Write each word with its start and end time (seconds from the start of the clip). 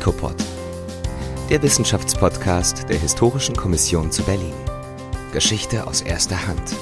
HICOPOD, 0.00 0.36
der 1.50 1.62
Wissenschaftspodcast 1.62 2.88
der 2.88 2.98
Historischen 2.98 3.54
Kommission 3.54 4.10
zu 4.10 4.22
Berlin. 4.22 4.54
Geschichte 5.30 5.86
aus 5.86 6.00
erster 6.00 6.46
Hand. 6.46 6.74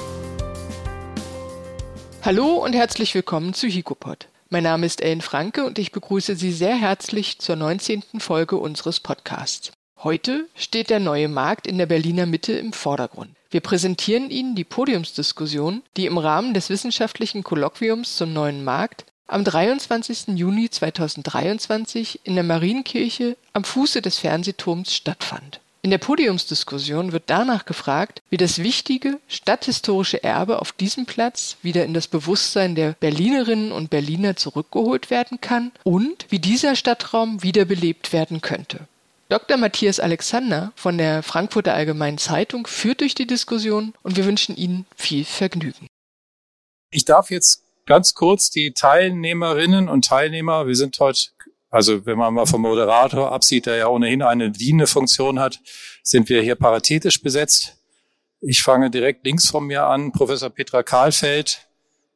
Hallo 2.21 2.63
und 2.63 2.71
herzlich 2.71 3.13
willkommen 3.13 3.53
zu 3.53 3.67
HICOPOD. 3.67 4.29
Mein 4.47 4.63
Name 4.63 4.85
ist 4.85 5.01
Ellen 5.01 5.19
Franke 5.19 5.65
und 5.65 5.79
ich 5.79 5.91
begrüße 5.91 6.37
Sie 6.37 6.53
sehr 6.53 6.77
herzlich 6.77 7.39
zur 7.39 7.57
19. 7.57 8.03
Folge 8.19 8.55
unseres 8.55 9.01
Podcasts. 9.01 9.73
Heute 10.01 10.47
steht 10.55 10.89
der 10.89 11.01
neue 11.01 11.27
Markt 11.27 11.67
in 11.67 11.77
der 11.77 11.87
Berliner 11.87 12.25
Mitte 12.25 12.53
im 12.53 12.71
Vordergrund. 12.71 13.31
Wir 13.51 13.59
präsentieren 13.59 14.29
Ihnen 14.29 14.55
die 14.55 14.63
Podiumsdiskussion, 14.63 15.83
die 15.97 16.05
im 16.05 16.17
Rahmen 16.17 16.53
des 16.53 16.69
wissenschaftlichen 16.69 17.43
Kolloquiums 17.43 18.15
zum 18.15 18.31
neuen 18.31 18.63
Markt 18.63 19.03
am 19.29 19.43
23. 19.43 20.29
Juni 20.35 20.69
2023 20.69 22.21
in 22.23 22.35
der 22.35 22.43
Marienkirche 22.43 23.37
am 23.53 23.63
Fuße 23.63 24.01
des 24.01 24.17
Fernsehturms 24.17 24.93
stattfand. 24.93 25.59
In 25.81 25.91
der 25.91 25.97
Podiumsdiskussion 25.97 27.13
wird 27.13 27.23
danach 27.27 27.65
gefragt, 27.65 28.21
wie 28.29 28.37
das 28.37 28.57
wichtige 28.59 29.17
stadthistorische 29.29 30.23
Erbe 30.23 30.59
auf 30.59 30.73
diesem 30.73 31.05
Platz 31.05 31.55
wieder 31.61 31.85
in 31.85 31.93
das 31.93 32.07
Bewusstsein 32.07 32.75
der 32.75 32.93
Berlinerinnen 32.99 33.71
und 33.71 33.89
Berliner 33.89 34.35
zurückgeholt 34.35 35.09
werden 35.09 35.39
kann 35.39 35.71
und 35.83 36.25
wie 36.29 36.39
dieser 36.39 36.75
Stadtraum 36.75 37.43
wiederbelebt 37.43 38.11
werden 38.11 38.41
könnte. 38.41 38.87
Dr. 39.29 39.57
Matthias 39.57 39.99
Alexander 39.99 40.73
von 40.75 40.97
der 40.97 41.23
Frankfurter 41.23 41.75
Allgemeinen 41.75 42.17
Zeitung 42.17 42.67
führt 42.67 43.01
durch 43.01 43.15
die 43.15 43.27
Diskussion 43.27 43.93
und 44.01 44.17
wir 44.17 44.25
wünschen 44.25 44.57
Ihnen 44.57 44.85
viel 44.97 45.23
Vergnügen. 45.23 45.87
Ich 46.91 47.05
darf 47.05 47.29
jetzt 47.29 47.61
ganz 47.89 48.13
kurz 48.13 48.51
die 48.51 48.71
Teilnehmerinnen 48.71 49.89
und 49.89 50.05
Teilnehmer, 50.05 50.67
wir 50.67 50.75
sind 50.75 50.97
heute, 50.99 51.19
also 51.69 52.05
wenn 52.05 52.19
man 52.19 52.35
mal 52.35 52.45
vom 52.45 52.61
Moderator 52.61 53.31
absieht, 53.31 53.65
der 53.65 53.77
ja 53.77 53.87
ohnehin 53.87 54.21
eine 54.21 54.51
dienende 54.51 54.87
Funktion 54.87 55.39
hat, 55.39 55.59
sind 56.03 56.29
wir 56.29 56.41
hier 56.41 56.55
paritätisch 56.55 57.21
besetzt. 57.21 57.77
Ich 58.41 58.61
fange 58.61 58.91
direkt 58.91 59.25
links 59.25 59.49
von 59.49 59.65
mir 59.65 59.87
an, 59.87 60.11
Professor 60.11 60.51
Petra 60.51 60.83
Kahlfeld, 60.83 61.67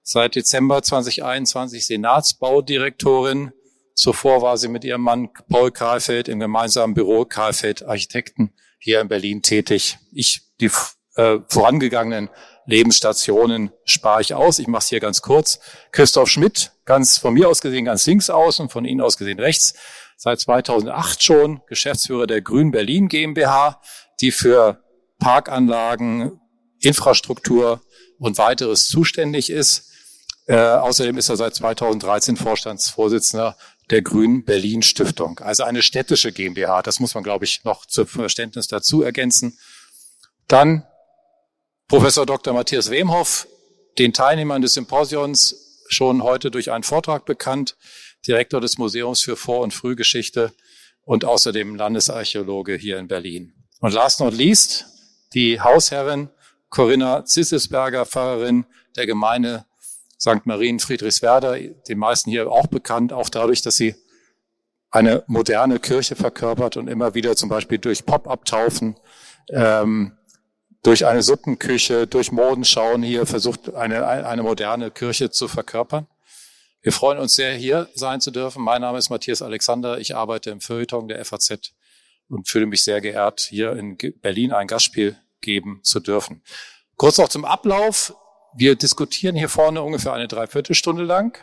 seit 0.03 0.35
Dezember 0.35 0.83
2021 0.83 1.87
Senatsbaudirektorin 1.87 3.51
Zuvor 3.95 4.41
war 4.41 4.57
sie 4.57 4.69
mit 4.69 4.83
ihrem 4.83 5.01
Mann 5.01 5.29
Paul 5.49 5.71
Karlfeld 5.71 6.27
im 6.27 6.39
gemeinsamen 6.39 6.93
Büro 6.93 7.25
Karlfeld 7.25 7.83
Architekten 7.85 8.53
hier 8.79 9.01
in 9.01 9.07
Berlin 9.07 9.41
tätig. 9.41 9.97
Ich, 10.11 10.41
die 10.59 10.71
äh, 11.15 11.39
vorangegangenen 11.47 12.29
Lebensstationen 12.65 13.71
spare 13.85 14.21
ich 14.21 14.33
aus. 14.33 14.59
Ich 14.59 14.67
mache 14.67 14.83
es 14.83 14.89
hier 14.89 14.99
ganz 14.99 15.21
kurz. 15.21 15.59
Christoph 15.91 16.29
Schmidt, 16.29 16.71
ganz 16.85 17.17
von 17.17 17.33
mir 17.33 17.49
aus 17.49 17.61
gesehen 17.61 17.85
ganz 17.85 18.05
links 18.05 18.29
aus 18.29 18.59
und 18.59 18.71
von 18.71 18.85
Ihnen 18.85 19.01
aus 19.01 19.17
gesehen 19.17 19.39
rechts. 19.39 19.73
Seit 20.17 20.39
2008 20.39 21.21
schon 21.21 21.61
Geschäftsführer 21.67 22.27
der 22.27 22.41
Grün 22.41 22.71
Berlin 22.71 23.09
GmbH, 23.09 23.81
die 24.21 24.31
für 24.31 24.83
Parkanlagen, 25.19 26.39
Infrastruktur 26.79 27.81
und 28.19 28.37
weiteres 28.37 28.87
zuständig 28.87 29.49
ist. 29.49 29.89
Äh, 30.45 30.57
außerdem 30.57 31.17
ist 31.17 31.29
er 31.29 31.37
seit 31.37 31.55
2013 31.55 32.37
Vorstandsvorsitzender 32.37 33.57
der 33.89 34.01
Grünen 34.01 34.45
Berlin 34.45 34.81
Stiftung. 34.81 35.39
Also 35.39 35.63
eine 35.63 35.81
städtische 35.81 36.31
GmbH. 36.31 36.81
Das 36.81 36.99
muss 36.99 37.15
man, 37.15 37.23
glaube 37.23 37.45
ich, 37.45 37.63
noch 37.63 37.85
zum 37.85 38.07
Verständnis 38.07 38.67
dazu 38.67 39.01
ergänzen. 39.01 39.57
Dann 40.47 40.85
Professor 41.87 42.25
Dr. 42.25 42.53
Matthias 42.53 42.89
Wemhoff, 42.89 43.47
den 43.97 44.13
Teilnehmern 44.13 44.61
des 44.61 44.73
Symposions 44.73 45.83
schon 45.87 46.23
heute 46.23 46.49
durch 46.49 46.71
einen 46.71 46.83
Vortrag 46.83 47.25
bekannt, 47.25 47.75
Direktor 48.25 48.61
des 48.61 48.77
Museums 48.77 49.21
für 49.21 49.35
Vor- 49.35 49.61
und 49.61 49.73
Frühgeschichte 49.73 50.53
und 51.03 51.25
außerdem 51.25 51.75
Landesarchäologe 51.75 52.75
hier 52.75 52.97
in 52.97 53.07
Berlin. 53.07 53.53
Und 53.79 53.93
last 53.93 54.21
not 54.21 54.33
least 54.33 54.85
die 55.33 55.59
Hausherrin 55.59 56.29
Corinna 56.69 57.25
Zissesberger, 57.25 58.05
Pfarrerin 58.05 58.65
der 58.95 59.05
Gemeinde 59.05 59.65
St. 60.19 60.45
Marien 60.45 60.79
Friedrichswerder, 60.79 61.59
den 61.59 61.97
meisten 61.99 62.31
hier 62.31 62.49
auch 62.49 62.67
bekannt, 62.67 63.11
auch 63.11 63.29
dadurch, 63.29 63.61
dass 63.61 63.75
sie 63.75 63.95
eine 64.89 65.23
moderne 65.27 65.79
Kirche 65.79 66.15
verkörpert 66.15 66.77
und 66.77 66.87
immer 66.87 67.13
wieder 67.13 67.35
zum 67.35 67.49
Beispiel 67.49 67.77
durch 67.77 68.05
Pop-up-Taufen, 68.05 68.95
ähm, 69.49 70.17
durch 70.83 71.05
eine 71.05 71.23
Suppenküche, 71.23 72.07
durch 72.07 72.31
Modenschauen 72.31 73.01
hier 73.03 73.25
versucht, 73.25 73.73
eine, 73.73 74.05
eine 74.05 74.43
moderne 74.43 74.91
Kirche 74.91 75.31
zu 75.31 75.47
verkörpern. 75.47 76.07
Wir 76.81 76.91
freuen 76.91 77.17
uns 77.17 77.35
sehr, 77.35 77.55
hier 77.55 77.89
sein 77.95 78.19
zu 78.19 78.29
dürfen. 78.29 78.61
Mein 78.61 78.81
Name 78.81 78.97
ist 78.97 79.09
Matthias 79.09 79.41
Alexander. 79.41 79.99
Ich 79.99 80.15
arbeite 80.15 80.49
im 80.49 80.59
Feuilleton 80.59 81.07
der 81.07 81.23
FAZ 81.23 81.71
und 82.27 82.49
fühle 82.49 82.65
mich 82.65 82.83
sehr 82.83 82.99
geehrt, 82.99 83.39
hier 83.39 83.71
in 83.71 83.97
Berlin 84.21 84.51
ein 84.51 84.67
Gastspiel 84.67 85.17
geben 85.39 85.79
zu 85.83 86.01
dürfen. 86.01 86.43
Kurz 86.97 87.17
noch 87.17 87.29
zum 87.29 87.45
Ablauf. 87.45 88.13
Wir 88.55 88.75
diskutieren 88.75 89.35
hier 89.35 89.49
vorne 89.49 89.81
ungefähr 89.81 90.13
eine 90.13 90.27
Dreiviertelstunde 90.27 91.03
lang 91.03 91.37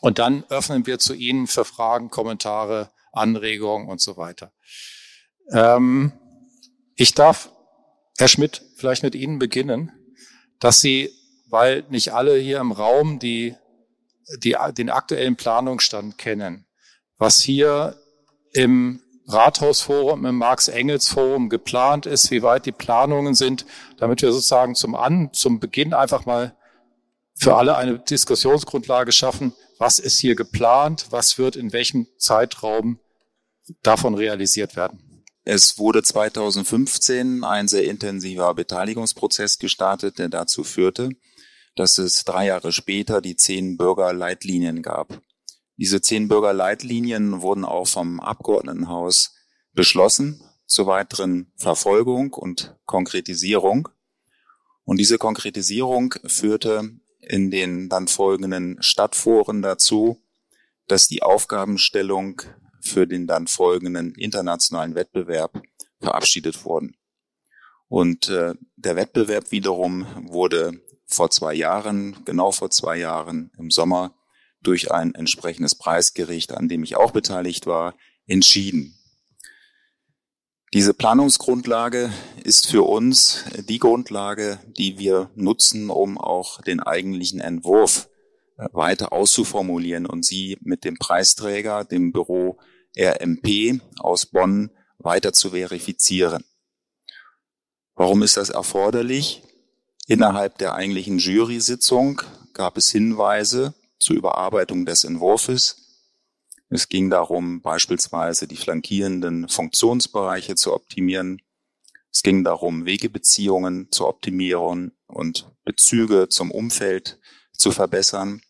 und 0.00 0.20
dann 0.20 0.44
öffnen 0.48 0.86
wir 0.86 1.00
zu 1.00 1.14
Ihnen 1.14 1.48
für 1.48 1.64
Fragen, 1.64 2.08
Kommentare, 2.08 2.90
Anregungen 3.12 3.88
und 3.88 4.00
so 4.00 4.16
weiter. 4.16 4.52
Ähm, 5.50 6.12
ich 6.94 7.14
darf, 7.14 7.50
Herr 8.16 8.28
Schmidt, 8.28 8.62
vielleicht 8.76 9.02
mit 9.02 9.14
Ihnen 9.14 9.38
beginnen, 9.38 9.92
dass 10.60 10.80
Sie, 10.80 11.10
weil 11.48 11.84
nicht 11.90 12.12
alle 12.12 12.36
hier 12.36 12.60
im 12.60 12.70
Raum 12.70 13.18
die, 13.18 13.56
die, 14.38 14.56
den 14.76 14.90
aktuellen 14.90 15.36
Planungsstand 15.36 16.16
kennen, 16.16 16.66
was 17.18 17.40
hier 17.40 17.96
im 18.52 19.00
Rathausforum, 19.26 20.26
im 20.26 20.36
Marx-Engels-Forum 20.36 21.48
geplant 21.48 22.06
ist, 22.06 22.30
wie 22.30 22.42
weit 22.42 22.66
die 22.66 22.72
Planungen 22.72 23.34
sind, 23.34 23.66
damit 23.98 24.22
wir 24.22 24.32
sozusagen 24.32 24.74
zum 24.74 24.94
An, 24.94 25.32
zum 25.32 25.60
Beginn 25.60 25.94
einfach 25.94 26.26
mal 26.26 26.54
für 27.34 27.56
alle 27.56 27.76
eine 27.76 27.98
Diskussionsgrundlage 27.98 29.12
schaffen. 29.12 29.54
Was 29.78 29.98
ist 29.98 30.18
hier 30.18 30.36
geplant? 30.36 31.06
Was 31.10 31.38
wird 31.38 31.56
in 31.56 31.72
welchem 31.72 32.06
Zeitraum 32.18 33.00
davon 33.82 34.14
realisiert 34.14 34.76
werden? 34.76 35.03
Es 35.44 35.78
wurde 35.78 36.02
2015 36.02 37.44
ein 37.44 37.68
sehr 37.68 37.84
intensiver 37.84 38.54
Beteiligungsprozess 38.54 39.58
gestartet, 39.58 40.18
der 40.18 40.30
dazu 40.30 40.64
führte, 40.64 41.10
dass 41.76 41.98
es 41.98 42.24
drei 42.24 42.46
Jahre 42.46 42.72
später 42.72 43.20
die 43.20 43.36
zehn 43.36 43.76
Bürgerleitlinien 43.76 44.80
gab. 44.80 45.20
Diese 45.76 46.00
zehn 46.00 46.28
Bürgerleitlinien 46.28 47.42
wurden 47.42 47.64
auch 47.64 47.86
vom 47.86 48.20
Abgeordnetenhaus 48.20 49.34
beschlossen 49.72 50.40
zur 50.66 50.86
weiteren 50.86 51.52
Verfolgung 51.56 52.32
und 52.32 52.76
Konkretisierung. 52.86 53.88
Und 54.84 54.98
diese 54.98 55.18
Konkretisierung 55.18 56.14
führte 56.24 56.90
in 57.20 57.50
den 57.50 57.90
dann 57.90 58.08
folgenden 58.08 58.82
Stadtforen 58.82 59.60
dazu, 59.60 60.22
dass 60.86 61.08
die 61.08 61.22
Aufgabenstellung 61.22 62.42
für 62.84 63.06
den 63.06 63.26
dann 63.26 63.46
folgenden 63.46 64.14
internationalen 64.14 64.94
Wettbewerb 64.94 65.62
verabschiedet 66.00 66.64
wurden. 66.64 66.96
Und 67.88 68.28
äh, 68.28 68.54
der 68.76 68.96
Wettbewerb 68.96 69.50
wiederum 69.50 70.06
wurde 70.30 70.80
vor 71.06 71.30
zwei 71.30 71.54
Jahren, 71.54 72.16
genau 72.24 72.52
vor 72.52 72.70
zwei 72.70 72.96
Jahren 72.96 73.50
im 73.58 73.70
Sommer 73.70 74.14
durch 74.62 74.90
ein 74.90 75.14
entsprechendes 75.14 75.74
Preisgericht, 75.74 76.52
an 76.52 76.68
dem 76.68 76.82
ich 76.82 76.96
auch 76.96 77.12
beteiligt 77.12 77.66
war, 77.66 77.94
entschieden. 78.26 78.98
Diese 80.72 80.92
Planungsgrundlage 80.92 82.10
ist 82.42 82.66
für 82.66 82.82
uns 82.82 83.44
die 83.68 83.78
Grundlage, 83.78 84.58
die 84.76 84.98
wir 84.98 85.30
nutzen, 85.36 85.88
um 85.88 86.18
auch 86.18 86.60
den 86.62 86.80
eigentlichen 86.80 87.40
Entwurf 87.40 88.08
äh, 88.56 88.66
weiter 88.72 89.12
auszuformulieren 89.12 90.04
und 90.04 90.24
sie 90.24 90.58
mit 90.62 90.84
dem 90.84 90.96
Preisträger, 90.96 91.84
dem 91.84 92.10
Büro 92.10 92.58
RMP 92.98 93.80
aus 93.98 94.26
Bonn, 94.26 94.70
weiter 94.98 95.32
zu 95.32 95.50
verifizieren. 95.50 96.44
Warum 97.94 98.22
ist 98.22 98.36
das 98.36 98.50
erforderlich? 98.50 99.42
Innerhalb 100.06 100.58
der 100.58 100.74
eigentlichen 100.74 101.18
Jury-Sitzung 101.18 102.22
gab 102.52 102.76
es 102.76 102.90
Hinweise 102.90 103.74
zur 103.98 104.16
Überarbeitung 104.16 104.84
des 104.84 105.04
Entwurfs. 105.04 105.76
Es 106.68 106.88
ging 106.88 107.08
darum, 107.10 107.62
beispielsweise 107.62 108.48
die 108.48 108.56
flankierenden 108.56 109.48
Funktionsbereiche 109.48 110.56
zu 110.56 110.74
optimieren. 110.74 111.40
Es 112.12 112.22
ging 112.22 112.44
darum, 112.44 112.84
Wegebeziehungen 112.84 113.90
zu 113.90 114.06
optimieren 114.06 114.92
und 115.06 115.50
Bezüge 115.64 116.28
zum 116.28 116.50
Umfeld 116.50 117.18
zu 117.52 117.70
verbessern. 117.70 118.42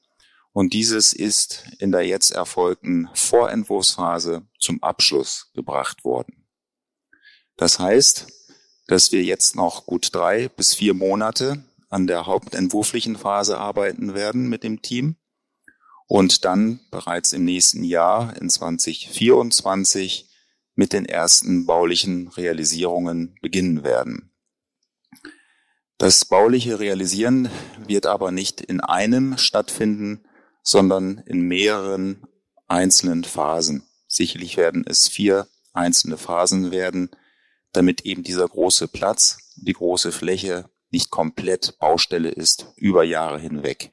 Und 0.54 0.72
dieses 0.72 1.12
ist 1.12 1.64
in 1.80 1.90
der 1.90 2.06
jetzt 2.06 2.30
erfolgten 2.30 3.10
Vorentwurfsphase 3.12 4.46
zum 4.60 4.80
Abschluss 4.84 5.50
gebracht 5.52 6.04
worden. 6.04 6.46
Das 7.56 7.80
heißt, 7.80 8.28
dass 8.86 9.10
wir 9.10 9.24
jetzt 9.24 9.56
noch 9.56 9.84
gut 9.84 10.14
drei 10.14 10.48
bis 10.48 10.72
vier 10.72 10.94
Monate 10.94 11.64
an 11.88 12.06
der 12.06 12.26
hauptentwurflichen 12.26 13.16
Phase 13.16 13.58
arbeiten 13.58 14.14
werden 14.14 14.48
mit 14.48 14.62
dem 14.62 14.80
Team 14.80 15.16
und 16.06 16.44
dann 16.44 16.78
bereits 16.92 17.32
im 17.32 17.44
nächsten 17.44 17.82
Jahr 17.82 18.36
in 18.40 18.48
2024 18.48 20.30
mit 20.76 20.92
den 20.92 21.04
ersten 21.04 21.66
baulichen 21.66 22.28
Realisierungen 22.28 23.36
beginnen 23.42 23.82
werden. 23.82 24.30
Das 25.98 26.24
bauliche 26.24 26.78
Realisieren 26.78 27.50
wird 27.88 28.06
aber 28.06 28.30
nicht 28.30 28.60
in 28.60 28.80
einem 28.80 29.36
stattfinden, 29.36 30.24
sondern 30.64 31.18
in 31.26 31.42
mehreren 31.42 32.26
einzelnen 32.66 33.22
Phasen. 33.22 33.84
Sicherlich 34.08 34.56
werden 34.56 34.84
es 34.88 35.06
vier 35.06 35.46
einzelne 35.72 36.16
Phasen 36.16 36.72
werden, 36.72 37.10
damit 37.72 38.00
eben 38.02 38.24
dieser 38.24 38.48
große 38.48 38.88
Platz, 38.88 39.38
die 39.56 39.72
große 39.72 40.10
Fläche 40.10 40.68
nicht 40.90 41.10
komplett 41.10 41.78
Baustelle 41.78 42.30
ist 42.30 42.72
über 42.76 43.04
Jahre 43.04 43.38
hinweg. 43.38 43.90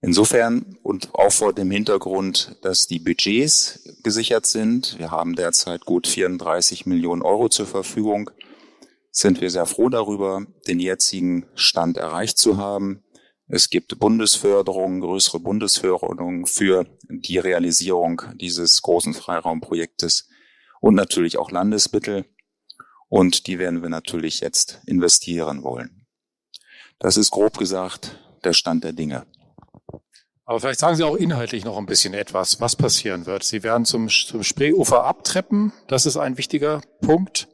Insofern 0.00 0.76
und 0.82 1.14
auch 1.14 1.32
vor 1.32 1.52
dem 1.52 1.70
Hintergrund, 1.70 2.56
dass 2.62 2.86
die 2.86 3.00
Budgets 3.00 3.80
gesichert 4.04 4.46
sind, 4.46 4.98
wir 4.98 5.10
haben 5.10 5.34
derzeit 5.34 5.84
gut 5.86 6.06
34 6.06 6.86
Millionen 6.86 7.22
Euro 7.22 7.48
zur 7.48 7.66
Verfügung, 7.66 8.30
sind 9.10 9.40
wir 9.40 9.50
sehr 9.50 9.66
froh 9.66 9.88
darüber, 9.88 10.46
den 10.68 10.78
jetzigen 10.78 11.46
Stand 11.54 11.96
erreicht 11.96 12.38
zu 12.38 12.58
haben. 12.58 13.02
Es 13.50 13.70
gibt 13.70 13.98
Bundesförderungen, 13.98 15.00
größere 15.00 15.40
Bundesförderungen 15.40 16.44
für 16.44 16.84
die 17.08 17.38
Realisierung 17.38 18.20
dieses 18.34 18.82
großen 18.82 19.14
Freiraumprojektes 19.14 20.28
und 20.82 20.94
natürlich 20.94 21.38
auch 21.38 21.50
Landesmittel. 21.50 22.26
Und 23.08 23.46
die 23.46 23.58
werden 23.58 23.80
wir 23.80 23.88
natürlich 23.88 24.40
jetzt 24.40 24.82
investieren 24.84 25.62
wollen. 25.62 26.06
Das 26.98 27.16
ist 27.16 27.30
grob 27.30 27.56
gesagt 27.56 28.18
der 28.44 28.52
Stand 28.52 28.84
der 28.84 28.92
Dinge. 28.92 29.26
Aber 30.44 30.60
vielleicht 30.60 30.80
sagen 30.80 30.96
Sie 30.96 31.04
auch 31.04 31.16
inhaltlich 31.16 31.64
noch 31.64 31.78
ein 31.78 31.86
bisschen 31.86 32.12
etwas, 32.12 32.60
was 32.60 32.76
passieren 32.76 33.24
wird. 33.24 33.44
Sie 33.44 33.62
werden 33.62 33.86
zum, 33.86 34.08
zum 34.08 34.42
Spreeufer 34.42 35.04
abtreppen. 35.04 35.72
Das 35.86 36.04
ist 36.04 36.18
ein 36.18 36.36
wichtiger 36.36 36.82
Punkt, 37.00 37.48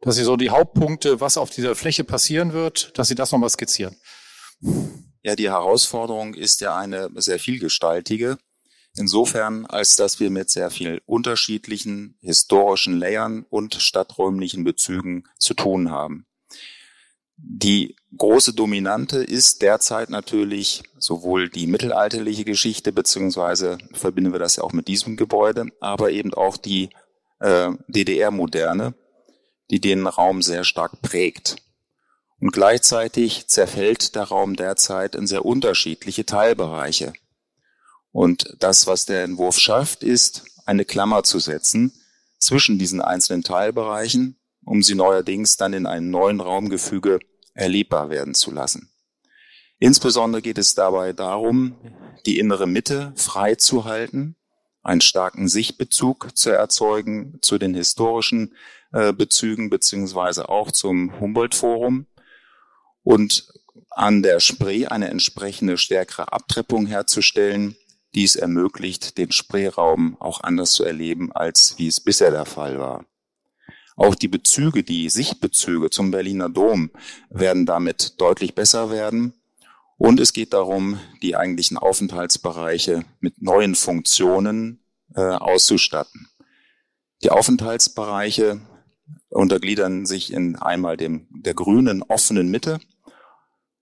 dass 0.00 0.16
Sie 0.16 0.24
so 0.24 0.36
die 0.36 0.50
Hauptpunkte, 0.50 1.20
was 1.20 1.36
auf 1.36 1.50
dieser 1.50 1.76
Fläche 1.76 2.02
passieren 2.02 2.52
wird, 2.52 2.98
dass 2.98 3.06
Sie 3.06 3.14
das 3.14 3.30
nochmal 3.30 3.50
skizzieren. 3.50 3.96
Ja, 5.22 5.36
die 5.36 5.50
Herausforderung 5.50 6.34
ist 6.34 6.60
ja 6.60 6.76
eine 6.76 7.10
sehr 7.16 7.38
vielgestaltige. 7.38 8.38
Insofern, 8.96 9.66
als 9.66 9.96
dass 9.96 10.18
wir 10.18 10.30
mit 10.30 10.50
sehr 10.50 10.70
viel 10.70 11.00
unterschiedlichen 11.06 12.16
historischen 12.20 12.98
Layern 12.98 13.46
und 13.48 13.74
stadträumlichen 13.74 14.64
Bezügen 14.64 15.24
zu 15.38 15.54
tun 15.54 15.90
haben. 15.90 16.26
Die 17.36 17.96
große 18.16 18.52
Dominante 18.52 19.18
ist 19.18 19.62
derzeit 19.62 20.10
natürlich 20.10 20.82
sowohl 20.98 21.48
die 21.48 21.66
mittelalterliche 21.66 22.44
Geschichte, 22.44 22.92
beziehungsweise 22.92 23.78
verbinden 23.92 24.32
wir 24.32 24.40
das 24.40 24.56
ja 24.56 24.64
auch 24.64 24.72
mit 24.72 24.88
diesem 24.88 25.16
Gebäude, 25.16 25.66
aber 25.80 26.10
eben 26.10 26.34
auch 26.34 26.56
die 26.56 26.90
äh, 27.38 27.70
DDR-Moderne, 27.88 28.94
die 29.70 29.80
den 29.80 30.06
Raum 30.06 30.42
sehr 30.42 30.64
stark 30.64 31.00
prägt. 31.00 31.56
Und 32.40 32.52
gleichzeitig 32.52 33.48
zerfällt 33.48 34.14
der 34.14 34.24
Raum 34.24 34.56
derzeit 34.56 35.14
in 35.14 35.26
sehr 35.26 35.44
unterschiedliche 35.44 36.24
Teilbereiche. 36.24 37.12
Und 38.12 38.56
das, 38.58 38.86
was 38.86 39.04
der 39.04 39.24
Entwurf 39.24 39.58
schafft, 39.58 40.02
ist, 40.02 40.44
eine 40.64 40.84
Klammer 40.84 41.22
zu 41.22 41.38
setzen 41.38 41.92
zwischen 42.38 42.78
diesen 42.78 43.02
einzelnen 43.02 43.42
Teilbereichen, 43.42 44.36
um 44.64 44.82
sie 44.82 44.94
neuerdings 44.94 45.56
dann 45.56 45.74
in 45.74 45.86
einem 45.86 46.10
neuen 46.10 46.40
Raumgefüge 46.40 47.20
erlebbar 47.54 48.08
werden 48.08 48.34
zu 48.34 48.50
lassen. 48.50 48.90
Insbesondere 49.78 50.42
geht 50.42 50.58
es 50.58 50.74
dabei 50.74 51.12
darum, 51.12 51.76
die 52.26 52.38
innere 52.38 52.66
Mitte 52.66 53.12
frei 53.16 53.54
zu 53.54 53.84
halten, 53.84 54.36
einen 54.82 55.00
starken 55.00 55.48
Sichtbezug 55.48 56.36
zu 56.36 56.50
erzeugen 56.50 57.38
zu 57.42 57.58
den 57.58 57.74
historischen 57.74 58.54
äh, 58.92 59.12
Bezügen 59.12 59.68
beziehungsweise 59.68 60.48
auch 60.48 60.70
zum 60.70 61.20
Humboldt-Forum 61.20 62.06
und 63.02 63.48
an 63.90 64.22
der 64.22 64.40
Spree 64.40 64.86
eine 64.86 65.08
entsprechende 65.10 65.76
stärkere 65.76 66.32
Abtreppung 66.32 66.86
herzustellen, 66.86 67.76
die 68.14 68.24
es 68.24 68.36
ermöglicht, 68.36 69.18
den 69.18 69.32
Spreeraum 69.32 70.16
auch 70.20 70.40
anders 70.42 70.72
zu 70.72 70.84
erleben, 70.84 71.32
als 71.32 71.74
wie 71.78 71.86
es 71.86 72.00
bisher 72.00 72.30
der 72.30 72.46
Fall 72.46 72.78
war. 72.78 73.04
Auch 73.96 74.14
die 74.14 74.28
Bezüge, 74.28 74.82
die 74.82 75.10
Sichtbezüge 75.10 75.90
zum 75.90 76.10
Berliner 76.10 76.48
Dom 76.48 76.90
werden 77.28 77.66
damit 77.66 78.20
deutlich 78.20 78.54
besser 78.54 78.90
werden. 78.90 79.34
Und 79.98 80.18
es 80.20 80.32
geht 80.32 80.54
darum, 80.54 80.98
die 81.22 81.36
eigentlichen 81.36 81.76
Aufenthaltsbereiche 81.76 83.04
mit 83.20 83.42
neuen 83.42 83.74
Funktionen 83.74 84.82
äh, 85.14 85.20
auszustatten. 85.20 86.28
Die 87.22 87.30
Aufenthaltsbereiche 87.30 88.62
untergliedern 89.28 90.06
sich 90.06 90.32
in 90.32 90.56
einmal 90.56 90.96
dem, 90.96 91.26
der 91.30 91.52
grünen 91.52 92.02
offenen 92.02 92.50
Mitte 92.50 92.80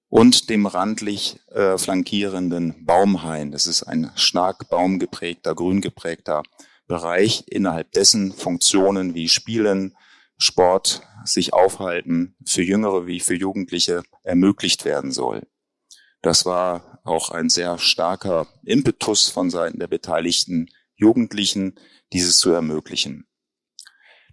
und 0.08 0.48
dem 0.48 0.66
randlich 0.66 1.38
äh, 1.50 1.76
flankierenden 1.78 2.84
Baumhain. 2.84 3.52
Das 3.52 3.66
ist 3.66 3.82
ein 3.82 4.10
stark 4.14 4.68
baumgeprägter, 4.70 5.54
grün 5.54 5.80
geprägter 5.80 6.42
Bereich, 6.86 7.44
innerhalb 7.48 7.92
dessen 7.92 8.32
Funktionen 8.32 9.14
wie 9.14 9.28
Spielen, 9.28 9.94
Sport, 10.38 11.02
sich 11.24 11.52
aufhalten 11.52 12.36
für 12.46 12.62
Jüngere 12.62 13.06
wie 13.06 13.20
für 13.20 13.34
Jugendliche 13.34 14.02
ermöglicht 14.22 14.84
werden 14.84 15.12
soll. 15.12 15.46
Das 16.22 16.46
war 16.46 17.00
auch 17.04 17.30
ein 17.30 17.48
sehr 17.50 17.78
starker 17.78 18.46
Impetus 18.64 19.28
von 19.28 19.50
Seiten 19.50 19.78
der 19.78 19.88
beteiligten 19.88 20.68
Jugendlichen, 20.94 21.78
dieses 22.12 22.38
zu 22.38 22.50
ermöglichen. 22.50 23.27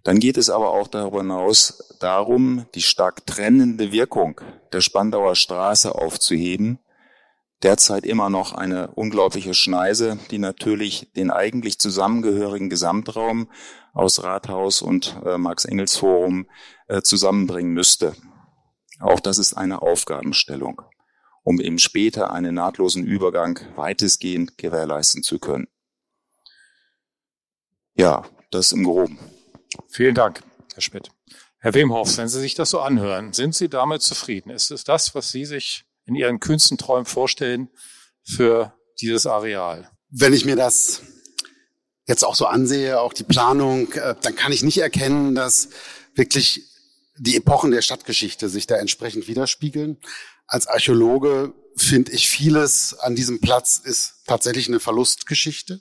Dann 0.06 0.20
geht 0.20 0.36
es 0.36 0.50
aber 0.50 0.70
auch 0.70 0.86
darüber 0.86 1.18
hinaus 1.18 1.96
darum, 1.98 2.66
die 2.76 2.82
stark 2.82 3.26
trennende 3.26 3.90
Wirkung 3.90 4.40
der 4.72 4.80
Spandauer 4.80 5.34
Straße 5.34 5.92
aufzuheben. 5.92 6.78
Derzeit 7.64 8.06
immer 8.06 8.30
noch 8.30 8.52
eine 8.52 8.92
unglaubliche 8.92 9.52
Schneise, 9.52 10.16
die 10.30 10.38
natürlich 10.38 11.10
den 11.16 11.32
eigentlich 11.32 11.80
zusammengehörigen 11.80 12.70
Gesamtraum 12.70 13.50
aus 13.94 14.22
Rathaus 14.22 14.80
und 14.80 15.20
äh, 15.24 15.38
Marx-Engels-Forum 15.38 16.46
äh, 16.86 17.02
zusammenbringen 17.02 17.72
müsste. 17.72 18.14
Auch 19.00 19.18
das 19.18 19.38
ist 19.38 19.54
eine 19.54 19.82
Aufgabenstellung, 19.82 20.82
um 21.42 21.60
eben 21.60 21.80
später 21.80 22.30
einen 22.30 22.54
nahtlosen 22.54 23.04
Übergang 23.04 23.58
weitestgehend 23.74 24.56
gewährleisten 24.56 25.24
zu 25.24 25.40
können. 25.40 25.66
Ja, 27.96 28.24
das 28.52 28.70
im 28.70 28.84
Groben. 28.84 29.18
Vielen 29.88 30.14
Dank, 30.14 30.42
Herr 30.74 30.82
Schmidt. 30.82 31.10
Herr 31.58 31.74
Wemhoff, 31.74 32.16
wenn 32.18 32.28
Sie 32.28 32.40
sich 32.40 32.54
das 32.54 32.70
so 32.70 32.80
anhören, 32.80 33.32
sind 33.32 33.54
Sie 33.54 33.68
damit 33.68 34.02
zufrieden? 34.02 34.50
Ist 34.50 34.70
es 34.70 34.84
das, 34.84 35.14
was 35.14 35.30
Sie 35.30 35.44
sich 35.44 35.84
in 36.04 36.14
Ihren 36.14 36.38
kühnsten 36.40 36.78
Träumen 36.78 37.06
vorstellen 37.06 37.70
für 38.22 38.74
dieses 39.00 39.26
Areal? 39.26 39.90
Wenn 40.10 40.32
ich 40.32 40.44
mir 40.44 40.56
das 40.56 41.02
jetzt 42.06 42.24
auch 42.24 42.36
so 42.36 42.46
ansehe, 42.46 43.00
auch 43.00 43.12
die 43.12 43.24
Planung, 43.24 43.92
äh, 43.92 44.14
dann 44.20 44.36
kann 44.36 44.52
ich 44.52 44.62
nicht 44.62 44.78
erkennen, 44.78 45.34
dass 45.34 45.70
wirklich 46.14 46.62
die 47.18 47.36
Epochen 47.36 47.70
der 47.70 47.82
Stadtgeschichte 47.82 48.48
sich 48.48 48.66
da 48.66 48.76
entsprechend 48.76 49.26
widerspiegeln. 49.26 49.98
Als 50.46 50.66
Archäologe 50.66 51.52
finde 51.76 52.12
ich 52.12 52.28
vieles 52.28 52.94
an 52.94 53.16
diesem 53.16 53.40
Platz 53.40 53.78
ist 53.82 54.22
tatsächlich 54.26 54.68
eine 54.68 54.80
Verlustgeschichte. 54.80 55.80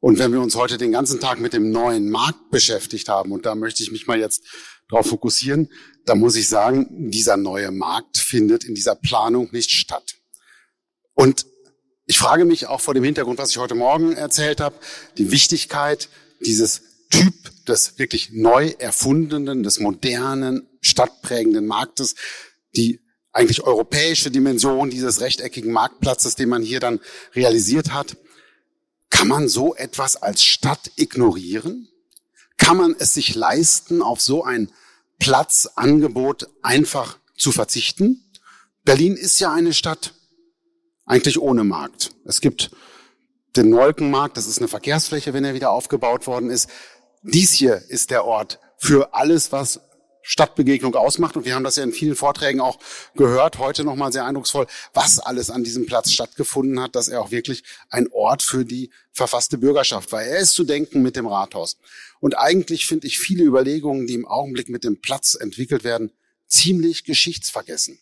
Und 0.00 0.18
wenn 0.18 0.32
wir 0.32 0.40
uns 0.40 0.54
heute 0.54 0.78
den 0.78 0.92
ganzen 0.92 1.20
Tag 1.20 1.40
mit 1.40 1.52
dem 1.52 1.70
neuen 1.70 2.10
Markt 2.10 2.50
beschäftigt 2.50 3.08
haben, 3.08 3.32
und 3.32 3.46
da 3.46 3.54
möchte 3.54 3.82
ich 3.82 3.90
mich 3.90 4.06
mal 4.06 4.18
jetzt 4.18 4.42
darauf 4.88 5.06
fokussieren, 5.06 5.70
da 6.04 6.14
muss 6.14 6.36
ich 6.36 6.48
sagen, 6.48 7.10
dieser 7.10 7.36
neue 7.36 7.70
Markt 7.70 8.18
findet 8.18 8.64
in 8.64 8.74
dieser 8.74 8.94
Planung 8.94 9.48
nicht 9.52 9.70
statt. 9.70 10.16
Und 11.14 11.46
ich 12.06 12.18
frage 12.18 12.44
mich 12.44 12.66
auch 12.66 12.80
vor 12.80 12.94
dem 12.94 13.02
Hintergrund, 13.02 13.38
was 13.38 13.50
ich 13.50 13.58
heute 13.58 13.74
Morgen 13.74 14.12
erzählt 14.12 14.60
habe, 14.60 14.76
die 15.18 15.32
Wichtigkeit 15.32 16.08
dieses 16.40 16.82
Typ 17.10 17.34
des 17.66 17.98
wirklich 17.98 18.30
neu 18.32 18.74
erfundenen, 18.78 19.62
des 19.62 19.80
modernen, 19.80 20.68
stadtprägenden 20.80 21.66
Marktes, 21.66 22.14
die 22.76 23.00
eigentlich 23.32 23.62
europäische 23.62 24.30
Dimension 24.30 24.90
dieses 24.90 25.20
rechteckigen 25.20 25.72
Marktplatzes, 25.72 26.36
den 26.36 26.48
man 26.48 26.62
hier 26.62 26.80
dann 26.80 27.00
realisiert 27.34 27.92
hat. 27.92 28.16
Kann 29.10 29.28
man 29.28 29.48
so 29.48 29.74
etwas 29.74 30.16
als 30.16 30.42
Stadt 30.42 30.90
ignorieren? 30.96 31.88
Kann 32.58 32.76
man 32.76 32.96
es 32.98 33.14
sich 33.14 33.34
leisten, 33.34 34.02
auf 34.02 34.20
so 34.20 34.44
ein 34.44 34.70
Platzangebot 35.18 36.48
einfach 36.62 37.18
zu 37.36 37.52
verzichten? 37.52 38.24
Berlin 38.84 39.16
ist 39.16 39.40
ja 39.40 39.52
eine 39.52 39.74
Stadt 39.74 40.14
eigentlich 41.04 41.40
ohne 41.40 41.64
Markt. 41.64 42.12
Es 42.24 42.40
gibt 42.40 42.70
den 43.56 43.70
Nolkenmarkt, 43.70 44.36
das 44.36 44.46
ist 44.46 44.58
eine 44.58 44.68
Verkehrsfläche, 44.68 45.32
wenn 45.32 45.44
er 45.44 45.54
wieder 45.54 45.70
aufgebaut 45.70 46.26
worden 46.26 46.50
ist. 46.50 46.68
Dies 47.22 47.52
hier 47.52 47.82
ist 47.88 48.10
der 48.10 48.24
Ort 48.24 48.58
für 48.78 49.14
alles, 49.14 49.52
was 49.52 49.80
Stadtbegegnung 50.28 50.96
ausmacht. 50.96 51.36
Und 51.36 51.44
wir 51.44 51.54
haben 51.54 51.62
das 51.62 51.76
ja 51.76 51.84
in 51.84 51.92
vielen 51.92 52.16
Vorträgen 52.16 52.60
auch 52.60 52.78
gehört, 53.14 53.58
heute 53.58 53.84
nochmal 53.84 54.12
sehr 54.12 54.24
eindrucksvoll, 54.24 54.66
was 54.92 55.20
alles 55.20 55.50
an 55.50 55.62
diesem 55.62 55.86
Platz 55.86 56.10
stattgefunden 56.10 56.80
hat, 56.80 56.96
dass 56.96 57.06
er 57.06 57.20
auch 57.20 57.30
wirklich 57.30 57.62
ein 57.90 58.08
Ort 58.10 58.42
für 58.42 58.64
die 58.64 58.90
verfasste 59.12 59.56
Bürgerschaft 59.56 60.10
war. 60.10 60.22
Er 60.22 60.38
ist 60.38 60.52
zu 60.52 60.64
denken 60.64 61.00
mit 61.00 61.14
dem 61.14 61.26
Rathaus. 61.26 61.78
Und 62.18 62.36
eigentlich 62.36 62.86
finde 62.86 63.06
ich 63.06 63.20
viele 63.20 63.44
Überlegungen, 63.44 64.08
die 64.08 64.14
im 64.14 64.26
Augenblick 64.26 64.68
mit 64.68 64.82
dem 64.82 65.00
Platz 65.00 65.34
entwickelt 65.34 65.84
werden, 65.84 66.10
ziemlich 66.48 67.04
geschichtsvergessen. 67.04 68.00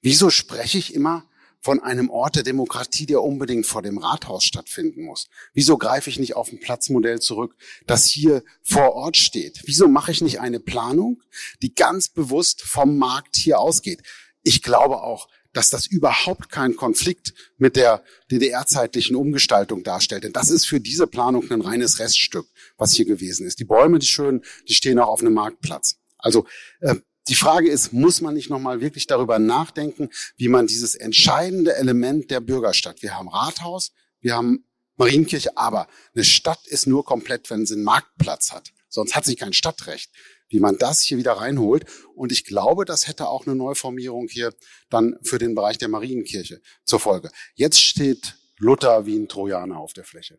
Wieso 0.00 0.30
spreche 0.30 0.78
ich 0.78 0.94
immer 0.94 1.24
von 1.64 1.82
einem 1.82 2.10
Ort 2.10 2.36
der 2.36 2.42
Demokratie, 2.42 3.06
der 3.06 3.22
unbedingt 3.22 3.64
vor 3.64 3.80
dem 3.80 3.96
Rathaus 3.96 4.44
stattfinden 4.44 5.02
muss? 5.02 5.28
Wieso 5.54 5.78
greife 5.78 6.10
ich 6.10 6.18
nicht 6.18 6.36
auf 6.36 6.52
ein 6.52 6.60
Platzmodell 6.60 7.20
zurück, 7.20 7.56
das 7.86 8.04
hier 8.04 8.44
vor 8.62 8.92
Ort 8.92 9.16
steht? 9.16 9.62
Wieso 9.64 9.88
mache 9.88 10.12
ich 10.12 10.20
nicht 10.20 10.40
eine 10.40 10.60
Planung, 10.60 11.22
die 11.62 11.74
ganz 11.74 12.10
bewusst 12.10 12.60
vom 12.60 12.98
Markt 12.98 13.36
hier 13.36 13.60
ausgeht? 13.60 14.02
Ich 14.42 14.60
glaube 14.60 15.02
auch, 15.02 15.26
dass 15.54 15.70
das 15.70 15.86
überhaupt 15.86 16.50
keinen 16.50 16.76
Konflikt 16.76 17.32
mit 17.56 17.76
der 17.76 18.04
DDR-zeitlichen 18.30 19.16
Umgestaltung 19.16 19.84
darstellt. 19.84 20.24
Denn 20.24 20.34
das 20.34 20.50
ist 20.50 20.66
für 20.66 20.80
diese 20.80 21.06
Planung 21.06 21.50
ein 21.50 21.62
reines 21.62 21.98
Reststück, 21.98 22.46
was 22.76 22.92
hier 22.92 23.06
gewesen 23.06 23.46
ist. 23.46 23.58
Die 23.58 23.64
Bäume, 23.64 23.98
die 24.00 24.06
schönen, 24.06 24.44
die 24.68 24.74
stehen 24.74 24.98
auch 24.98 25.08
auf 25.08 25.20
einem 25.20 25.32
Marktplatz. 25.32 25.96
Also 26.18 26.44
äh, 26.80 26.96
die 27.28 27.34
Frage 27.34 27.70
ist, 27.70 27.92
muss 27.92 28.20
man 28.20 28.34
nicht 28.34 28.50
nochmal 28.50 28.80
wirklich 28.80 29.06
darüber 29.06 29.38
nachdenken, 29.38 30.10
wie 30.36 30.48
man 30.48 30.66
dieses 30.66 30.94
entscheidende 30.94 31.74
Element 31.76 32.30
der 32.30 32.40
Bürgerstadt, 32.40 33.02
wir 33.02 33.16
haben 33.16 33.28
Rathaus, 33.28 33.92
wir 34.20 34.34
haben 34.34 34.64
Marienkirche, 34.96 35.56
aber 35.56 35.88
eine 36.14 36.24
Stadt 36.24 36.66
ist 36.66 36.86
nur 36.86 37.04
komplett, 37.04 37.50
wenn 37.50 37.66
sie 37.66 37.74
einen 37.74 37.84
Marktplatz 37.84 38.52
hat. 38.52 38.72
Sonst 38.88 39.16
hat 39.16 39.24
sie 39.24 39.34
kein 39.34 39.52
Stadtrecht. 39.52 40.10
Wie 40.48 40.60
man 40.60 40.78
das 40.78 41.00
hier 41.00 41.18
wieder 41.18 41.32
reinholt. 41.32 41.84
Und 42.14 42.30
ich 42.30 42.44
glaube, 42.44 42.84
das 42.84 43.08
hätte 43.08 43.26
auch 43.26 43.46
eine 43.46 43.56
Neuformierung 43.56 44.28
hier 44.28 44.54
dann 44.88 45.16
für 45.22 45.38
den 45.38 45.56
Bereich 45.56 45.78
der 45.78 45.88
Marienkirche 45.88 46.60
zur 46.84 47.00
Folge. 47.00 47.30
Jetzt 47.54 47.82
steht 47.82 48.36
Luther 48.58 49.04
wie 49.04 49.16
ein 49.16 49.28
Trojaner 49.28 49.78
auf 49.78 49.94
der 49.94 50.04
Fläche. 50.04 50.38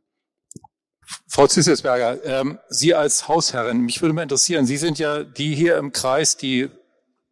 Frau 1.28 1.48
Zisselsberger, 1.48 2.24
ähm, 2.24 2.60
Sie 2.70 2.94
als 2.94 3.28
Hausherrin, 3.28 3.82
mich 3.82 4.02
würde 4.02 4.14
mal 4.14 4.24
interessieren, 4.24 4.66
Sie 4.66 4.78
sind 4.78 5.00
ja 5.00 5.24
die 5.24 5.54
hier 5.56 5.78
im 5.78 5.92
Kreis, 5.92 6.38
die 6.38 6.70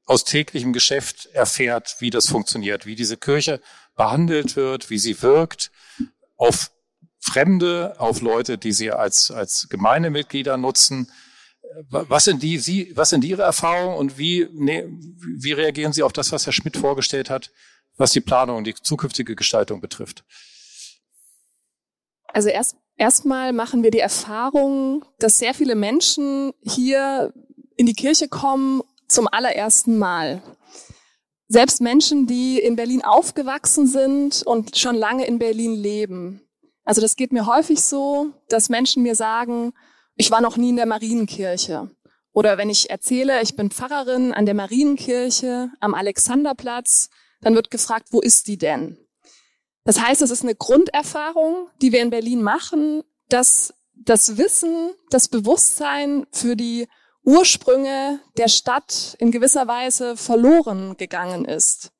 aus 0.05 0.23
täglichem 0.25 0.73
Geschäft 0.73 1.27
erfährt, 1.27 1.95
wie 1.99 2.09
das 2.09 2.27
funktioniert, 2.27 2.85
wie 2.85 2.95
diese 2.95 3.17
Kirche 3.17 3.61
behandelt 3.95 4.55
wird, 4.55 4.89
wie 4.89 4.99
sie 4.99 5.21
wirkt 5.21 5.71
auf 6.35 6.71
Fremde, 7.19 7.95
auf 7.99 8.21
Leute, 8.21 8.57
die 8.57 8.73
sie 8.73 8.91
als, 8.91 9.31
als 9.31 9.67
Gemeindemitglieder 9.69 10.57
nutzen. 10.57 11.09
Was 11.89 12.25
sind 12.25 12.43
die, 12.43 12.59
Sie, 12.59 12.91
was 12.95 13.09
sind 13.09 13.23
Ihre 13.23 13.41
Erfahrungen 13.41 13.97
und 13.97 14.17
wie, 14.19 14.47
nee, 14.51 14.85
wie 14.87 15.53
reagieren 15.53 15.91
Sie 15.91 16.03
auf 16.03 16.13
das, 16.13 16.31
was 16.31 16.45
Herr 16.45 16.53
Schmidt 16.53 16.77
vorgestellt 16.77 17.31
hat, 17.31 17.49
was 17.97 18.11
die 18.11 18.21
Planung 18.21 18.63
die 18.63 18.75
zukünftige 18.75 19.35
Gestaltung 19.35 19.81
betrifft? 19.81 20.23
Also 22.27 22.49
erst 22.49 22.75
Erstmal 22.95 23.53
machen 23.53 23.83
wir 23.83 23.91
die 23.91 23.99
Erfahrung, 23.99 25.03
dass 25.19 25.39
sehr 25.39 25.53
viele 25.53 25.75
Menschen 25.75 26.53
hier 26.61 27.33
in 27.75 27.85
die 27.85 27.95
Kirche 27.95 28.27
kommen 28.27 28.81
zum 29.07 29.27
allerersten 29.27 29.97
Mal. 29.97 30.41
Selbst 31.47 31.81
Menschen, 31.81 32.27
die 32.27 32.59
in 32.59 32.75
Berlin 32.75 33.03
aufgewachsen 33.03 33.87
sind 33.87 34.43
und 34.45 34.77
schon 34.77 34.95
lange 34.95 35.25
in 35.25 35.39
Berlin 35.39 35.73
leben. 35.73 36.41
Also 36.85 37.01
das 37.01 37.15
geht 37.15 37.31
mir 37.31 37.45
häufig 37.45 37.81
so, 37.81 38.31
dass 38.49 38.69
Menschen 38.69 39.03
mir 39.03 39.15
sagen, 39.15 39.73
ich 40.15 40.31
war 40.31 40.41
noch 40.41 40.57
nie 40.57 40.69
in 40.69 40.75
der 40.75 40.85
Marienkirche. 40.85 41.89
Oder 42.33 42.57
wenn 42.57 42.69
ich 42.69 42.89
erzähle, 42.89 43.41
ich 43.41 43.55
bin 43.55 43.69
Pfarrerin 43.69 44.33
an 44.33 44.45
der 44.45 44.55
Marienkirche 44.55 45.69
am 45.79 45.93
Alexanderplatz, 45.93 47.09
dann 47.41 47.55
wird 47.55 47.71
gefragt, 47.71 48.07
wo 48.11 48.19
ist 48.19 48.47
die 48.47 48.57
denn? 48.57 48.97
Das 49.85 49.99
heißt, 49.99 50.21
es 50.21 50.31
ist 50.31 50.43
eine 50.43 50.55
Grunderfahrung, 50.55 51.69
die 51.81 51.91
wir 51.91 52.01
in 52.01 52.09
Berlin 52.09 52.41
machen, 52.41 53.03
dass 53.29 53.73
das 53.95 54.37
Wissen, 54.37 54.91
das 55.09 55.27
Bewusstsein 55.27 56.25
für 56.31 56.55
die 56.55 56.87
Ursprünge 57.23 58.19
der 58.37 58.47
Stadt 58.47 59.15
in 59.19 59.31
gewisser 59.31 59.67
Weise 59.67 60.17
verloren 60.17 60.97
gegangen 60.97 61.45
ist. 61.45 61.91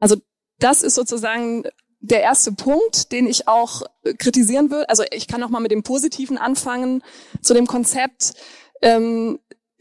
Also 0.00 0.16
das 0.58 0.82
ist 0.82 0.94
sozusagen 0.94 1.64
der 2.00 2.22
erste 2.22 2.52
Punkt, 2.52 3.12
den 3.12 3.26
ich 3.26 3.46
auch 3.46 3.82
kritisieren 4.18 4.70
würde. 4.70 4.88
Also 4.88 5.04
ich 5.10 5.28
kann 5.28 5.40
noch 5.40 5.50
mal 5.50 5.60
mit 5.60 5.70
dem 5.70 5.82
Positiven 5.82 6.38
anfangen 6.38 7.04
zu 7.42 7.54
dem 7.54 7.66
Konzept. 7.66 8.34
Ähm, 8.82 9.38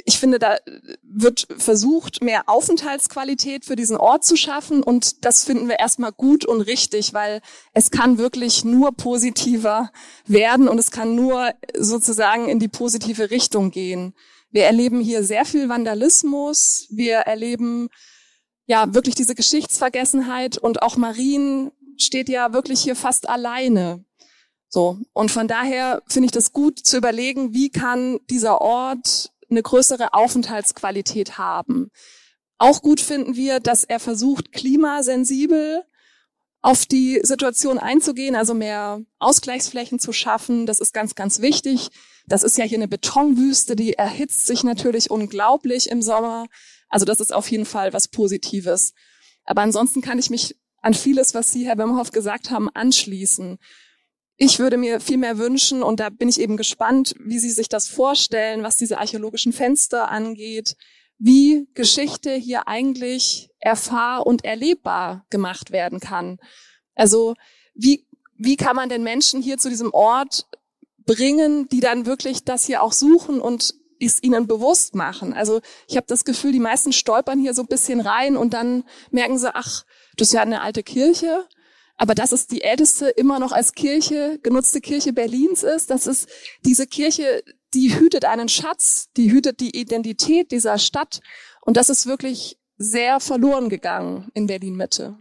ich 0.10 0.18
finde, 0.18 0.40
da 0.40 0.58
wird 1.04 1.46
versucht, 1.56 2.24
mehr 2.24 2.50
Aufenthaltsqualität 2.50 3.64
für 3.64 3.76
diesen 3.76 3.96
Ort 3.96 4.26
zu 4.26 4.36
schaffen. 4.38 4.82
Und 4.82 5.24
das 5.24 5.44
finden 5.44 5.70
wir 5.70 5.78
erstmal 5.78 6.12
gut 6.12 6.46
und 6.46 6.62
richtig, 6.62 7.14
weil 7.14 7.42
es 7.74 7.92
kann 7.92 8.18
wirklich 8.18 8.66
nur 8.66 8.92
positiver 8.92 9.92
werden 10.26 10.68
und 10.68 10.80
es 10.80 10.90
kann 10.90 11.14
nur 11.14 11.52
sozusagen 11.78 12.50
in 12.50 12.58
die 12.58 12.68
positive 12.68 13.30
Richtung 13.30 13.70
gehen. 13.70 14.16
Wir 14.50 14.64
erleben 14.64 15.00
hier 15.00 15.24
sehr 15.24 15.46
viel 15.46 15.70
Vandalismus. 15.70 16.88
Wir 16.90 17.18
erleben 17.18 17.90
ja 18.66 18.92
wirklich 18.96 19.14
diese 19.14 19.36
Geschichtsvergessenheit 19.36 20.58
und 20.58 20.82
auch 20.82 20.98
Marien 20.98 21.72
steht 21.98 22.30
ja 22.30 22.52
wirklich 22.52 22.82
hier 22.82 22.96
fast 22.96 23.30
alleine. 23.30 24.04
So. 24.70 24.98
Und 25.14 25.30
von 25.30 25.48
daher 25.48 26.02
finde 26.08 26.26
ich 26.26 26.32
das 26.32 26.52
gut 26.52 26.80
zu 26.80 26.98
überlegen, 26.98 27.54
wie 27.54 27.70
kann 27.70 28.20
dieser 28.28 28.60
Ort 28.60 29.32
eine 29.50 29.62
größere 29.62 30.14
Aufenthaltsqualität 30.14 31.38
haben. 31.38 31.92
Auch 32.58 32.82
gut 32.82 33.00
finden 33.00 33.36
wir, 33.36 33.60
dass 33.60 33.84
er 33.84 34.00
versucht, 34.00 34.52
klimasensibel 34.52 35.84
auf 36.62 36.86
die 36.86 37.22
Situation 37.24 37.78
einzugehen, 37.78 38.36
also 38.36 38.54
mehr 38.54 39.02
Ausgleichsflächen 39.20 40.00
zu 40.00 40.12
schaffen. 40.12 40.66
Das 40.66 40.80
ist 40.80 40.94
ganz, 40.94 41.16
ganz 41.16 41.40
wichtig. 41.40 41.90
Das 42.28 42.44
ist 42.44 42.58
ja 42.58 42.66
hier 42.66 42.78
eine 42.78 42.90
Betonwüste, 42.90 43.76
die 43.76 43.94
erhitzt 43.94 44.46
sich 44.46 44.64
natürlich 44.64 45.10
unglaublich 45.10 45.90
im 45.90 46.02
Sommer. 46.02 46.48
Also 46.90 47.06
das 47.06 47.22
ist 47.22 47.34
auf 47.34 47.50
jeden 47.50 47.66
Fall 47.66 47.94
was 47.94 48.10
Positives. 48.10 48.94
Aber 49.46 49.62
ansonsten 49.62 50.02
kann 50.02 50.20
ich 50.20 50.30
mich 50.30 50.58
an 50.82 50.94
vieles, 50.94 51.34
was 51.34 51.52
Sie, 51.52 51.66
Herr 51.66 51.78
Wimhoff, 51.78 52.12
gesagt 52.12 52.52
haben, 52.52 52.70
anschließen. 52.70 53.58
Ich 54.42 54.58
würde 54.58 54.78
mir 54.78 55.02
viel 55.02 55.18
mehr 55.18 55.38
wünschen, 55.38 55.84
und 55.84 56.00
da 56.00 56.10
bin 56.10 56.30
ich 56.30 56.40
eben 56.40 56.56
gespannt, 56.56 57.14
wie 57.20 57.40
Sie 57.40 57.52
sich 57.52 57.68
das 57.68 57.90
vorstellen, 57.90 58.64
was 58.64 58.78
diese 58.78 58.98
archäologischen 58.98 59.52
Fenster 59.52 60.10
angeht, 60.10 60.78
wie 61.18 61.68
Geschichte 61.74 62.34
hier 62.36 62.66
eigentlich 62.66 63.50
erfahr- 63.60 64.26
und 64.26 64.46
erlebbar 64.46 65.26
gemacht 65.30 65.72
werden 65.72 66.00
kann. 66.00 66.40
Also 66.96 67.36
wie, 67.76 68.08
wie 68.38 68.56
kann 68.56 68.78
man 68.78 68.88
den 68.88 69.04
Menschen 69.04 69.42
hier 69.42 69.58
zu 69.58 69.68
diesem 69.68 69.94
Ort 69.94 70.46
bringen, 71.06 71.68
die 71.68 71.82
dann 71.82 72.06
wirklich 72.06 72.46
das 72.46 72.66
hier 72.66 72.82
auch 72.82 72.94
suchen 72.94 73.42
und 73.42 73.76
es 74.00 74.24
ihnen 74.24 74.48
bewusst 74.48 74.96
machen. 74.96 75.34
Also 75.34 75.60
ich 75.90 75.98
habe 75.98 76.08
das 76.08 76.24
Gefühl, 76.24 76.54
die 76.54 76.62
meisten 76.62 76.94
stolpern 76.94 77.40
hier 77.40 77.54
so 77.54 77.64
ein 77.64 77.68
bisschen 77.68 78.00
rein 78.00 78.38
und 78.38 78.54
dann 78.54 78.86
merken 79.12 79.38
sie, 79.38 79.54
ach, 79.54 79.84
das 80.16 80.30
ist 80.30 80.34
ja 80.34 80.44
eine 80.44 80.62
alte 80.62 80.84
Kirche 80.84 81.46
aber 82.00 82.16
dass 82.16 82.32
es 82.32 82.48
die 82.48 82.62
älteste 82.62 83.10
immer 83.10 83.40
noch 83.40 83.52
als 83.52 83.74
Kirche 83.74 84.40
genutzte 84.42 84.80
Kirche 84.80 85.12
Berlins 85.12 85.64
ist, 85.64 85.90
dass 85.90 86.08
es 86.08 86.28
diese 86.66 86.88
Kirche, 86.88 87.44
die 87.74 88.00
hütet 88.00 88.24
einen 88.24 88.48
Schatz, 88.48 89.10
die 89.18 89.32
hütet 89.32 89.60
die 89.60 89.78
Identität 89.78 90.52
dieser 90.52 90.80
Stadt 90.80 91.20
und 91.62 91.76
das 91.76 91.90
ist 91.90 92.08
wirklich 92.08 92.58
sehr 92.78 93.20
verloren 93.20 93.68
gegangen 93.68 94.32
in 94.34 94.48
Berlin 94.48 94.76
Mitte. 94.76 95.18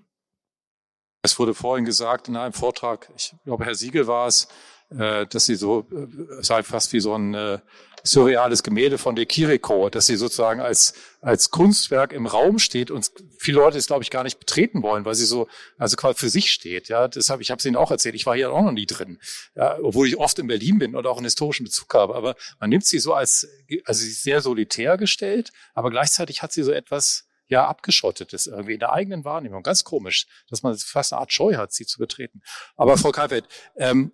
Es 1.23 1.37
wurde 1.40 1.52
vorhin 1.52 1.85
gesagt 1.85 2.28
in 2.28 2.37
einem 2.37 2.52
Vortrag, 2.52 3.11
ich 3.16 3.35
glaube 3.44 3.64
Herr 3.64 3.75
Siegel 3.75 4.06
war 4.06 4.28
es, 4.28 4.47
äh, 4.90 5.26
dass 5.26 5.47
sie 5.47 5.57
so, 5.57 5.87
äh, 5.90 6.42
sei 6.42 6.62
fast 6.62 6.92
wie 6.92 7.00
so 7.00 7.14
ein 7.14 7.35
äh, 7.35 7.59
surreales 8.04 8.62
Gemälde 8.62 8.99
von 8.99 9.16
De 9.16 9.26
Chirico, 9.26 9.90
dass 9.90 10.07
sie 10.07 10.16
sozusagen 10.16 10.61
als, 10.61 10.95
als 11.21 11.50
Kunstwerk 11.50 12.12
im 12.12 12.26
Raum 12.26 12.59
steht 12.59 12.90
und 12.90 13.11
viele 13.38 13.59
Leute 13.59 13.78
es, 13.78 13.87
glaube 13.87 14.02
ich, 14.02 14.11
gar 14.11 14.25
nicht 14.25 14.38
betreten 14.38 14.83
wollen, 14.83 15.04
weil 15.04 15.14
sie 15.14 15.26
so, 15.26 15.49
also 15.78 15.97
quasi 15.97 16.18
für 16.18 16.28
sich 16.28 16.50
steht. 16.50 16.88
Ja, 16.88 17.09
deshalb, 17.09 17.40
ich 17.40 17.50
habe 17.50 17.59
es 17.59 17.64
Ihnen 17.64 17.76
auch 17.76 17.90
erzählt, 17.90 18.14
ich 18.14 18.26
war 18.26 18.37
hier 18.37 18.52
auch 18.52 18.62
noch 18.62 18.73
nie 18.73 18.87
drin, 18.87 19.18
ja, 19.54 19.78
obwohl 19.83 20.07
ich 20.09 20.16
oft 20.16 20.38
in 20.38 20.47
Berlin 20.47 20.78
bin 20.78 20.95
und 20.95 21.07
auch 21.07 21.16
einen 21.16 21.26
historischen 21.26 21.64
Bezug 21.64 21.92
habe. 21.95 22.14
Aber 22.14 22.35
man 22.61 22.71
nimmt 22.71 22.87
sie 22.87 22.99
so 22.99 23.14
als, 23.14 23.49
also 23.85 24.02
sie 24.02 24.11
ist 24.11 24.23
sehr 24.23 24.40
solitär 24.40 24.97
gestellt, 24.97 25.50
aber 25.75 25.90
gleichzeitig 25.90 26.42
hat 26.42 26.52
sie 26.52 26.62
so 26.62 26.73
etwas, 26.73 27.25
ja, 27.49 27.66
abgeschottetes 27.66 28.47
irgendwie 28.47 28.75
in 28.75 28.80
der 28.80 28.92
eigenen 28.92 29.25
Wahrnehmung. 29.25 29.62
Ganz 29.62 29.83
komisch, 29.83 30.26
dass 30.50 30.62
man 30.62 30.76
fast 30.76 31.12
eine 31.12 31.21
Art 31.21 31.33
Scheu 31.33 31.57
hat, 31.57 31.73
sie 31.73 31.87
zu 31.87 31.99
betreten. 31.99 32.42
Aber 32.76 32.99
Frau 32.99 33.11
Kalfeld, 33.11 33.47
ähm, 33.76 34.12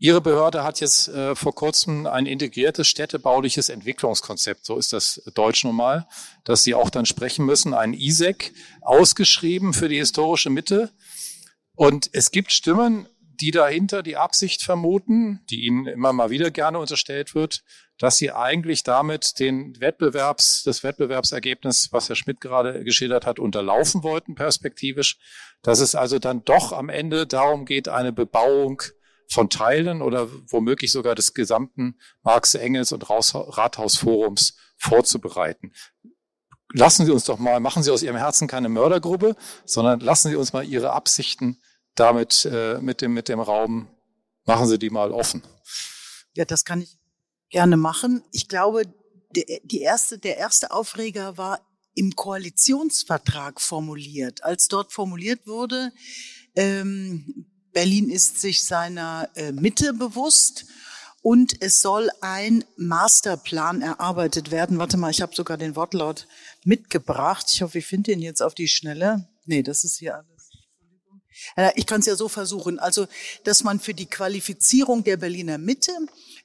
Ihre 0.00 0.20
Behörde 0.20 0.62
hat 0.62 0.80
jetzt 0.80 1.08
äh, 1.08 1.34
vor 1.34 1.54
kurzem 1.54 2.06
ein 2.06 2.26
integriertes 2.26 2.86
städtebauliches 2.86 3.68
Entwicklungskonzept, 3.68 4.64
so 4.64 4.78
ist 4.78 4.92
das 4.92 5.20
Deutsch 5.34 5.64
normal, 5.64 6.06
dass 6.44 6.62
Sie 6.62 6.74
auch 6.74 6.88
dann 6.88 7.04
sprechen 7.04 7.44
müssen, 7.44 7.74
ein 7.74 7.94
ISEC 7.94 8.52
ausgeschrieben 8.80 9.72
für 9.72 9.88
die 9.88 9.98
historische 9.98 10.50
Mitte. 10.50 10.92
Und 11.74 12.10
es 12.12 12.30
gibt 12.30 12.52
Stimmen, 12.52 13.08
die 13.40 13.50
dahinter 13.50 14.02
die 14.02 14.16
Absicht 14.16 14.62
vermuten, 14.62 15.40
die 15.50 15.66
ihnen 15.66 15.86
immer 15.86 16.12
mal 16.12 16.30
wieder 16.30 16.50
gerne 16.50 16.78
unterstellt 16.78 17.34
wird, 17.34 17.62
dass 17.98 18.16
sie 18.16 18.30
eigentlich 18.30 18.84
damit 18.84 19.38
den 19.38 19.80
Wettbewerbs, 19.80 20.62
das 20.62 20.82
Wettbewerbsergebnis, 20.82 21.88
was 21.90 22.08
Herr 22.08 22.16
Schmidt 22.16 22.40
gerade 22.40 22.84
geschildert 22.84 23.26
hat, 23.26 23.38
unterlaufen 23.38 24.02
wollten 24.02 24.34
perspektivisch. 24.34 25.18
Dass 25.62 25.80
es 25.80 25.96
also 25.96 26.18
dann 26.20 26.44
doch 26.44 26.72
am 26.72 26.88
Ende 26.88 27.26
darum 27.26 27.64
geht, 27.64 27.88
eine 27.88 28.12
Bebauung 28.12 28.82
von 29.28 29.50
Teilen 29.50 30.02
oder 30.02 30.28
womöglich 30.50 30.90
sogar 30.90 31.14
des 31.14 31.34
gesamten 31.34 31.98
Marx, 32.22 32.54
Engels 32.54 32.92
und 32.92 33.08
Rathausforums 33.08 34.56
vorzubereiten. 34.78 35.72
Lassen 36.72 37.06
Sie 37.06 37.12
uns 37.12 37.24
doch 37.24 37.38
mal, 37.38 37.60
machen 37.60 37.82
Sie 37.82 37.90
aus 37.90 38.02
Ihrem 38.02 38.16
Herzen 38.16 38.48
keine 38.48 38.68
Mördergruppe, 38.68 39.36
sondern 39.64 40.00
lassen 40.00 40.30
Sie 40.30 40.36
uns 40.36 40.52
mal 40.52 40.64
Ihre 40.64 40.92
Absichten 40.92 41.60
damit 41.94 42.44
äh, 42.44 42.78
mit 42.80 43.00
dem 43.00 43.12
mit 43.12 43.28
dem 43.28 43.40
Raum, 43.40 43.88
machen 44.44 44.66
Sie 44.66 44.78
die 44.78 44.90
mal 44.90 45.12
offen. 45.12 45.42
Ja, 46.34 46.44
das 46.44 46.64
kann 46.64 46.82
ich 46.82 46.98
gerne 47.50 47.76
machen. 47.76 48.22
Ich 48.32 48.48
glaube, 48.48 48.82
die 49.34 49.80
erste, 49.80 50.18
der 50.18 50.38
erste 50.38 50.70
Aufreger 50.70 51.36
war 51.36 51.60
im 51.94 52.14
Koalitionsvertrag 52.14 53.60
formuliert. 53.60 54.44
Als 54.44 54.68
dort 54.68 54.92
formuliert 54.92 55.46
wurde, 55.46 55.92
ähm, 56.54 57.47
Berlin 57.78 58.10
ist 58.10 58.40
sich 58.40 58.64
seiner 58.64 59.30
äh, 59.36 59.52
Mitte 59.52 59.92
bewusst 59.92 60.66
und 61.22 61.62
es 61.62 61.80
soll 61.80 62.10
ein 62.22 62.64
Masterplan 62.76 63.82
erarbeitet 63.82 64.50
werden. 64.50 64.78
Warte 64.78 64.96
mal, 64.96 65.12
ich 65.12 65.22
habe 65.22 65.32
sogar 65.32 65.56
den 65.56 65.76
Wortlaut 65.76 66.26
mitgebracht. 66.64 67.46
Ich 67.52 67.62
hoffe, 67.62 67.78
ich 67.78 67.86
finde 67.86 68.10
ihn 68.10 68.20
jetzt 68.20 68.42
auf 68.42 68.56
die 68.56 68.66
Schnelle. 68.66 69.28
Nee, 69.44 69.62
das 69.62 69.84
ist 69.84 69.98
hier 69.98 70.16
alles. 70.16 70.50
Ich 71.76 71.86
kann 71.86 72.00
es 72.00 72.06
ja 72.06 72.16
so 72.16 72.28
versuchen. 72.28 72.80
Also, 72.80 73.06
dass 73.44 73.62
man 73.62 73.78
für 73.78 73.94
die 73.94 74.06
Qualifizierung 74.06 75.04
der 75.04 75.16
Berliner 75.16 75.58
Mitte 75.58 75.92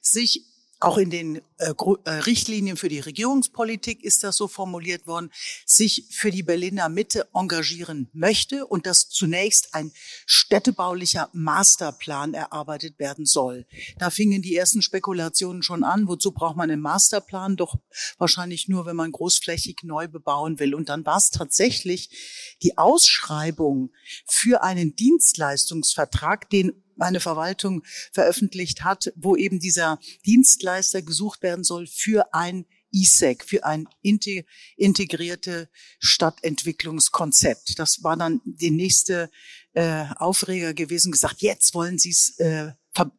sich 0.00 0.44
auch 0.80 0.98
in 0.98 1.10
den 1.10 1.36
äh, 1.58 1.72
äh, 2.04 2.10
Richtlinien 2.10 2.76
für 2.76 2.88
die 2.88 3.00
Regierungspolitik 3.00 4.02
ist 4.02 4.22
das 4.22 4.36
so 4.36 4.48
formuliert 4.48 5.06
worden, 5.06 5.30
sich 5.64 6.06
für 6.10 6.30
die 6.30 6.42
Berliner 6.42 6.88
Mitte 6.88 7.28
engagieren 7.32 8.10
möchte 8.12 8.66
und 8.66 8.86
dass 8.86 9.08
zunächst 9.08 9.74
ein 9.74 9.92
städtebaulicher 10.26 11.30
Masterplan 11.32 12.34
erarbeitet 12.34 12.98
werden 12.98 13.24
soll. 13.24 13.66
Da 13.98 14.10
fingen 14.10 14.42
die 14.42 14.56
ersten 14.56 14.82
Spekulationen 14.82 15.62
schon 15.62 15.84
an. 15.84 16.06
Wozu 16.08 16.32
braucht 16.32 16.56
man 16.56 16.70
einen 16.70 16.82
Masterplan? 16.82 17.56
Doch 17.56 17.76
wahrscheinlich 18.18 18.68
nur, 18.68 18.84
wenn 18.84 18.96
man 18.96 19.12
großflächig 19.12 19.78
neu 19.84 20.08
bebauen 20.08 20.58
will. 20.58 20.74
Und 20.74 20.88
dann 20.88 21.06
war 21.06 21.16
es 21.16 21.30
tatsächlich 21.30 22.56
die 22.62 22.76
Ausschreibung 22.76 23.90
für 24.26 24.62
einen 24.62 24.96
Dienstleistungsvertrag, 24.96 26.50
den 26.50 26.83
meine 26.96 27.20
Verwaltung 27.20 27.82
veröffentlicht 28.12 28.84
hat, 28.84 29.12
wo 29.16 29.36
eben 29.36 29.60
dieser 29.60 29.98
Dienstleister 30.26 31.02
gesucht 31.02 31.42
werden 31.42 31.64
soll 31.64 31.86
für 31.86 32.32
ein 32.34 32.66
ISEC, 32.92 33.44
für 33.44 33.64
ein 33.64 33.88
integrierte 34.02 35.68
Stadtentwicklungskonzept. 35.98 37.78
Das 37.78 38.04
war 38.04 38.16
dann 38.16 38.40
die 38.44 38.70
nächste 38.70 39.30
äh, 39.72 40.04
Aufreger 40.16 40.74
gewesen, 40.74 41.10
gesagt, 41.10 41.42
jetzt 41.42 41.74
wollen 41.74 41.98
Sie 41.98 42.10
es 42.10 42.38
äh, 42.38 42.72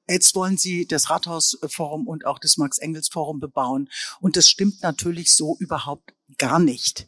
Jetzt 0.09 0.35
wollen 0.35 0.57
sie 0.57 0.87
das 0.87 1.09
Rathausforum 1.09 2.07
und 2.07 2.25
auch 2.25 2.39
das 2.39 2.55
Max-Engels-Forum 2.55 3.41
bebauen. 3.41 3.89
Und 4.21 4.37
das 4.37 4.47
stimmt 4.47 4.81
natürlich 4.81 5.33
so 5.33 5.57
überhaupt 5.59 6.13
gar 6.37 6.59
nicht. 6.59 7.07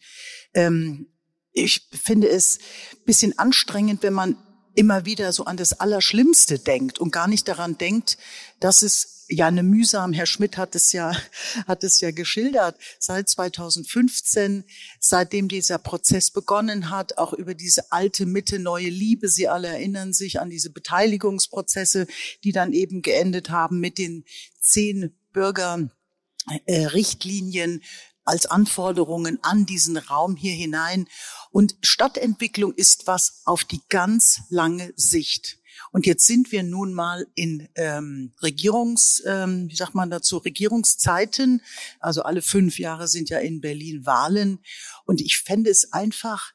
Ähm, 0.53 1.07
ich 1.53 1.87
finde 1.91 2.27
es 2.27 2.59
bisschen 3.05 3.39
anstrengend, 3.39 4.03
wenn 4.03 4.13
man 4.13 4.37
immer 4.77 5.05
wieder 5.05 5.33
so 5.33 5.45
an 5.45 5.57
das 5.57 5.79
Allerschlimmste 5.79 6.59
denkt 6.59 6.99
und 6.99 7.11
gar 7.11 7.27
nicht 7.27 7.47
daran 7.47 7.79
denkt, 7.79 8.19
dass 8.59 8.83
es 8.83 9.25
ja 9.27 9.47
eine 9.47 9.63
mühsam, 9.63 10.13
Herr 10.13 10.27
Schmidt 10.27 10.57
hat 10.57 10.75
es 10.75 10.93
ja, 10.93 11.17
hat 11.67 11.83
es 11.83 11.99
ja 11.99 12.11
geschildert, 12.11 12.77
seit 12.99 13.27
2015, 13.27 14.65
seitdem 14.99 15.47
dieser 15.47 15.79
Prozess 15.79 16.29
begonnen 16.29 16.91
hat, 16.91 17.17
auch 17.17 17.33
über 17.33 17.55
diese 17.55 17.91
alte 17.91 18.27
Mitte, 18.27 18.59
neue 18.59 18.89
Liebe. 18.89 19.29
Sie 19.29 19.47
alle 19.47 19.67
erinnern 19.67 20.13
sich 20.13 20.39
an 20.39 20.51
diese 20.51 20.69
Beteiligungsprozesse, 20.69 22.05
die 22.43 22.51
dann 22.51 22.71
eben 22.71 23.01
geendet 23.01 23.49
haben 23.49 23.79
mit 23.79 23.97
den 23.97 24.25
zehn 24.61 25.17
Bürgerrichtlinien, 25.33 27.81
als 28.27 28.45
Anforderungen 28.45 29.39
an 29.41 29.65
diesen 29.65 29.97
Raum 29.97 30.35
hier 30.35 30.53
hinein. 30.53 31.07
Und 31.51 31.75
Stadtentwicklung 31.81 32.73
ist 32.73 33.07
was 33.07 33.41
auf 33.45 33.63
die 33.63 33.81
ganz 33.89 34.41
lange 34.49 34.93
Sicht. 34.95 35.59
Und 35.91 36.05
jetzt 36.05 36.25
sind 36.25 36.51
wir 36.51 36.63
nun 36.63 36.93
mal 36.93 37.27
in 37.35 37.69
ähm, 37.75 38.33
Regierungs, 38.41 39.23
ähm, 39.25 39.69
wie 39.69 39.75
sagt 39.75 39.95
man 39.95 40.09
dazu, 40.09 40.37
Regierungszeiten. 40.37 41.61
Also 41.99 42.23
alle 42.23 42.41
fünf 42.41 42.79
Jahre 42.79 43.07
sind 43.07 43.29
ja 43.29 43.39
in 43.39 43.61
Berlin 43.61 44.05
Wahlen. 44.05 44.59
Und 45.05 45.21
ich 45.21 45.37
fände 45.37 45.69
es 45.69 45.93
einfach 45.93 46.51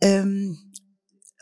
ähm, 0.00 0.72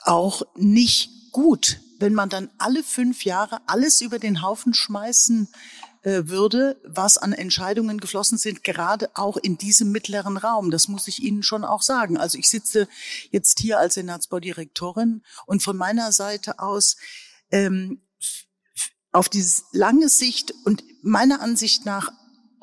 auch 0.02 0.42
nicht 0.56 1.10
gut, 1.32 1.80
wenn 1.98 2.14
man 2.14 2.28
dann 2.28 2.50
alle 2.58 2.82
fünf 2.82 3.24
Jahre 3.24 3.60
alles 3.66 4.00
über 4.00 4.18
den 4.18 4.42
Haufen 4.42 4.74
schmeißen 4.74 5.48
würde, 6.04 6.80
was 6.84 7.16
an 7.16 7.32
Entscheidungen 7.32 7.98
geflossen 7.98 8.38
sind, 8.38 8.62
gerade 8.62 9.10
auch 9.14 9.36
in 9.36 9.56
diesem 9.56 9.90
mittleren 9.90 10.36
Raum. 10.36 10.70
Das 10.70 10.88
muss 10.88 11.08
ich 11.08 11.22
Ihnen 11.22 11.42
schon 11.42 11.64
auch 11.64 11.82
sagen. 11.82 12.16
Also 12.18 12.38
ich 12.38 12.48
sitze 12.48 12.88
jetzt 13.30 13.58
hier 13.58 13.78
als 13.78 13.94
Senatsbaudirektorin 13.94 15.22
und 15.46 15.62
von 15.62 15.76
meiner 15.76 16.12
Seite 16.12 16.58
aus 16.58 16.96
ähm, 17.50 18.02
auf 19.12 19.28
dieses 19.28 19.64
lange 19.72 20.08
Sicht 20.08 20.52
und 20.64 20.84
meiner 21.02 21.40
Ansicht 21.40 21.86
nach 21.86 22.10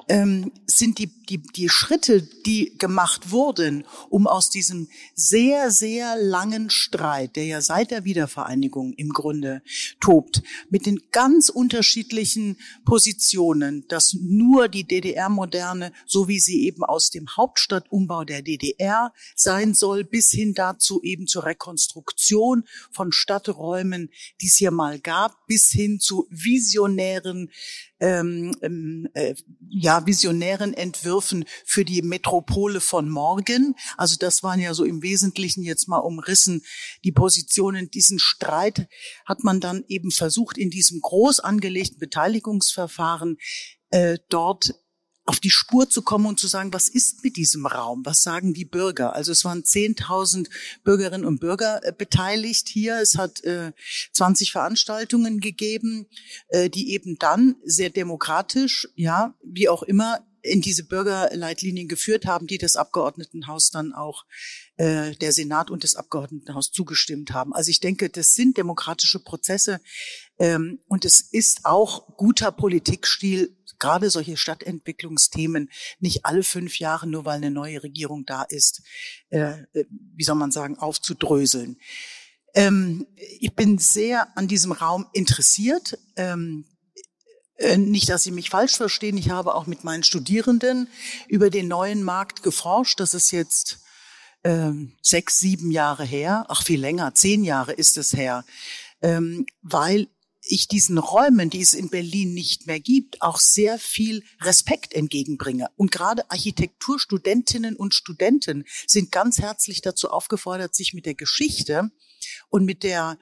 ähm, 0.08 0.52
sind 0.66 1.00
die, 1.00 1.12
die, 1.32 1.42
die 1.42 1.70
Schritte, 1.70 2.22
die 2.22 2.78
gemacht 2.78 3.32
wurden, 3.32 3.86
um 4.10 4.28
aus 4.28 4.50
diesem 4.50 4.90
sehr, 5.16 5.72
sehr 5.72 6.18
langen 6.18 6.70
Streit, 6.70 7.38
der 7.38 7.46
ja 7.46 7.62
seit 7.62 7.90
der 7.92 8.04
Wiedervereinigung 8.04 8.94
im 8.94 9.10
Grunde 9.10 9.62
tobt, 10.02 10.44
mit 10.70 10.86
den 10.86 11.00
ganz 11.12 11.48
unterschiedlichen 11.48 12.58
Positionen, 12.84 13.86
dass 13.88 14.14
nur 14.14 14.68
die 14.68 14.84
DDR-Moderne, 14.84 15.94
so 16.06 16.28
wie 16.28 16.40
sie 16.40 16.66
eben 16.66 16.84
aus 16.84 17.12
dem 17.12 17.30
Hauptstadtumbau 17.30 18.26
der 18.26 18.42
DDR 18.42 19.14
sein 19.34 19.74
soll, 19.74 20.04
bis 20.04 20.32
hin 20.32 20.54
dazu 20.54 21.02
eben 21.02 21.28
zur 21.28 21.46
Rekonstruktion 21.46 22.66
von 22.92 23.14
Stadträumen, 23.14 24.10
die 24.42 24.48
es 24.48 24.56
hier 24.56 24.72
mal 24.72 25.00
gab, 25.00 25.48
bis 25.48 25.70
hin 25.70 26.02
zu 26.02 26.28
visionären 26.30 27.50
ähm, 28.02 28.56
ähm, 28.62 29.08
äh, 29.14 29.36
ja, 29.70 30.06
visionären 30.08 30.74
Entwürfen 30.74 31.21
für 31.66 31.86
die 31.86 32.02
Metropole 32.02 32.82
von 32.82 33.10
morgen. 33.10 33.76
Also 33.98 34.16
das 34.18 34.44
waren 34.44 34.60
ja 34.60 34.74
so 34.74 34.84
im 34.84 35.02
Wesentlichen 35.02 35.64
jetzt 35.64 35.88
mal 35.88 36.00
umrissen 36.00 36.64
die 37.04 37.12
Positionen. 37.12 37.90
Diesen 37.90 38.20
Streit 38.20 38.88
hat 39.26 39.44
man 39.44 39.60
dann 39.60 39.84
eben 39.88 40.12
versucht, 40.12 40.58
in 40.58 40.70
diesem 40.70 41.02
groß 41.02 41.40
angelegten 41.40 42.00
Beteiligungsverfahren 42.00 43.38
äh, 43.90 44.18
dort 44.30 44.76
auf 45.26 45.40
die 45.40 45.50
Spur 45.50 45.90
zu 45.90 46.02
kommen 46.02 46.26
und 46.26 46.40
zu 46.40 46.48
sagen, 46.48 46.74
was 46.74 46.90
ist 46.90 47.24
mit 47.24 47.38
diesem 47.38 47.66
Raum? 47.66 48.06
Was 48.06 48.22
sagen 48.22 48.54
die 48.54 48.66
Bürger? 48.66 49.14
Also 49.14 49.32
es 49.32 49.46
waren 49.46 49.64
10.000 49.64 50.50
Bürgerinnen 50.84 51.26
und 51.26 51.40
Bürger 51.40 51.80
äh, 51.86 51.94
beteiligt 51.96 52.68
hier. 52.68 53.00
Es 53.00 53.18
hat 53.18 53.44
äh, 53.44 53.72
20 54.14 54.52
Veranstaltungen 54.52 55.40
gegeben, 55.40 56.08
äh, 56.50 56.70
die 56.70 56.92
eben 56.94 57.18
dann 57.18 57.56
sehr 57.64 57.90
demokratisch, 57.90 58.90
ja, 58.96 59.36
wie 59.44 59.70
auch 59.70 59.84
immer, 59.84 60.20
in 60.42 60.62
diese 60.62 60.86
Bürgerleitlinien 60.86 61.88
geführt 61.88 62.26
haben, 62.26 62.48
die 62.48 62.58
das 62.58 62.76
Abgeordnetenhaus 62.76 63.70
dann 63.70 63.94
auch 63.94 64.26
äh, 64.78 65.16
der 65.16 65.32
Senat 65.32 65.70
und 65.70 65.84
das 65.84 65.96
Abgeordnetenhaus 65.96 66.72
zugestimmt 66.72 67.32
haben. 67.32 67.54
Also 67.54 67.70
ich 67.70 67.80
denke, 67.80 68.10
das 68.10 68.34
sind 68.34 68.58
demokratische 68.58 69.20
Prozesse 69.20 69.80
ähm, 70.40 70.80
und 70.88 71.06
es 71.06 71.22
ist 71.22 71.66
auch 71.66 72.16
guter 72.18 72.52
Politikstil, 72.52 73.56
gerade 73.80 74.10
solche 74.10 74.38
Stadtentwicklungsthemen 74.38 75.70
nicht 76.00 76.26
alle 76.26 76.44
fünf 76.44 76.80
Jahre, 76.80 77.08
nur 77.08 77.26
weil 77.26 77.38
eine 77.38 77.52
neue 77.52 77.84
Regierung 77.84 78.26
da 78.26 78.44
ist, 78.44 78.82
äh, 79.30 79.64
äh 79.74 79.86
wie 79.90 80.24
soll 80.24 80.36
man 80.36 80.52
sagen, 80.52 80.78
aufzudröseln. 80.78 81.78
Ähm, 82.54 83.08
ich 83.40 83.54
bin 83.56 83.78
sehr 83.78 84.36
an 84.38 84.48
diesem 84.48 84.72
Raum 84.72 85.08
interessiert. 85.14 85.98
Ähm, 86.16 86.66
äh, 86.66 86.71
nicht, 87.78 88.10
dass 88.10 88.24
Sie 88.24 88.32
mich 88.32 88.50
falsch 88.50 88.78
verstehen. 88.78 89.18
Ich 89.18 89.30
habe 89.30 89.56
auch 89.56 89.68
mit 89.68 89.84
meinen 89.84 90.04
Studierenden 90.04 90.88
über 91.28 91.50
den 91.50 91.68
neuen 91.68 92.04
Markt 92.04 92.44
geforscht. 92.44 93.00
Das 93.00 93.14
ist 93.14 93.32
jetzt 93.32 93.80
ähm, 94.44 94.94
sechs, 95.02 95.40
sieben 95.40 95.72
Jahre 95.72 96.04
her. 96.04 96.46
Ach, 96.50 96.64
viel 96.64 96.80
länger. 96.80 97.14
Zehn 97.14 97.44
Jahre 97.44 97.74
ist 97.74 97.98
es 97.98 98.14
her. 98.14 98.44
Ähm, 99.02 99.46
weil 99.62 100.08
ich 100.44 100.68
diesen 100.68 100.98
Räumen, 100.98 101.50
die 101.50 101.62
es 101.62 101.74
in 101.74 101.90
Berlin 101.90 102.34
nicht 102.34 102.66
mehr 102.66 102.80
gibt, 102.80 103.22
auch 103.22 103.40
sehr 103.40 103.78
viel 103.78 104.24
Respekt 104.42 104.94
entgegenbringe. 104.94 105.68
Und 105.76 105.92
gerade 105.92 106.30
Architekturstudentinnen 106.32 107.76
und 107.76 107.94
Studenten 107.94 108.66
sind 108.88 109.12
ganz 109.12 109.40
herzlich 109.40 109.82
dazu 109.82 110.10
aufgefordert, 110.10 110.74
sich 110.74 110.94
mit 110.94 111.06
der 111.06 111.14
Geschichte 111.14 111.92
und 112.50 112.66
mit 112.66 112.84
der 112.84 113.18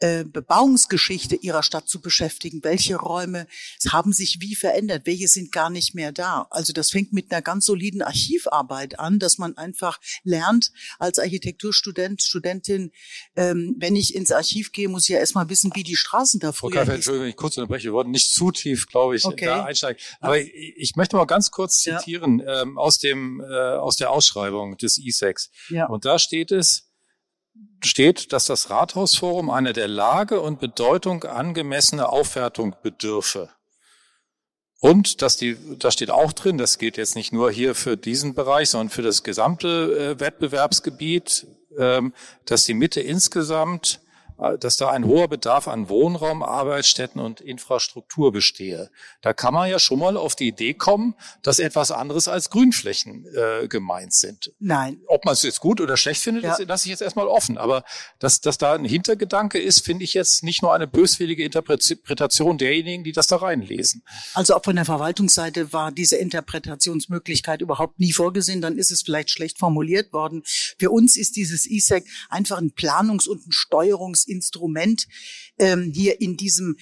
äh, 0.00 0.24
Bebauungsgeschichte 0.24 1.36
ihrer 1.36 1.62
Stadt 1.62 1.88
zu 1.88 2.00
beschäftigen. 2.00 2.62
Welche 2.62 2.96
Räume 2.96 3.46
haben 3.90 4.12
sich 4.12 4.40
wie 4.40 4.54
verändert? 4.54 5.02
Welche 5.06 5.28
sind 5.28 5.52
gar 5.52 5.70
nicht 5.70 5.94
mehr 5.94 6.12
da? 6.12 6.46
Also 6.50 6.72
das 6.72 6.90
fängt 6.90 7.12
mit 7.12 7.32
einer 7.32 7.42
ganz 7.42 7.66
soliden 7.66 8.02
Archivarbeit 8.02 8.98
an, 8.98 9.18
dass 9.18 9.38
man 9.38 9.56
einfach 9.56 9.98
lernt 10.22 10.72
als 10.98 11.18
Architekturstudent, 11.18 12.22
Studentin, 12.22 12.92
ähm, 13.36 13.74
wenn 13.78 13.96
ich 13.96 14.14
ins 14.14 14.32
Archiv 14.32 14.72
gehe, 14.72 14.88
muss 14.88 15.04
ich 15.04 15.10
ja 15.10 15.18
erstmal 15.18 15.48
wissen, 15.48 15.72
wie 15.74 15.82
die 15.82 15.96
Straßen 15.96 16.40
da 16.40 16.52
früher 16.52 16.84
Frau 16.84 16.92
Entschuldigung, 16.92 17.24
wenn 17.24 17.30
ich 17.30 17.36
kurz 17.36 17.56
unterbreche, 17.56 17.84
wir 17.84 17.92
wollten 17.92 18.10
nicht 18.10 18.34
zu 18.34 18.50
tief, 18.50 18.86
glaube 18.86 19.16
ich, 19.16 19.24
okay. 19.24 19.46
da 19.46 19.64
einsteigen. 19.64 20.00
Aber 20.20 20.38
ich, 20.38 20.74
ich 20.76 20.96
möchte 20.96 21.16
mal 21.16 21.24
ganz 21.24 21.50
kurz 21.50 21.78
zitieren 21.78 22.40
ja. 22.40 22.62
ähm, 22.62 22.78
aus 22.78 22.98
dem 22.98 23.40
äh, 23.40 23.76
aus 23.76 23.96
der 23.96 24.10
Ausschreibung 24.10 24.76
des 24.76 24.98
ISEX. 24.98 25.50
Ja. 25.68 25.86
Und 25.86 26.04
da 26.04 26.18
steht 26.18 26.52
es, 26.52 26.86
steht, 27.84 28.32
dass 28.32 28.46
das 28.46 28.70
Rathausforum 28.70 29.50
eine 29.50 29.72
der 29.72 29.88
Lage 29.88 30.40
und 30.40 30.60
Bedeutung 30.60 31.24
angemessene 31.24 32.08
Aufwertung 32.08 32.74
bedürfe. 32.82 33.50
Und 34.80 35.22
dass 35.22 35.36
die, 35.36 35.56
da 35.78 35.90
steht 35.90 36.10
auch 36.10 36.32
drin, 36.32 36.58
das 36.58 36.78
geht 36.78 36.96
jetzt 36.96 37.16
nicht 37.16 37.32
nur 37.32 37.50
hier 37.50 37.74
für 37.74 37.96
diesen 37.96 38.34
Bereich, 38.34 38.70
sondern 38.70 38.90
für 38.90 39.02
das 39.02 39.22
gesamte 39.22 40.16
äh, 40.16 40.20
Wettbewerbsgebiet, 40.20 41.46
ähm, 41.78 42.12
dass 42.44 42.64
die 42.66 42.74
Mitte 42.74 43.00
insgesamt 43.00 44.00
dass 44.60 44.76
da 44.76 44.90
ein 44.90 45.06
hoher 45.06 45.28
Bedarf 45.28 45.68
an 45.68 45.88
Wohnraum, 45.88 46.42
Arbeitsstätten 46.42 47.20
und 47.20 47.40
Infrastruktur 47.40 48.32
bestehe. 48.32 48.90
Da 49.22 49.32
kann 49.32 49.54
man 49.54 49.70
ja 49.70 49.78
schon 49.78 49.98
mal 49.98 50.16
auf 50.16 50.36
die 50.36 50.48
Idee 50.48 50.74
kommen, 50.74 51.14
dass 51.42 51.58
etwas 51.58 51.90
anderes 51.90 52.28
als 52.28 52.50
Grünflächen 52.50 53.26
äh, 53.34 53.68
gemeint 53.68 54.12
sind. 54.12 54.52
Nein. 54.58 55.00
Ob 55.06 55.24
man 55.24 55.32
es 55.32 55.42
jetzt 55.42 55.60
gut 55.60 55.80
oder 55.80 55.96
schlecht 55.96 56.20
findet, 56.20 56.44
ja. 56.44 56.56
das 56.56 56.66
lasse 56.66 56.86
ich 56.86 56.90
jetzt 56.90 57.02
erstmal 57.02 57.26
offen. 57.26 57.56
Aber 57.56 57.84
dass, 58.18 58.40
dass 58.40 58.58
da 58.58 58.74
ein 58.74 58.84
Hintergedanke 58.84 59.58
ist, 59.58 59.84
finde 59.84 60.04
ich 60.04 60.14
jetzt 60.14 60.42
nicht 60.42 60.62
nur 60.62 60.74
eine 60.74 60.86
böswillige 60.86 61.44
Interpretation 61.44 62.58
derjenigen, 62.58 63.04
die 63.04 63.12
das 63.12 63.26
da 63.26 63.36
reinlesen. 63.36 64.02
Also 64.34 64.54
auch 64.54 64.64
von 64.64 64.76
der 64.76 64.84
Verwaltungsseite 64.84 65.72
war 65.72 65.92
diese 65.92 66.16
Interpretationsmöglichkeit 66.16 67.62
überhaupt 67.62 67.98
nie 67.98 68.12
vorgesehen. 68.12 68.60
Dann 68.60 68.76
ist 68.76 68.90
es 68.90 69.02
vielleicht 69.02 69.30
schlecht 69.30 69.58
formuliert 69.58 70.12
worden. 70.12 70.42
Für 70.78 70.90
uns 70.90 71.16
ist 71.16 71.36
dieses 71.36 71.66
ISEC 71.66 72.04
einfach 72.28 72.58
ein 72.58 72.72
Planungs- 72.72 73.28
und 73.28 73.46
ein 73.46 73.52
Steuerungs 73.52 74.25
Instrument 74.26 75.06
ähm, 75.58 75.92
hier 75.94 76.20
in 76.20 76.36
diesem 76.36 76.76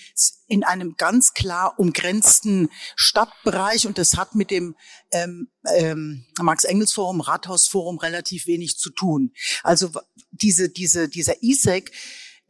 in 0.46 0.64
einem 0.64 0.96
ganz 0.96 1.32
klar 1.32 1.78
umgrenzten 1.78 2.68
Stadtbereich 2.96 3.86
und 3.86 3.98
das 3.98 4.16
hat 4.16 4.34
mit 4.34 4.50
dem 4.50 4.76
ähm, 5.12 5.48
ähm, 5.74 6.26
Max-Engels-Forum, 6.40 7.20
Rathausforum 7.20 7.98
relativ 7.98 8.46
wenig 8.46 8.76
zu 8.78 8.90
tun. 8.90 9.32
Also 9.62 9.90
diese 10.30 10.68
diese 10.68 11.08
dieser 11.08 11.42
ISEC 11.42 11.90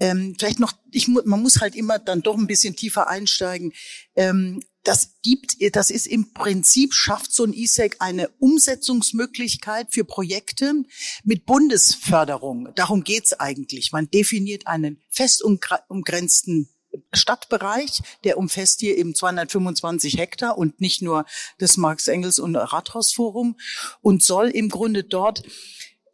ähm, 0.01 0.35
vielleicht 0.39 0.59
noch, 0.59 0.73
ich, 0.91 1.09
man 1.09 1.41
muss 1.41 1.61
halt 1.61 1.77
immer 1.77 1.99
dann 1.99 2.23
doch 2.23 2.37
ein 2.37 2.47
bisschen 2.47 2.75
tiefer 2.75 3.09
einsteigen. 3.09 3.73
Ähm, 4.17 4.61
das 4.85 5.17
gibt, 5.23 5.57
das 5.75 5.91
ist 5.91 6.07
im 6.07 6.33
Prinzip, 6.33 6.95
schafft 6.95 7.33
so 7.33 7.45
ein 7.45 7.53
ISEC 7.53 7.97
eine 8.01 8.29
Umsetzungsmöglichkeit 8.39 9.89
für 9.91 10.05
Projekte 10.05 10.75
mit 11.25 11.47
Bundesförderung. 11.47 12.69
Darum 12.75 13.03
geht's 13.03 13.33
eigentlich. 13.33 13.93
Man 13.93 14.11
definiert 14.11 14.67
einen 14.67 15.03
fest 15.11 15.43
umgrenzten 15.43 16.69
Stadtbereich, 17.13 18.01
der 18.25 18.39
umfasst 18.39 18.81
hier 18.81 18.97
eben 18.97 19.15
225 19.15 20.19
Hektar 20.19 20.59
und 20.59 20.81
nicht 20.81 21.03
nur 21.03 21.25
das 21.59 21.77
Marx-Engels- 21.77 22.39
und 22.39 22.55
Rathausforum 22.55 23.57
und 24.01 24.23
soll 24.23 24.49
im 24.49 24.69
Grunde 24.69 25.03
dort 25.03 25.43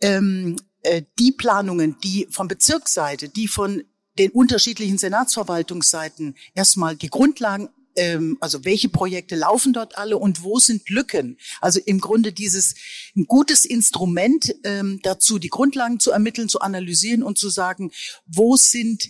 ähm, 0.01 0.57
äh, 0.83 1.03
die 1.19 1.33
Planungen, 1.33 1.97
die 2.03 2.27
von 2.31 2.49
Bezirksseite, 2.49 3.29
die 3.29 3.49
von 3.49 3.83
den 4.19 4.31
unterschiedlichen 4.31 4.99
Senatsverwaltungsseiten 4.99 6.37
erstmal 6.55 6.97
die 6.97 7.09
Grundlagen 7.09 7.69
ähm, 7.97 8.39
also 8.41 8.65
welche 8.65 8.89
Projekte 8.89 9.37
laufen 9.37 9.73
dort 9.73 9.99
alle 9.99 10.19
und 10.19 10.43
wo 10.43 10.59
sind 10.59 10.89
Lücken? 10.89 11.39
Also 11.61 11.81
im 11.85 12.01
Grunde 12.01 12.33
dieses 12.33 12.75
ein 13.17 13.27
gutes 13.27 13.65
Instrument 13.65 14.55
ähm, 14.65 15.01
dazu, 15.03 15.39
die 15.39 15.49
Grundlagen 15.49 16.01
zu 16.01 16.11
ermitteln, 16.11 16.49
zu 16.49 16.61
analysieren 16.61 17.23
und 17.23 17.39
zu 17.39 17.49
sagen, 17.49 17.91
wo 18.27 18.57
sind 18.57 19.09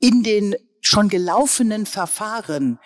in 0.00 0.22
den 0.22 0.56
schon 0.80 1.08
gelaufenen 1.08 1.86
Verfahren 1.86 2.78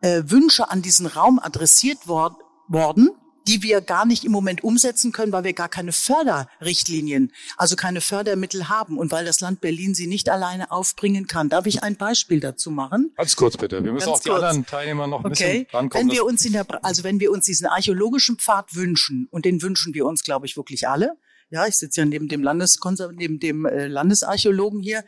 äh, 0.00 0.22
Wünsche 0.26 0.70
an 0.70 0.82
diesen 0.82 1.06
Raum 1.06 1.38
adressiert 1.38 2.06
wor 2.06 2.38
worden 2.68 3.10
die 3.46 3.62
wir 3.62 3.80
gar 3.80 4.06
nicht 4.06 4.24
im 4.24 4.32
Moment 4.32 4.64
umsetzen 4.64 5.12
können, 5.12 5.32
weil 5.32 5.44
wir 5.44 5.52
gar 5.52 5.68
keine 5.68 5.92
Förderrichtlinien, 5.92 7.32
also 7.56 7.76
keine 7.76 8.00
Fördermittel 8.00 8.68
haben 8.68 8.98
und 8.98 9.12
weil 9.12 9.24
das 9.24 9.40
Land 9.40 9.60
Berlin 9.60 9.94
sie 9.94 10.06
nicht 10.06 10.28
alleine 10.28 10.70
aufbringen 10.70 11.26
kann. 11.26 11.48
Darf 11.48 11.66
ich 11.66 11.82
ein 11.82 11.96
Beispiel 11.96 12.40
dazu 12.40 12.70
machen? 12.70 13.12
Ganz 13.16 13.36
kurz 13.36 13.56
bitte. 13.56 13.84
Wir 13.84 13.92
müssen 13.92 14.06
Ganz 14.06 14.18
auch 14.18 14.22
die 14.22 14.28
kurz. 14.30 14.42
anderen 14.42 14.66
Teilnehmer 14.66 15.06
noch 15.06 15.24
ein 15.24 15.32
okay. 15.32 15.64
bisschen 15.64 15.66
rankommen. 15.72 16.08
Wenn 16.08 16.14
wir 16.14 16.24
uns 16.24 16.44
in 16.44 16.52
der, 16.52 16.66
also 16.84 17.04
wenn 17.04 17.20
wir 17.20 17.30
uns 17.30 17.46
diesen 17.46 17.66
archäologischen 17.66 18.36
Pfad 18.36 18.74
wünschen, 18.74 19.28
und 19.30 19.44
den 19.44 19.62
wünschen 19.62 19.94
wir 19.94 20.06
uns, 20.06 20.22
glaube 20.22 20.46
ich, 20.46 20.56
wirklich 20.56 20.88
alle, 20.88 21.16
ja, 21.50 21.66
ich 21.66 21.76
sitze 21.76 22.00
ja 22.00 22.06
neben 22.06 22.28
dem 22.28 22.42
Landeskonser 22.42 23.12
neben 23.12 23.38
dem 23.38 23.64
äh, 23.64 23.86
Landesarchäologen 23.86 24.82
hier. 24.82 25.04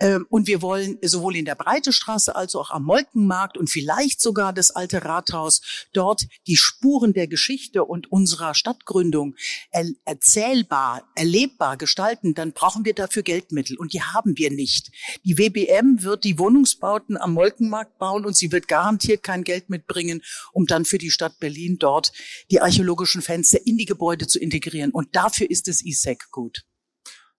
Ähm, 0.00 0.26
und 0.28 0.46
wir 0.46 0.62
wollen 0.62 0.98
sowohl 1.02 1.36
in 1.36 1.44
der 1.44 1.54
Breitestraße 1.54 2.34
als 2.34 2.54
auch 2.54 2.70
am 2.70 2.84
Molkenmarkt 2.84 3.56
und 3.58 3.70
vielleicht 3.70 4.20
sogar 4.20 4.52
das 4.52 4.70
alte 4.70 5.04
Rathaus 5.04 5.60
dort 5.92 6.26
die 6.46 6.56
Spuren 6.56 7.12
der 7.12 7.26
Geschichte 7.26 7.84
und 7.84 8.10
unserer 8.10 8.54
Stadtgründung 8.54 9.34
er 9.70 9.86
erzählbar, 10.04 11.08
erlebbar 11.14 11.76
gestalten, 11.76 12.34
dann 12.34 12.52
brauchen 12.52 12.84
wir 12.84 12.94
dafür 12.94 13.22
Geldmittel 13.22 13.76
und 13.76 13.92
die 13.92 14.02
haben 14.02 14.36
wir 14.36 14.50
nicht. 14.50 14.90
Die 15.24 15.38
WBM 15.38 16.02
wird 16.02 16.24
die 16.24 16.38
Wohnungsbauten 16.38 17.16
am 17.16 17.34
Molkenmarkt 17.34 17.98
bauen 17.98 18.24
und 18.24 18.36
sie 18.36 18.52
wird 18.52 18.68
garantiert 18.68 19.22
kein 19.22 19.44
Geld 19.44 19.70
mitbringen, 19.70 20.22
um 20.52 20.66
dann 20.66 20.84
für 20.84 20.98
die 20.98 21.10
Stadt 21.10 21.38
Berlin 21.38 21.78
dort 21.78 22.12
die 22.50 22.60
archäologischen 22.60 23.22
Fenster 23.22 23.64
in 23.66 23.76
die 23.76 23.84
Gebäude 23.84 24.26
zu 24.26 24.38
integrieren. 24.38 24.90
Und 24.90 25.14
dafür 25.14 25.50
ist 25.50 25.68
es 25.68 25.73
ISEC 25.82 26.30
gut? 26.30 26.64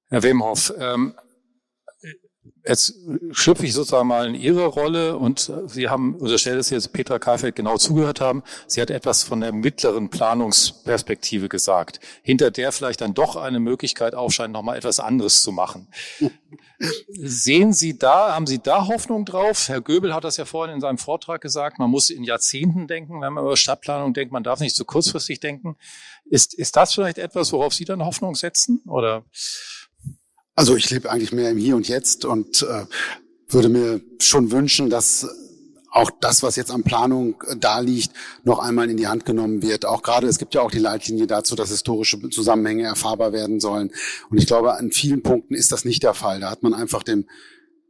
Herr 0.10 0.24
Wemhoff, 0.24 0.74
ähm, 0.78 1.16
jetzt 2.68 2.96
schlüpfe 3.32 3.66
ich 3.66 3.74
sozusagen 3.74 4.08
mal 4.08 4.28
in 4.28 4.36
Ihre 4.36 4.66
Rolle 4.66 5.18
und 5.18 5.52
Sie 5.68 5.90
haben, 5.90 6.16
unterstellt 6.16 6.60
es 6.60 6.70
jetzt 6.70 6.94
Petra 6.94 7.20
Kaifeld 7.20 7.56
genau 7.56 7.78
zugehört 7.78 8.22
haben, 8.22 8.44
sie 8.68 8.82
hat 8.82 8.90
etwas 8.90 9.24
von 9.24 9.42
der 9.42 9.52
mittleren 9.52 10.10
Planungsperspektive 10.10 11.50
gesagt, 11.50 12.00
hinter 12.24 12.52
der 12.52 12.72
vielleicht 12.72 13.02
dann 13.02 13.14
doch 13.14 13.36
eine 13.36 13.60
Möglichkeit 13.60 14.16
aufscheint, 14.16 14.54
nochmal 14.54 14.78
etwas 14.78 15.00
anderes 15.00 15.42
zu 15.42 15.52
machen. 15.52 15.88
Sehen 17.08 17.72
Sie 17.72 17.98
da, 17.98 18.36
haben 18.36 18.48
Sie 18.48 18.60
da 18.60 18.88
Hoffnung 18.88 19.24
drauf? 19.26 19.70
Herr 19.70 19.82
Göbel 19.82 20.14
hat 20.14 20.26
das 20.26 20.38
ja 20.38 20.46
vorhin 20.46 20.76
in 20.76 20.82
seinem 20.82 20.98
Vortrag 20.98 21.42
gesagt, 21.42 21.80
man 21.80 21.90
muss 21.90 22.10
in 22.10 22.24
Jahrzehnten 22.24 22.88
denken, 22.88 23.22
wenn 23.22 23.34
man 23.34 23.46
über 23.46 23.56
Stadtplanung 23.56 24.14
denkt, 24.14 24.34
man 24.34 24.44
darf 24.44 24.60
nicht 24.60 24.76
zu 24.76 24.84
kurzfristig 24.84 25.40
denken. 25.40 25.78
Ist, 26.26 26.54
ist 26.54 26.76
das 26.76 26.94
vielleicht 26.94 27.18
etwas, 27.18 27.54
worauf 27.54 27.74
Sie 27.74 27.86
dann 27.86 28.04
Hoffnung 28.04 28.36
setzen? 28.36 28.82
Oder? 28.88 29.24
Also 30.56 30.76
ich 30.76 30.90
lebe 30.90 31.12
eigentlich 31.12 31.34
mehr 31.34 31.52
im 31.52 31.58
Hier 31.58 31.76
und 31.76 31.88
Jetzt 31.88 32.26
und 32.26 32.64
äh, 32.64 32.86
würde 33.50 33.70
mir 33.70 34.02
schon 34.20 34.52
wünschen, 34.52 34.90
dass 34.90 35.28
auch 35.92 36.12
das, 36.20 36.44
was 36.44 36.58
jetzt 36.58 36.72
an 36.72 36.84
Planung 36.84 37.42
äh, 37.48 37.56
da 37.58 37.80
liegt, 37.80 38.12
noch 38.44 38.60
einmal 38.60 38.90
in 38.90 38.98
die 38.98 39.08
Hand 39.08 39.26
genommen 39.26 39.62
wird. 39.62 39.86
Auch 39.86 40.02
gerade, 40.02 40.28
es 40.28 40.38
gibt 40.38 40.54
ja 40.54 40.62
auch 40.62 40.72
die 40.72 40.80
Leitlinie 40.80 41.28
dazu, 41.28 41.56
dass 41.56 41.70
historische 41.70 42.30
Zusammenhänge 42.30 42.84
erfahrbar 42.84 43.34
werden 43.34 43.60
sollen. 43.60 43.92
Und 44.30 44.38
ich 44.38 44.46
glaube, 44.46 44.76
an 44.76 44.92
vielen 44.92 45.24
Punkten 45.24 45.56
ist 45.56 45.72
das 45.72 45.86
nicht 45.86 46.04
der 46.04 46.14
Fall. 46.14 46.40
Da 46.40 46.52
hat 46.52 46.64
man 46.64 46.74
einfach 46.74 47.04
dem, 47.04 47.26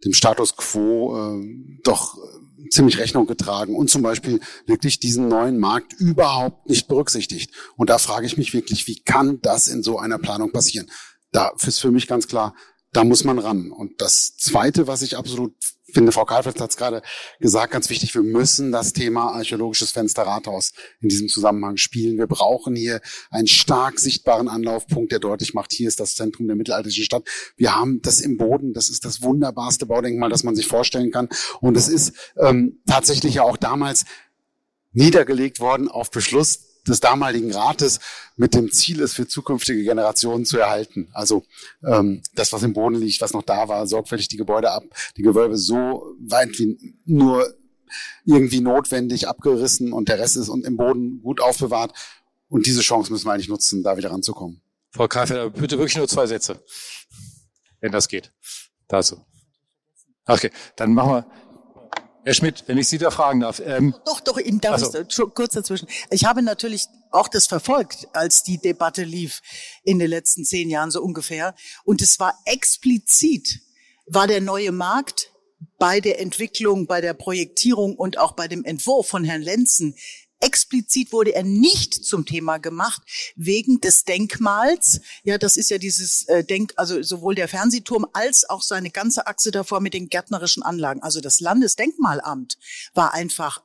dem 0.03 0.13
Status 0.13 0.55
quo 0.55 1.39
äh, 1.39 1.79
doch 1.83 2.17
äh, 2.17 2.69
ziemlich 2.69 2.97
Rechnung 2.97 3.27
getragen 3.27 3.75
und 3.75 3.89
zum 3.89 4.01
Beispiel 4.01 4.39
wirklich 4.65 4.99
diesen 4.99 5.27
neuen 5.27 5.59
Markt 5.59 5.93
überhaupt 5.93 6.67
nicht 6.67 6.87
berücksichtigt. 6.87 7.51
Und 7.75 7.89
da 7.89 7.99
frage 7.99 8.25
ich 8.25 8.37
mich 8.37 8.53
wirklich, 8.53 8.87
wie 8.87 8.99
kann 8.99 9.39
das 9.41 9.67
in 9.67 9.83
so 9.83 9.99
einer 9.99 10.17
Planung 10.17 10.51
passieren? 10.51 10.87
Da 11.35 11.51
ist 11.67 11.79
für 11.79 11.91
mich 11.91 12.07
ganz 12.07 12.29
klar, 12.29 12.55
da 12.93 13.03
muss 13.03 13.25
man 13.25 13.39
ran. 13.39 13.69
Und 13.69 13.99
das 13.99 14.37
Zweite, 14.37 14.87
was 14.87 15.01
ich 15.01 15.17
absolut 15.17 15.53
finde, 15.91 16.13
Frau 16.13 16.23
Kalfeld 16.23 16.61
hat 16.61 16.69
es 16.69 16.77
gerade 16.77 17.01
gesagt, 17.41 17.73
ganz 17.73 17.89
wichtig, 17.89 18.15
wir 18.15 18.21
müssen 18.21 18.71
das 18.71 18.93
Thema 18.93 19.33
archäologisches 19.33 19.91
Fensterrathaus 19.91 20.71
in 21.01 21.09
diesem 21.09 21.27
Zusammenhang 21.27 21.75
spielen. 21.75 22.17
Wir 22.17 22.27
brauchen 22.27 22.73
hier 22.73 23.01
einen 23.31 23.47
stark 23.47 23.99
sichtbaren 23.99 24.47
Anlaufpunkt, 24.47 25.11
der 25.11 25.19
deutlich 25.19 25.53
macht, 25.53 25.73
hier 25.73 25.89
ist 25.89 25.99
das 25.99 26.15
Zentrum 26.15 26.47
der 26.47 26.55
mittelalterlichen 26.55 27.03
Stadt. 27.03 27.27
Wir 27.57 27.75
haben 27.75 28.01
das 28.01 28.21
im 28.21 28.37
Boden, 28.37 28.71
das 28.71 28.87
ist 28.87 29.03
das 29.03 29.21
wunderbarste 29.21 29.85
Baudenkmal, 29.85 30.29
das 30.29 30.43
man 30.43 30.55
sich 30.55 30.67
vorstellen 30.67 31.11
kann. 31.11 31.27
Und 31.59 31.75
es 31.75 31.89
ist 31.89 32.13
ähm, 32.37 32.81
tatsächlich 32.87 33.35
ja 33.35 33.43
auch 33.43 33.57
damals 33.57 34.05
niedergelegt 34.93 35.59
worden 35.59 35.89
auf 35.89 36.11
Beschluss 36.11 36.64
des 36.87 36.99
damaligen 36.99 37.53
Rates 37.53 37.99
mit 38.35 38.53
dem 38.53 38.71
Ziel, 38.71 39.01
es 39.01 39.13
für 39.13 39.27
zukünftige 39.27 39.83
Generationen 39.83 40.45
zu 40.45 40.57
erhalten. 40.57 41.09
Also 41.13 41.43
ähm, 41.83 42.21
das, 42.35 42.53
was 42.53 42.63
im 42.63 42.73
Boden 42.73 42.95
liegt, 42.95 43.21
was 43.21 43.33
noch 43.33 43.43
da 43.43 43.67
war, 43.67 43.87
sorgfältig 43.87 44.27
die 44.27 44.37
Gebäude 44.37 44.71
ab, 44.71 44.83
die 45.17 45.21
Gewölbe 45.21 45.57
so 45.57 46.15
weit 46.19 46.57
wie 46.59 46.95
nur 47.05 47.55
irgendwie 48.25 48.61
notwendig 48.61 49.27
abgerissen 49.27 49.93
und 49.93 50.09
der 50.09 50.19
Rest 50.19 50.37
ist 50.37 50.49
und 50.49 50.65
im 50.65 50.77
Boden 50.77 51.21
gut 51.21 51.41
aufbewahrt. 51.41 51.93
Und 52.49 52.65
diese 52.65 52.81
Chance 52.81 53.11
müssen 53.11 53.25
wir 53.25 53.33
eigentlich 53.33 53.49
nutzen, 53.49 53.83
da 53.83 53.97
wieder 53.97 54.11
ranzukommen. 54.11 54.61
Frau 54.91 55.07
Kaifeld, 55.07 55.53
bitte 55.55 55.77
wirklich 55.77 55.97
nur 55.97 56.07
zwei 56.07 56.25
Sätze, 56.25 56.63
wenn 57.81 57.91
das 57.91 58.07
geht. 58.07 58.31
Dazu. 58.87 59.25
Okay, 60.25 60.51
dann 60.75 60.93
machen 60.93 61.11
wir. 61.11 61.27
Herr 62.25 62.33
Schmidt, 62.33 62.63
wenn 62.65 62.79
ich 62.79 62.87
Sie 62.87 62.97
da 62.97 63.11
fragen 63.11 63.41
darf. 63.41 63.61
Ähm, 63.63 63.93
doch, 64.03 64.19
doch, 64.19 64.39
Ihnen 64.39 64.59
darf 64.59 64.81
also. 64.81 64.99
ich 64.99 65.33
kurz 65.35 65.53
dazwischen. 65.53 65.87
Ich 66.09 66.25
habe 66.25 66.41
natürlich 66.41 66.87
auch 67.11 67.27
das 67.27 67.45
verfolgt, 67.45 68.07
als 68.13 68.41
die 68.41 68.57
Debatte 68.57 69.03
lief 69.03 69.43
in 69.83 69.99
den 69.99 70.09
letzten 70.09 70.43
zehn 70.43 70.71
Jahren 70.71 70.89
so 70.89 71.03
ungefähr. 71.03 71.53
Und 71.83 72.01
es 72.01 72.19
war 72.19 72.33
explizit, 72.45 73.59
war 74.07 74.25
der 74.25 74.41
neue 74.41 74.71
Markt 74.71 75.33
bei 75.77 76.01
der 76.01 76.19
Entwicklung, 76.19 76.87
bei 76.87 76.99
der 76.99 77.13
Projektierung 77.13 77.95
und 77.95 78.17
auch 78.17 78.31
bei 78.31 78.47
dem 78.47 78.65
Entwurf 78.65 79.07
von 79.07 79.23
Herrn 79.23 79.43
Lenzen 79.43 79.95
explizit 80.45 81.11
wurde 81.11 81.33
er 81.33 81.43
nicht 81.43 82.05
zum 82.05 82.25
Thema 82.25 82.59
gemacht 82.59 83.01
wegen 83.35 83.81
des 83.81 84.03
Denkmals. 84.03 85.01
Ja, 85.23 85.37
das 85.37 85.57
ist 85.57 85.71
ja 85.71 85.79
dieses 85.79 86.27
äh, 86.27 86.43
Denk, 86.43 86.73
also 86.77 87.01
sowohl 87.01 87.33
der 87.33 87.47
Fernsehturm 87.47 88.05
als 88.13 88.47
auch 88.47 88.61
seine 88.61 88.91
ganze 88.91 89.25
Achse 89.25 89.49
davor 89.51 89.81
mit 89.81 89.95
den 89.95 90.07
gärtnerischen 90.07 90.61
Anlagen. 90.61 91.01
Also 91.01 91.19
das 91.19 91.39
Landesdenkmalamt 91.39 92.57
war 92.93 93.13
einfach 93.13 93.63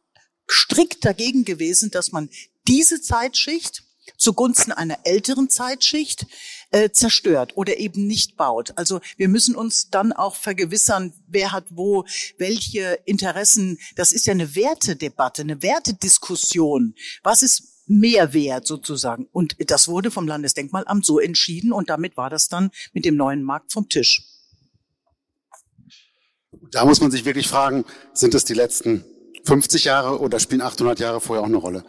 strikt 0.50 1.04
dagegen 1.04 1.44
gewesen, 1.44 1.90
dass 1.90 2.12
man 2.12 2.30
diese 2.66 3.00
Zeitschicht 3.02 3.84
zugunsten 4.16 4.72
einer 4.72 4.98
älteren 5.04 5.48
Zeitschicht 5.48 6.26
äh, 6.70 6.90
zerstört 6.90 7.56
oder 7.56 7.78
eben 7.78 8.06
nicht 8.06 8.36
baut. 8.36 8.72
Also 8.76 9.00
wir 9.16 9.28
müssen 9.28 9.54
uns 9.54 9.90
dann 9.90 10.12
auch 10.12 10.36
vergewissern, 10.36 11.12
wer 11.26 11.52
hat 11.52 11.64
wo 11.70 12.04
welche 12.38 13.00
Interessen. 13.04 13.78
Das 13.96 14.12
ist 14.12 14.26
ja 14.26 14.32
eine 14.32 14.54
Wertedebatte, 14.54 15.42
eine 15.42 15.62
Wertediskussion. 15.62 16.94
Was 17.22 17.42
ist 17.42 17.84
mehr 17.86 18.32
wert 18.32 18.66
sozusagen? 18.66 19.28
Und 19.32 19.56
das 19.58 19.88
wurde 19.88 20.10
vom 20.10 20.28
Landesdenkmalamt 20.28 21.04
so 21.04 21.18
entschieden 21.18 21.72
und 21.72 21.90
damit 21.90 22.16
war 22.16 22.30
das 22.30 22.48
dann 22.48 22.70
mit 22.92 23.04
dem 23.04 23.16
neuen 23.16 23.42
Markt 23.42 23.72
vom 23.72 23.88
Tisch. 23.88 24.22
Da 26.70 26.84
muss 26.84 27.00
man 27.00 27.10
sich 27.10 27.24
wirklich 27.24 27.48
fragen, 27.48 27.84
sind 28.12 28.34
es 28.34 28.44
die 28.44 28.54
letzten 28.54 29.04
50 29.44 29.84
Jahre 29.84 30.20
oder 30.20 30.38
spielen 30.38 30.60
800 30.60 31.00
Jahre 31.00 31.20
vorher 31.20 31.42
auch 31.42 31.48
eine 31.48 31.56
Rolle? 31.56 31.84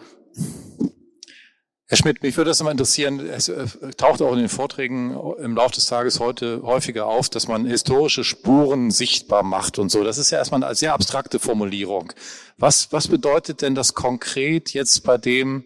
Herr 1.92 1.98
Schmidt, 1.98 2.24
mich 2.24 2.38
würde 2.38 2.52
das 2.52 2.62
immer 2.62 2.72
interessieren, 2.72 3.20
es 3.20 3.50
äh, 3.50 3.68
taucht 3.98 4.22
auch 4.22 4.32
in 4.32 4.40
den 4.40 4.48
Vorträgen 4.48 5.14
im 5.40 5.58
Laufe 5.58 5.76
des 5.76 5.88
Tages 5.88 6.22
heute 6.22 6.62
häufiger 6.64 7.06
auf, 7.06 7.28
dass 7.28 7.50
man 7.50 7.66
historische 7.66 8.24
Spuren 8.24 8.92
sichtbar 8.92 9.44
macht 9.44 9.78
und 9.78 9.90
so. 9.92 10.02
Das 10.02 10.18
ist 10.18 10.32
ja 10.32 10.38
erstmal 10.38 10.64
eine 10.64 10.74
sehr 10.74 10.94
abstrakte 10.94 11.38
Formulierung. 11.38 12.14
Was, 12.58 12.94
was 12.94 13.10
bedeutet 13.10 13.62
denn 13.62 13.76
das 13.76 13.94
konkret 13.94 14.72
jetzt 14.72 15.04
bei 15.04 15.18
dem, 15.18 15.66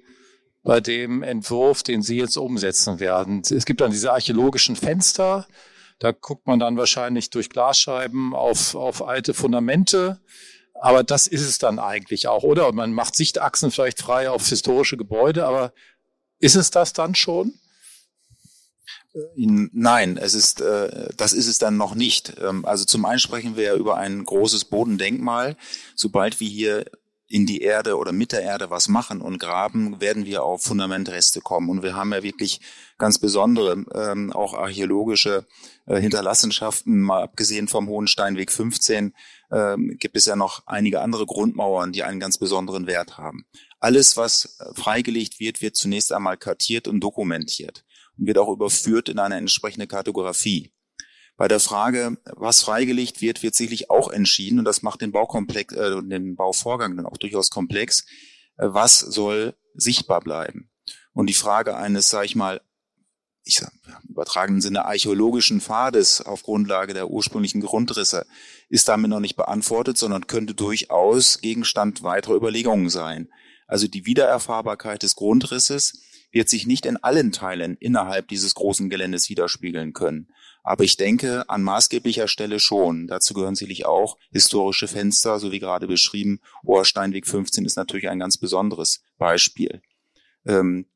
bei 0.64 0.82
dem 0.82 1.22
Entwurf, 1.22 1.84
den 1.84 2.02
Sie 2.02 2.18
jetzt 2.18 2.38
umsetzen 2.38 3.00
werden? 3.00 3.44
Es 3.48 3.66
gibt 3.66 3.82
dann 3.82 3.92
diese 3.92 4.12
archäologischen 4.12 4.76
Fenster, 4.76 5.46
da 6.00 6.12
guckt 6.12 6.48
man 6.48 6.58
dann 6.58 6.76
wahrscheinlich 6.76 7.30
durch 7.30 7.52
Glasscheiben 7.52 8.34
auf, 8.34 8.74
auf 8.74 9.08
alte 9.08 9.36
Fundamente. 9.36 10.20
Aber 10.82 11.04
das 11.04 11.28
ist 11.28 11.48
es 11.48 11.58
dann 11.58 11.80
eigentlich 11.80 12.28
auch, 12.28 12.44
oder? 12.44 12.68
Und 12.68 12.76
man 12.76 12.94
macht 12.94 13.16
Sichtachsen 13.16 13.72
vielleicht 13.72 14.00
frei 14.00 14.30
auf 14.30 14.46
historische 14.48 14.98
Gebäude, 14.98 15.46
aber 15.46 15.72
ist 16.40 16.56
es 16.56 16.72
das 16.72 16.94
dann 16.94 17.16
schon? 17.16 17.54
Äh, 19.14 19.22
nein, 19.36 20.18
es 20.18 20.34
ist, 20.34 20.62
äh, 20.62 21.10
das 21.18 21.34
ist 21.34 21.48
es 21.48 21.58
dann 21.58 21.78
noch 21.78 21.96
nicht. 21.96 22.36
Ähm, 22.42 22.66
also 22.66 22.86
zum 22.86 23.06
einen 23.06 23.20
sprechen 23.20 23.56
wir 23.56 23.64
ja 23.64 23.76
über 23.76 23.98
ein 23.98 24.24
großes 24.24 24.66
Bodendenkmal. 24.66 25.56
Sobald 25.96 26.40
wir 26.40 26.48
hier 26.48 26.86
in 27.28 27.46
die 27.48 27.62
Erde 27.62 27.98
oder 27.98 28.12
mit 28.12 28.32
der 28.32 28.44
Erde 28.44 28.70
was 28.70 28.88
machen 28.88 29.20
und 29.20 29.40
graben, 29.40 30.00
werden 30.00 30.26
wir 30.26 30.44
auf 30.44 30.62
Fundamentreste 30.62 31.42
kommen. 31.42 31.70
Und 31.70 31.82
wir 31.82 31.96
haben 31.96 32.14
ja 32.14 32.22
wirklich 32.22 32.62
ganz 32.98 33.18
besondere, 33.18 33.84
ähm, 33.96 34.32
auch 34.32 34.54
archäologische 34.54 35.46
äh, 35.88 36.00
Hinterlassenschaften. 36.00 37.02
Mal 37.02 37.24
abgesehen 37.24 37.68
vom 37.68 37.88
Hohen 37.88 38.08
Steinweg 38.08 38.52
15 38.52 39.14
ähm, 39.52 39.98
gibt 40.00 40.16
es 40.18 40.26
ja 40.26 40.36
noch 40.36 40.68
einige 40.68 41.02
andere 41.02 41.26
Grundmauern, 41.26 41.92
die 41.92 42.04
einen 42.04 42.20
ganz 42.20 42.38
besonderen 42.38 42.86
Wert 42.86 43.18
haben. 43.18 43.46
Alles, 43.86 44.18
was 44.18 44.58
äh, 44.60 44.74
freigelegt 44.74 45.40
wird, 45.40 45.62
wird 45.62 45.76
zunächst 45.76 46.12
einmal 46.12 46.38
kartiert 46.38 46.88
und 46.88 47.02
dokumentiert 47.02 47.86
und 48.18 48.26
wird 48.26 48.40
auch 48.40 48.52
überführt 48.52 49.10
in 49.10 49.20
eine 49.20 49.36
entsprechende 49.36 49.86
Kartografie. 49.86 50.74
Bei 51.38 51.48
der 51.48 51.60
Frage, 51.60 52.18
was 52.36 52.64
freigelegt 52.64 53.22
wird, 53.22 53.44
wird 53.44 53.54
sicherlich 53.54 53.92
auch 53.92 54.10
entschieden, 54.10 54.58
und 54.58 54.66
das 54.66 54.82
macht 54.82 55.02
den 55.02 55.12
Baukomplex, 55.12 55.76
äh, 55.76 56.02
den 56.02 56.36
Bauvorgang 56.36 56.98
dann 56.98 57.06
auch 57.06 57.18
durchaus 57.18 57.52
komplex, 57.52 58.08
äh, 58.58 58.66
was 58.70 58.98
soll 58.98 59.54
sichtbar 59.76 60.22
bleiben. 60.22 60.72
Und 61.14 61.28
die 61.28 61.36
Frage 61.36 61.76
eines, 61.76 62.10
sage 62.10 62.26
ich 62.26 62.36
mal, 62.36 62.62
ich 63.44 63.58
sag, 63.58 63.72
übertragenen 64.10 64.62
Sinne 64.62 64.86
archäologischen 64.86 65.62
Pfades 65.62 66.22
auf 66.22 66.42
Grundlage 66.42 66.96
der 66.96 67.12
ursprünglichen 67.12 67.62
Grundrisse 67.62 68.26
ist 68.68 68.88
damit 68.88 69.12
noch 69.12 69.20
nicht 69.20 69.36
beantwortet, 69.36 70.00
sondern 70.00 70.26
könnte 70.26 70.56
durchaus 70.56 71.40
Gegenstand 71.40 72.02
weiterer 72.02 72.34
Überlegungen 72.34 72.90
sein. 72.90 73.30
Also 73.68 73.88
die 73.88 74.06
Wiedererfahrbarkeit 74.06 75.04
des 75.04 75.16
Grundrisses 75.16 76.02
wird 76.32 76.50
sich 76.50 76.68
nicht 76.68 76.86
in 76.86 76.98
allen 76.98 77.32
Teilen 77.32 77.78
innerhalb 77.78 78.28
dieses 78.28 78.56
großen 78.56 78.90
Geländes 78.90 79.30
widerspiegeln 79.30 79.94
können. 79.94 80.28
Aber 80.64 80.84
ich 80.84 80.98
denke, 80.98 81.48
an 81.48 81.64
maßgeblicher 81.64 82.28
Stelle 82.28 82.60
schon. 82.60 83.08
Dazu 83.08 83.34
gehören 83.34 83.56
sicherlich 83.56 83.86
auch 83.86 84.18
historische 84.32 84.88
Fenster, 84.88 85.40
so 85.40 85.52
wie 85.52 85.60
gerade 85.60 85.88
beschrieben. 85.88 86.42
Ohrsteinweg 86.64 87.28
15 87.28 87.66
ist 87.66 87.78
natürlich 87.78 88.10
ein 88.10 88.20
ganz 88.20 88.38
besonderes 88.38 89.02
Beispiel. 89.18 89.82
Ähm, 90.46 90.88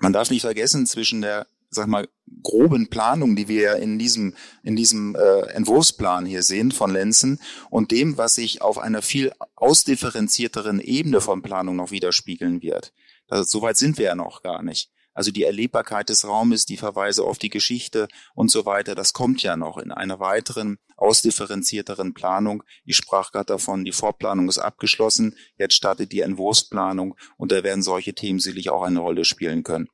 man 0.00 0.12
darf 0.12 0.30
nicht 0.30 0.42
vergessen, 0.42 0.86
zwischen 0.86 1.20
der 1.20 1.46
sag 1.70 1.86
mal, 1.86 2.08
groben 2.42 2.88
Planung, 2.88 3.36
die 3.36 3.48
wir 3.48 3.62
ja 3.62 3.72
in 3.74 3.98
diesem, 3.98 4.34
in 4.62 4.76
diesem 4.76 5.14
äh, 5.14 5.40
Entwurfsplan 5.52 6.26
hier 6.26 6.42
sehen 6.42 6.72
von 6.72 6.92
Lenzen 6.92 7.40
und 7.70 7.90
dem, 7.90 8.16
was 8.16 8.34
sich 8.34 8.62
auf 8.62 8.78
einer 8.78 9.02
viel 9.02 9.32
ausdifferenzierteren 9.56 10.80
Ebene 10.80 11.20
von 11.20 11.42
Planung 11.42 11.76
noch 11.76 11.90
widerspiegeln 11.90 12.62
wird. 12.62 12.92
Das, 13.26 13.50
Soweit 13.50 13.76
sind 13.76 13.98
wir 13.98 14.06
ja 14.06 14.14
noch 14.14 14.42
gar 14.42 14.62
nicht. 14.62 14.90
Also 15.18 15.32
die 15.32 15.42
Erlebbarkeit 15.42 16.10
des 16.10 16.28
Raumes, 16.28 16.64
die 16.64 16.76
Verweise 16.76 17.24
auf 17.24 17.38
die 17.38 17.48
Geschichte 17.48 18.06
und 18.36 18.52
so 18.52 18.66
weiter, 18.66 18.94
das 18.94 19.12
kommt 19.12 19.42
ja 19.42 19.56
noch 19.56 19.76
in 19.76 19.90
einer 19.90 20.20
weiteren, 20.20 20.78
ausdifferenzierteren 20.96 22.14
Planung. 22.14 22.62
Ich 22.84 22.94
sprach 22.94 23.32
gerade 23.32 23.46
davon, 23.46 23.84
die 23.84 23.90
Vorplanung 23.90 24.48
ist 24.48 24.58
abgeschlossen, 24.58 25.34
jetzt 25.56 25.74
startet 25.74 26.12
die 26.12 26.20
Entwurfsplanung 26.20 27.16
und 27.36 27.50
da 27.50 27.64
werden 27.64 27.82
solche 27.82 28.14
Themen 28.14 28.38
sicherlich 28.38 28.70
auch 28.70 28.82
eine 28.82 29.00
Rolle 29.00 29.24
spielen 29.24 29.64
können. 29.64 29.88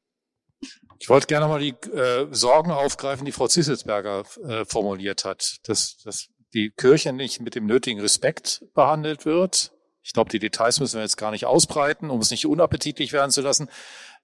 Ich 1.05 1.11
wollte 1.11 1.27
gerne 1.27 1.49
mal 1.49 1.61
die 1.61 1.75
äh, 1.95 2.29
Sorgen 2.31 2.71
aufgreifen, 2.71 3.27
die 3.27 3.33
Frau 3.33 3.47
Zisselsberger 3.47 4.25
äh, 4.49 4.65
formuliert 4.65 5.27
hat, 5.27 5.57
dass, 5.65 5.99
dass 5.99 6.29
die 6.55 6.71
Kirche 6.71 7.13
nicht 7.13 7.43
mit 7.43 7.55
dem 7.55 7.67
nötigen 7.67 8.01
Respekt 8.01 8.65
behandelt 8.73 9.27
wird. 9.27 9.73
Ich 10.01 10.15
glaube, 10.15 10.31
die 10.31 10.39
Details 10.39 10.81
müssen 10.81 10.95
wir 10.95 11.03
jetzt 11.03 11.19
gar 11.19 11.31
nicht 11.31 11.45
ausbreiten, 11.45 12.09
um 12.09 12.21
es 12.21 12.31
nicht 12.31 12.47
unappetitlich 12.47 13.13
werden 13.13 13.31
zu 13.31 13.43
lassen. 13.43 13.69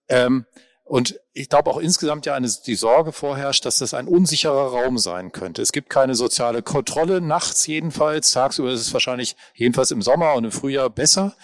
Ähm, 0.09 0.47
und 0.85 1.21
ich 1.35 1.51
glaube 1.51 1.69
auch 1.69 1.77
insgesamt 1.77 2.25
ja 2.25 2.33
eine, 2.33 2.51
die 2.65 2.77
Sorge 2.77 3.13
vorherrscht, 3.13 3.67
dass 3.67 3.77
das 3.77 3.93
ein 3.93 4.09
unsicherer 4.09 4.69
Raum 4.69 4.97
sein 4.97 5.33
könnte. 5.33 5.61
Es 5.61 5.73
gibt 5.73 5.91
keine 5.91 6.15
soziale 6.15 6.63
Kontrolle, 6.63 7.21
nachts 7.21 7.67
jedenfalls. 7.67 8.33
Tagsüber 8.33 8.71
ist 8.71 8.81
es 8.81 8.95
wahrscheinlich, 8.95 9.37
jedenfalls 9.53 9.91
im 9.91 10.01
Sommer 10.01 10.33
und 10.33 10.45
im 10.45 10.51
Frühjahr 10.51 10.89
besser. 10.89 11.37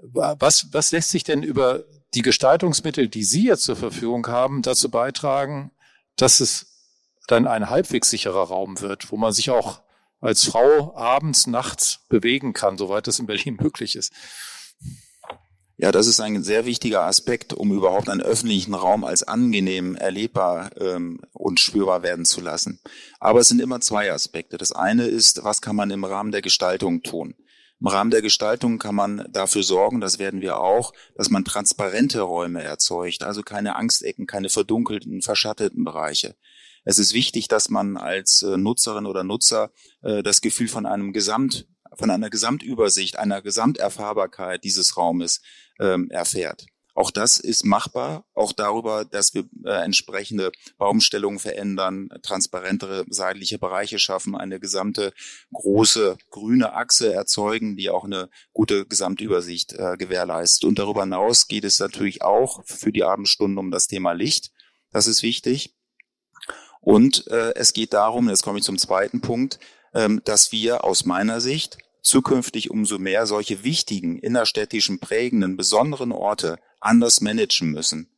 Was, 0.00 0.68
was 0.72 0.92
lässt 0.92 1.10
sich 1.10 1.24
denn 1.24 1.42
über 1.42 1.84
die 2.14 2.22
Gestaltungsmittel, 2.22 3.08
die 3.08 3.24
Sie 3.24 3.46
jetzt 3.46 3.64
zur 3.64 3.76
Verfügung 3.76 4.26
haben, 4.26 4.62
dazu 4.62 4.90
beitragen, 4.90 5.70
dass 6.16 6.40
es 6.40 6.66
dann 7.26 7.46
ein 7.46 7.70
halbwegs 7.70 8.10
sicherer 8.10 8.44
Raum 8.44 8.80
wird, 8.80 9.10
wo 9.10 9.16
man 9.16 9.32
sich 9.32 9.50
auch 9.50 9.82
als 10.20 10.44
Frau 10.44 10.96
abends, 10.96 11.46
nachts 11.46 12.00
bewegen 12.08 12.52
kann, 12.52 12.78
soweit 12.78 13.06
das 13.06 13.18
in 13.18 13.26
Berlin 13.26 13.58
möglich 13.60 13.96
ist. 13.96 14.12
Ja, 15.78 15.90
das 15.90 16.06
ist 16.06 16.20
ein 16.20 16.44
sehr 16.44 16.64
wichtiger 16.64 17.02
Aspekt, 17.02 17.52
um 17.52 17.72
überhaupt 17.72 18.08
einen 18.08 18.20
öffentlichen 18.20 18.74
Raum 18.74 19.02
als 19.02 19.24
angenehm 19.24 19.96
erlebbar 19.96 20.70
ähm, 20.80 21.20
und 21.32 21.58
spürbar 21.58 22.04
werden 22.04 22.24
zu 22.24 22.40
lassen. 22.40 22.78
Aber 23.18 23.40
es 23.40 23.48
sind 23.48 23.60
immer 23.60 23.80
zwei 23.80 24.12
Aspekte. 24.12 24.58
Das 24.58 24.70
eine 24.70 25.06
ist, 25.06 25.42
was 25.42 25.60
kann 25.60 25.74
man 25.74 25.90
im 25.90 26.04
Rahmen 26.04 26.30
der 26.30 26.42
Gestaltung 26.42 27.02
tun? 27.02 27.34
Im 27.82 27.88
Rahmen 27.88 28.12
der 28.12 28.22
Gestaltung 28.22 28.78
kann 28.78 28.94
man 28.94 29.26
dafür 29.32 29.64
sorgen, 29.64 30.00
das 30.00 30.20
werden 30.20 30.40
wir 30.40 30.58
auch, 30.58 30.92
dass 31.16 31.30
man 31.30 31.44
transparente 31.44 32.20
Räume 32.20 32.62
erzeugt, 32.62 33.24
also 33.24 33.42
keine 33.42 33.74
Angstecken, 33.74 34.28
keine 34.28 34.50
verdunkelten, 34.50 35.20
verschatteten 35.20 35.82
Bereiche. 35.82 36.36
Es 36.84 37.00
ist 37.00 37.12
wichtig, 37.12 37.48
dass 37.48 37.70
man 37.70 37.96
als 37.96 38.42
äh, 38.42 38.56
Nutzerin 38.56 39.04
oder 39.04 39.24
Nutzer 39.24 39.72
äh, 40.02 40.22
das 40.22 40.40
Gefühl 40.42 40.68
von 40.68 40.86
einem 40.86 41.12
Gesamt, 41.12 41.66
von 41.96 42.08
einer 42.08 42.30
Gesamtübersicht, 42.30 43.18
einer 43.18 43.42
Gesamterfahrbarkeit 43.42 44.62
dieses 44.62 44.96
Raumes 44.96 45.40
ähm, 45.80 46.08
erfährt. 46.08 46.66
Auch 46.94 47.10
das 47.10 47.38
ist 47.38 47.64
machbar, 47.64 48.24
auch 48.34 48.52
darüber, 48.52 49.06
dass 49.06 49.32
wir 49.32 49.44
äh, 49.64 49.82
entsprechende 49.82 50.52
Baumstellungen 50.76 51.38
verändern, 51.38 52.10
transparentere 52.22 53.06
seitliche 53.08 53.58
Bereiche 53.58 53.98
schaffen, 53.98 54.36
eine 54.36 54.60
gesamte 54.60 55.14
große 55.52 56.18
grüne 56.30 56.74
Achse 56.74 57.12
erzeugen, 57.14 57.76
die 57.76 57.88
auch 57.88 58.04
eine 58.04 58.28
gute 58.52 58.84
Gesamtübersicht 58.84 59.72
äh, 59.72 59.96
gewährleistet. 59.96 60.64
Und 60.64 60.78
darüber 60.78 61.02
hinaus 61.02 61.48
geht 61.48 61.64
es 61.64 61.78
natürlich 61.78 62.22
auch 62.22 62.62
für 62.66 62.92
die 62.92 63.04
Abendstunden 63.04 63.58
um 63.58 63.70
das 63.70 63.86
Thema 63.86 64.12
Licht. 64.12 64.50
Das 64.90 65.06
ist 65.06 65.22
wichtig. 65.22 65.74
Und 66.80 67.26
äh, 67.28 67.54
es 67.54 67.72
geht 67.72 67.94
darum, 67.94 68.28
jetzt 68.28 68.42
komme 68.42 68.58
ich 68.58 68.64
zum 68.64 68.76
zweiten 68.76 69.22
Punkt, 69.22 69.58
ähm, 69.94 70.20
dass 70.24 70.52
wir 70.52 70.84
aus 70.84 71.06
meiner 71.06 71.40
Sicht 71.40 71.78
zukünftig 72.02 72.70
umso 72.70 72.98
mehr 72.98 73.26
solche 73.26 73.64
wichtigen, 73.64 74.18
innerstädtischen, 74.18 74.98
prägenden, 74.98 75.56
besonderen 75.56 76.12
Orte 76.12 76.58
anders 76.82 77.20
managen 77.20 77.70
müssen. 77.70 78.08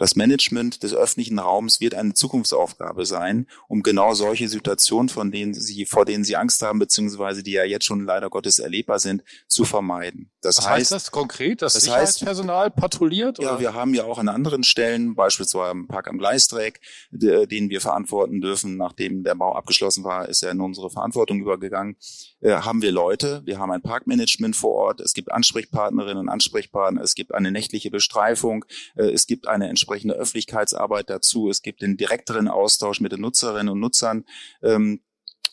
Das 0.00 0.16
Management 0.16 0.82
des 0.82 0.94
öffentlichen 0.94 1.38
Raums 1.38 1.82
wird 1.82 1.94
eine 1.94 2.14
Zukunftsaufgabe 2.14 3.04
sein, 3.04 3.46
um 3.68 3.82
genau 3.82 4.14
solche 4.14 4.48
Situationen, 4.48 5.10
von 5.10 5.30
denen 5.30 5.52
Sie, 5.52 5.84
vor 5.84 6.06
denen 6.06 6.24
Sie 6.24 6.36
Angst 6.36 6.62
haben, 6.62 6.78
beziehungsweise 6.78 7.42
die 7.42 7.50
ja 7.50 7.64
jetzt 7.64 7.84
schon 7.84 8.06
leider 8.06 8.30
Gottes 8.30 8.58
erlebbar 8.58 8.98
sind, 8.98 9.22
zu 9.46 9.66
vermeiden. 9.66 10.30
Das 10.40 10.56
Was 10.56 10.64
heißt, 10.64 10.78
heißt 10.78 10.92
das 10.92 11.10
konkret, 11.10 11.60
dass 11.60 11.74
das 11.74 11.82
Sicherheitspersonal 11.82 12.68
heißt, 12.68 12.76
patrouilliert? 12.76 13.40
Oder? 13.40 13.48
Ja, 13.48 13.60
wir 13.60 13.74
haben 13.74 13.92
ja 13.92 14.04
auch 14.04 14.16
an 14.16 14.30
anderen 14.30 14.64
Stellen, 14.64 15.14
beispielsweise 15.14 15.68
am 15.68 15.86
Park 15.86 16.08
am 16.08 16.16
Gleisdreieck, 16.16 16.80
den 17.10 17.68
wir 17.68 17.82
verantworten 17.82 18.40
dürfen, 18.40 18.78
nachdem 18.78 19.22
der 19.22 19.34
Bau 19.34 19.54
abgeschlossen 19.54 20.02
war, 20.02 20.30
ist 20.30 20.42
er 20.42 20.52
in 20.52 20.62
unsere 20.62 20.88
Verantwortung 20.88 21.42
übergegangen, 21.42 21.96
äh, 22.40 22.52
haben 22.52 22.80
wir 22.80 22.90
Leute, 22.90 23.42
wir 23.44 23.58
haben 23.58 23.70
ein 23.70 23.82
Parkmanagement 23.82 24.56
vor 24.56 24.72
Ort, 24.72 25.02
es 25.02 25.12
gibt 25.12 25.30
Ansprechpartnerinnen 25.30 26.16
und 26.16 26.28
Ansprechpartner, 26.30 27.02
es 27.02 27.14
gibt 27.14 27.34
eine 27.34 27.52
nächtliche 27.52 27.90
Bestreifung, 27.90 28.64
äh, 28.96 29.10
es 29.10 29.26
gibt 29.26 29.46
eine 29.46 29.68
entsprechende 29.68 29.89
Öffentlichkeitsarbeit 29.94 31.10
dazu, 31.10 31.50
es 31.50 31.62
gibt 31.62 31.82
den 31.82 31.96
direkteren 31.96 32.48
Austausch 32.48 33.00
mit 33.00 33.12
den 33.12 33.20
Nutzerinnen 33.20 33.68
und 33.68 33.80
Nutzern. 33.80 34.24
Ähm, 34.62 35.00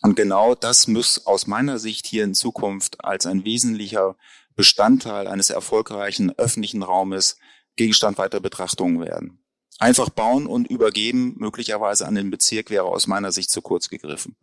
und 0.02 0.14
genau 0.14 0.54
das 0.54 0.86
muss 0.86 1.26
aus 1.26 1.46
meiner 1.46 1.78
Sicht 1.78 2.06
hier 2.06 2.24
in 2.24 2.34
Zukunft 2.34 3.04
als 3.04 3.26
ein 3.26 3.44
wesentlicher 3.44 4.16
Bestandteil 4.54 5.26
eines 5.26 5.50
erfolgreichen 5.50 6.32
öffentlichen 6.36 6.82
Raumes 6.82 7.36
Gegenstand 7.76 8.18
weiter 8.18 8.40
Betrachtungen 8.40 9.00
werden. 9.00 9.42
Einfach 9.78 10.08
bauen 10.08 10.46
und 10.46 10.68
übergeben, 10.68 11.34
möglicherweise 11.38 12.06
an 12.06 12.16
den 12.16 12.30
Bezirk, 12.30 12.70
wäre 12.70 12.86
aus 12.86 13.06
meiner 13.06 13.30
Sicht 13.30 13.50
zu 13.50 13.62
kurz 13.62 13.88
gegriffen. 13.88 14.36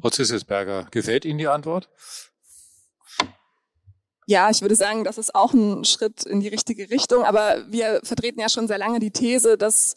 Frau 0.00 0.10
Zisselsberger, 0.10 0.86
gefällt 0.90 1.24
Ihnen 1.24 1.38
die 1.38 1.48
Antwort? 1.48 1.90
Ja, 4.26 4.50
ich 4.50 4.62
würde 4.62 4.76
sagen, 4.76 5.04
das 5.04 5.18
ist 5.18 5.34
auch 5.34 5.52
ein 5.52 5.84
Schritt 5.84 6.24
in 6.24 6.40
die 6.40 6.48
richtige 6.48 6.90
Richtung. 6.90 7.24
Aber 7.24 7.64
wir 7.70 8.00
vertreten 8.04 8.40
ja 8.40 8.48
schon 8.48 8.68
sehr 8.68 8.78
lange 8.78 9.00
die 9.00 9.10
These, 9.10 9.58
dass 9.58 9.94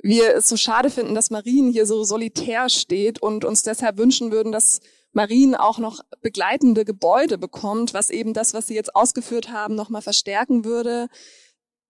wir 0.00 0.34
es 0.34 0.48
so 0.48 0.56
schade 0.56 0.90
finden, 0.90 1.14
dass 1.14 1.30
Marien 1.30 1.70
hier 1.70 1.86
so 1.86 2.04
solitär 2.04 2.68
steht 2.68 3.20
und 3.20 3.44
uns 3.44 3.62
deshalb 3.62 3.98
wünschen 3.98 4.30
würden, 4.30 4.52
dass 4.52 4.80
Marien 5.12 5.54
auch 5.54 5.78
noch 5.78 6.00
begleitende 6.20 6.84
Gebäude 6.84 7.38
bekommt, 7.38 7.94
was 7.94 8.10
eben 8.10 8.34
das, 8.34 8.52
was 8.52 8.66
Sie 8.66 8.74
jetzt 8.74 8.94
ausgeführt 8.94 9.50
haben, 9.50 9.74
nochmal 9.74 10.02
verstärken 10.02 10.64
würde, 10.64 11.08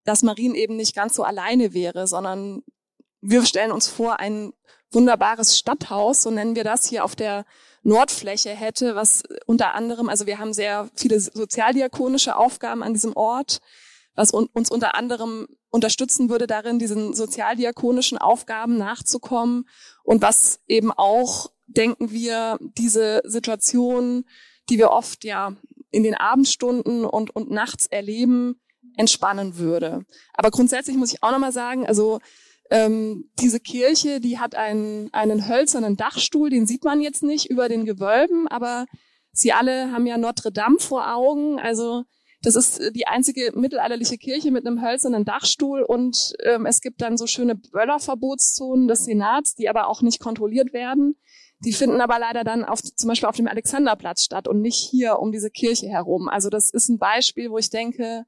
dass 0.05 0.23
Marien 0.23 0.55
eben 0.55 0.77
nicht 0.77 0.95
ganz 0.95 1.15
so 1.15 1.23
alleine 1.23 1.73
wäre, 1.73 2.07
sondern 2.07 2.63
wir 3.21 3.45
stellen 3.47 3.73
uns 3.73 3.89
vor, 3.89 4.21
ein 4.21 4.53
wunderbares 4.93 5.59
Stadthaus, 5.59 6.23
so 6.23 6.31
nennen 6.31 6.55
wir 6.55 6.65
das, 6.65 6.87
hier 6.87 7.05
auf 7.05 7.17
der 7.17 7.47
Nordfläche 7.85 8.51
hätte, 8.51 8.97
was 8.97 9.23
unter 9.47 9.75
anderem, 9.75 10.09
also 10.09 10.27
wir 10.27 10.39
haben 10.39 10.53
sehr 10.53 10.91
viele 10.95 11.21
sozialdiakonische 11.21 12.37
Aufgaben 12.37 12.83
an 12.83 12.95
diesem 12.95 13.15
Ort, 13.15 13.61
was 14.15 14.31
uns 14.31 14.71
unter 14.71 14.95
anderem 14.95 15.47
unterstützen 15.71 16.31
würde 16.31 16.47
darin, 16.47 16.79
diesen 16.79 17.15
sozialdiakonischen 17.15 18.19
Aufgaben 18.19 18.79
nachzukommen 18.79 19.69
und 20.03 20.23
was 20.23 20.61
eben 20.67 20.93
auch, 20.93 21.51
denken 21.67 22.11
wir, 22.11 22.59
diese 22.61 23.23
Situation, 23.25 24.25
die 24.69 24.79
wir 24.79 24.91
oft 24.91 25.25
ja 25.25 25.55
in 25.91 26.03
den 26.03 26.15
Abendstunden 26.15 27.05
und, 27.05 27.35
und 27.35 27.51
nachts 27.51 27.87
erleben, 27.87 28.61
entspannen 28.97 29.59
würde. 29.59 30.05
Aber 30.33 30.51
grundsätzlich 30.51 30.97
muss 30.97 31.13
ich 31.13 31.23
auch 31.23 31.33
nochmal 31.33 31.53
sagen, 31.53 31.87
also 31.87 32.21
ähm, 32.71 33.31
diese 33.41 33.61
Kirche, 33.61 34.21
die 34.21 34.39
hat 34.39 34.55
einen, 34.55 35.13
einen 35.13 35.49
hölzernen 35.49 35.97
Dachstuhl, 35.97 36.51
den 36.51 36.67
sieht 36.67 36.85
man 36.85 37.01
jetzt 37.01 37.23
nicht 37.23 37.51
über 37.51 37.69
den 37.69 37.85
Gewölben, 37.85 38.49
aber 38.49 38.87
sie 39.33 39.53
alle 39.53 39.93
haben 39.93 40.07
ja 40.07 40.17
Notre 40.17 40.53
Dame 40.53 40.79
vor 40.79 41.15
Augen. 41.15 41.59
Also 41.59 42.05
das 42.43 42.57
ist 42.57 42.95
die 42.95 43.07
einzige 43.07 43.53
mittelalterliche 43.55 44.19
Kirche 44.19 44.51
mit 44.51 44.67
einem 44.67 44.83
hölzernen 44.83 45.25
Dachstuhl 45.25 45.83
und 45.83 46.35
ähm, 46.43 46.67
es 46.67 46.81
gibt 46.81 47.01
dann 47.01 47.17
so 47.17 47.27
schöne 47.27 47.55
Böllerverbotszonen 47.55 48.87
des 48.87 49.05
Senats, 49.05 49.55
die 49.55 49.69
aber 49.69 49.89
auch 49.89 50.03
nicht 50.03 50.21
kontrolliert 50.21 50.73
werden. 50.73 51.17
Die 51.65 51.73
finden 51.73 52.01
aber 52.01 52.19
leider 52.19 52.45
dann 52.45 52.65
auf, 52.65 52.83
zum 52.83 53.09
Beispiel 53.09 53.29
auf 53.29 53.37
dem 53.37 53.49
Alexanderplatz 53.49 54.25
statt 54.25 54.47
und 54.49 54.61
nicht 54.61 54.77
hier 54.77 55.19
um 55.19 55.33
diese 55.33 55.51
Kirche 55.51 55.89
herum. 55.89 56.29
Also 56.29 56.51
das 56.51 56.71
ist 56.71 56.89
ein 56.89 56.99
Beispiel, 56.99 57.51
wo 57.51 57.57
ich 57.57 57.71
denke, 57.71 58.27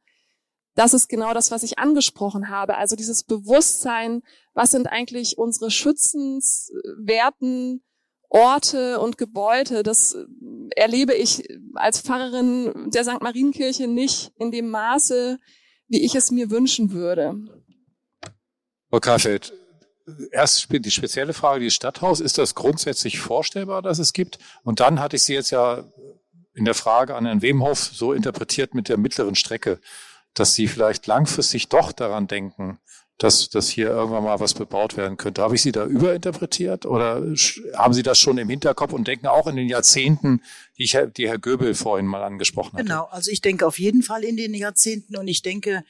das 0.77 0.95
ist 0.95 1.09
genau 1.09 1.35
das, 1.35 1.51
was 1.51 1.65
ich 1.65 1.81
angesprochen 1.81 2.51
habe. 2.51 2.77
Also 2.77 2.95
dieses 2.95 3.25
Bewusstsein, 3.25 4.23
was 4.55 4.71
sind 4.71 4.87
eigentlich 4.87 5.39
unsere 5.39 5.73
schützenswerten 5.73 7.83
Orte 8.29 9.01
und 9.01 9.19
Gebäude, 9.19 9.83
das 9.83 10.17
erlebe 10.77 11.15
ich 11.15 11.49
als 11.75 12.03
Pfarrerin 12.03 12.91
der 12.91 13.03
St. 13.05 13.23
Marienkirche 13.23 13.89
nicht 13.89 14.33
in 14.37 14.51
dem 14.51 14.69
Maße, 14.69 15.39
wie 15.89 16.05
ich 16.05 16.15
es 16.15 16.31
mir 16.31 16.51
wünschen 16.51 16.93
würde. 16.93 17.35
Frau 18.91 19.01
Kaffeld, 19.01 19.55
erst 20.31 20.69
die 20.71 20.91
spezielle 20.91 21.33
Frage, 21.33 21.65
die 21.65 21.71
Stadthaus, 21.71 22.21
ist 22.21 22.37
das 22.37 22.55
grundsätzlich 22.55 23.19
vorstellbar, 23.19 23.81
dass 23.81 23.99
es 23.99 24.12
gibt? 24.12 24.39
Und 24.62 24.81
dann 24.81 25.01
hatte 25.01 25.17
ich 25.17 25.23
Sie 25.23 25.33
jetzt 25.33 25.51
ja 25.51 25.91
in 26.53 26.67
der 26.67 26.75
Frage 26.75 27.15
an 27.15 27.25
Herrn 27.25 27.41
Wemhoff 27.43 27.79
so 27.79 28.12
interpretiert 28.12 28.75
mit 28.75 28.89
der 28.89 28.99
mittleren 28.99 29.37
Strecke 29.37 29.81
dass 30.37 30.55
sie 30.55 30.68
vielleicht 30.68 31.07
langfristig 31.07 31.68
doch 31.68 31.92
daran 31.92 32.29
denken, 32.29 32.79
dass, 33.18 33.49
dass 33.49 33.68
hier 33.68 33.88
irgendwann 33.88 34.25
mal 34.25 34.40
was 34.40 34.53
bebaut 34.53 34.99
werden 34.99 35.16
könnte. 35.16 35.40
Habe 35.40 35.55
ich 35.55 35.62
Sie 35.62 35.72
da 35.72 35.87
überinterpretiert 35.87 36.85
oder 36.85 37.22
haben 37.75 37.94
Sie 37.94 38.03
das 38.03 38.18
schon 38.18 38.37
im 38.37 38.51
Hinterkopf 38.51 38.92
und 38.92 39.09
denken 39.09 39.27
auch 39.27 39.46
in 39.46 39.57
den 39.57 39.68
Jahrzehnten, 39.68 40.42
die, 40.77 40.85
ich, 40.85 40.99
die 41.16 41.27
Herr 41.27 41.38
Göbel 41.38 41.75
vorhin 41.75 42.07
mal 42.07 42.22
angesprochen 42.22 42.75
hat? 42.75 42.85
Genau, 42.85 43.05
also 43.05 43.31
ich 43.31 43.40
denke 43.40 43.66
auf 43.66 43.79
jeden 43.79 44.03
Fall 44.03 44.22
in 44.22 44.37
den 44.37 44.53
Jahrzehnten 44.53 45.16
und 45.16 45.29
ich 45.29 45.40
denke, 45.40 45.83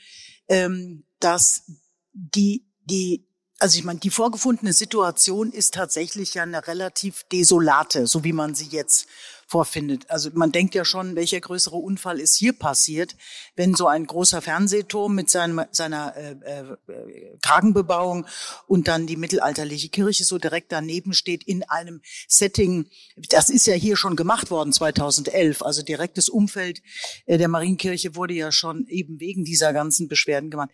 ähm, 0.46 1.04
dass 1.18 1.64
die, 2.12 2.64
die 2.84 3.26
also 3.58 3.78
ich 3.78 3.84
meine, 3.84 3.98
die 3.98 4.10
vorgefundene 4.10 4.72
Situation 4.72 5.50
ist 5.50 5.74
tatsächlich 5.74 6.34
ja 6.34 6.42
eine 6.42 6.66
relativ 6.66 7.24
desolate, 7.32 8.06
so 8.06 8.22
wie 8.22 8.34
man 8.34 8.54
sie 8.54 8.66
jetzt 8.66 9.08
vorfindet. 9.46 10.10
Also 10.10 10.30
man 10.34 10.50
denkt 10.50 10.74
ja 10.74 10.84
schon, 10.84 11.14
welcher 11.14 11.40
größere 11.40 11.76
Unfall 11.76 12.18
ist 12.18 12.34
hier 12.34 12.52
passiert, 12.52 13.16
wenn 13.54 13.74
so 13.74 13.86
ein 13.86 14.06
großer 14.06 14.42
Fernsehturm 14.42 15.14
mit 15.14 15.30
seinem, 15.30 15.64
seiner 15.70 16.16
äh, 16.16 16.32
äh, 16.32 17.38
Kragenbebauung 17.42 18.26
und 18.66 18.88
dann 18.88 19.06
die 19.06 19.16
mittelalterliche 19.16 19.88
Kirche 19.88 20.24
so 20.24 20.38
direkt 20.38 20.72
daneben 20.72 21.12
steht 21.12 21.44
in 21.44 21.62
einem 21.62 22.02
Setting. 22.26 22.88
Das 23.28 23.48
ist 23.48 23.66
ja 23.66 23.74
hier 23.74 23.96
schon 23.96 24.16
gemacht 24.16 24.50
worden 24.50 24.72
2011. 24.72 25.62
Also 25.62 25.82
direktes 25.82 26.28
Umfeld 26.28 26.82
äh, 27.26 27.38
der 27.38 27.48
Marienkirche 27.48 28.16
wurde 28.16 28.34
ja 28.34 28.50
schon 28.50 28.86
eben 28.88 29.20
wegen 29.20 29.44
dieser 29.44 29.72
ganzen 29.72 30.08
Beschwerden 30.08 30.50
gemacht. 30.50 30.70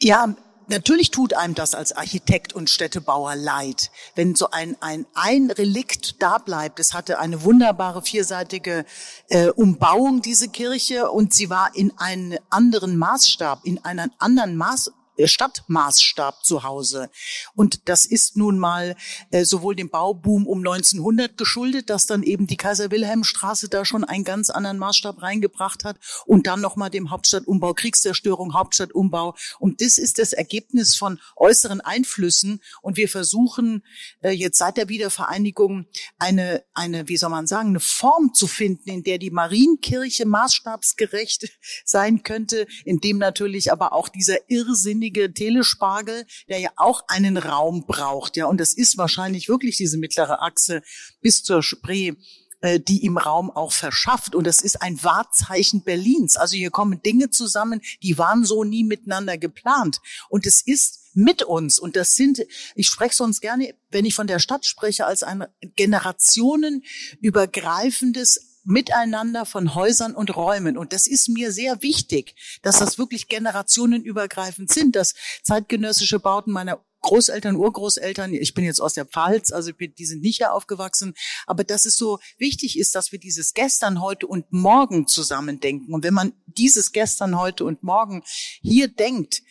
Ja, 0.00 0.36
natürlich 0.68 1.10
tut 1.10 1.34
einem 1.34 1.54
das 1.54 1.74
als 1.74 1.92
Architekt 1.92 2.52
und 2.52 2.70
Städtebauer 2.70 3.36
leid, 3.36 3.90
wenn 4.14 4.34
so 4.34 4.50
ein, 4.50 4.76
ein, 4.80 5.06
ein 5.14 5.50
Relikt 5.50 6.22
da 6.22 6.38
bleibt. 6.38 6.80
Es 6.80 6.94
hatte 6.94 7.18
eine 7.18 7.42
wunderbare 7.42 8.02
vierseitige 8.02 8.84
äh, 9.28 9.48
Umbauung, 9.48 10.22
diese 10.22 10.48
Kirche, 10.48 11.10
und 11.10 11.32
sie 11.34 11.50
war 11.50 11.74
in 11.74 11.92
einen 11.98 12.38
anderen 12.50 12.96
Maßstab, 12.96 13.60
in 13.64 13.84
einen 13.84 14.10
anderen 14.18 14.56
Maß, 14.56 14.88
äh, 14.88 14.90
Stadtmaßstab 15.18 16.44
zu 16.44 16.62
Hause. 16.62 17.10
Und 17.54 17.88
das 17.88 18.04
ist 18.04 18.36
nun 18.36 18.58
mal 18.58 18.96
äh, 19.30 19.44
sowohl 19.44 19.76
dem 19.76 19.90
Bauboom 19.90 20.46
um 20.46 20.58
1900 20.58 21.36
geschuldet, 21.36 21.90
dass 21.90 22.06
dann 22.06 22.22
eben 22.22 22.46
die 22.46 22.56
Kaiser-Wilhelm-Straße 22.56 23.68
da 23.68 23.84
schon 23.84 24.04
einen 24.04 24.24
ganz 24.24 24.50
anderen 24.50 24.78
Maßstab 24.78 25.22
reingebracht 25.22 25.84
hat 25.84 25.98
und 26.26 26.46
dann 26.46 26.60
nochmal 26.60 26.90
dem 26.90 27.10
Hauptstadtumbau, 27.10 27.74
Kriegszerstörung, 27.74 28.54
Hauptstadtumbau. 28.54 29.34
Und 29.58 29.80
das 29.80 29.98
ist 29.98 30.18
das 30.18 30.32
Ergebnis 30.32 30.96
von 30.96 31.20
äußeren 31.36 31.80
Einflüssen. 31.80 32.60
Und 32.82 32.96
wir 32.96 33.08
versuchen 33.08 33.84
äh, 34.22 34.30
jetzt 34.30 34.58
seit 34.58 34.76
der 34.76 34.88
Wiedervereinigung 34.88 35.86
eine, 36.18 36.64
eine, 36.74 37.08
wie 37.08 37.16
soll 37.16 37.30
man 37.30 37.46
sagen, 37.46 37.70
eine 37.70 37.80
Form 37.80 38.34
zu 38.34 38.46
finden, 38.46 38.90
in 38.90 39.02
der 39.04 39.18
die 39.18 39.30
Marienkirche 39.30 40.26
maßstabsgerecht 40.26 41.48
sein 41.84 42.22
könnte, 42.22 42.66
in 42.84 42.98
dem 42.98 43.18
natürlich 43.18 43.70
aber 43.72 43.92
auch 43.92 44.08
dieser 44.08 44.38
irrsinnige 44.48 45.03
ständige 45.04 45.32
Telespargel, 45.32 46.26
der 46.48 46.58
ja 46.60 46.70
auch 46.76 47.02
einen 47.08 47.36
Raum 47.36 47.84
braucht, 47.86 48.36
ja. 48.36 48.46
Und 48.46 48.58
das 48.58 48.72
ist 48.72 48.96
wahrscheinlich 48.96 49.48
wirklich 49.48 49.76
diese 49.76 49.98
mittlere 49.98 50.40
Achse 50.42 50.82
bis 51.20 51.42
zur 51.42 51.60
Spree 51.62 52.12
äh, 52.60 52.78
die 52.80 53.04
im 53.04 53.18
Raum 53.18 53.50
auch 53.50 53.72
verschafft. 53.72 54.34
Und 54.34 54.46
das 54.46 54.62
ist 54.62 54.80
ein 54.80 55.02
Wahrzeichen 55.02 55.84
Berlins. 55.84 56.36
Also 56.36 56.56
hier 56.56 56.70
kommen 56.70 57.02
Dinge 57.02 57.28
zusammen, 57.28 57.82
die 58.02 58.16
waren 58.16 58.44
so 58.44 58.64
nie 58.64 58.84
miteinander 58.84 59.36
geplant. 59.36 60.00
Und 60.30 60.46
es 60.46 60.62
ist 60.62 61.00
mit 61.12 61.42
uns. 61.42 61.78
Und 61.78 61.96
das 61.96 62.14
sind, 62.14 62.40
ich 62.74 62.86
spreche 62.86 63.16
sonst 63.16 63.42
gerne, 63.42 63.74
wenn 63.90 64.06
ich 64.06 64.14
von 64.14 64.26
der 64.26 64.38
Stadt 64.38 64.64
spreche, 64.64 65.04
als 65.04 65.22
ein 65.22 65.44
generationenübergreifendes 65.76 68.53
Miteinander 68.64 69.46
von 69.46 69.74
Häusern 69.74 70.14
und 70.14 70.34
Räumen. 70.34 70.76
Und 70.78 70.92
das 70.92 71.06
ist 71.06 71.28
mir 71.28 71.52
sehr 71.52 71.82
wichtig, 71.82 72.34
dass 72.62 72.78
das 72.78 72.98
wirklich 72.98 73.28
generationenübergreifend 73.28 74.72
sind, 74.72 74.96
dass 74.96 75.14
zeitgenössische 75.42 76.18
Bauten 76.18 76.50
meiner 76.50 76.80
Großeltern, 77.04 77.56
Urgroßeltern, 77.56 78.32
ich 78.32 78.54
bin 78.54 78.64
jetzt 78.64 78.80
aus 78.80 78.94
der 78.94 79.04
Pfalz, 79.04 79.52
also 79.52 79.72
die 79.72 80.06
sind 80.06 80.22
nicht 80.22 80.38
hier 80.38 80.54
aufgewachsen, 80.54 81.12
aber 81.46 81.62
dass 81.62 81.84
es 81.84 81.98
so 81.98 82.18
wichtig 82.38 82.78
ist, 82.78 82.94
dass 82.94 83.12
wir 83.12 83.18
dieses 83.18 83.52
gestern, 83.52 84.00
heute 84.00 84.26
und 84.26 84.50
morgen 84.50 85.06
zusammen 85.06 85.60
denken. 85.60 85.92
Und 85.92 86.02
wenn 86.02 86.14
man 86.14 86.32
dieses 86.46 86.92
gestern, 86.92 87.38
heute 87.38 87.66
und 87.66 87.82
morgen 87.82 88.22
hier 88.62 88.88
denkt, 88.88 89.42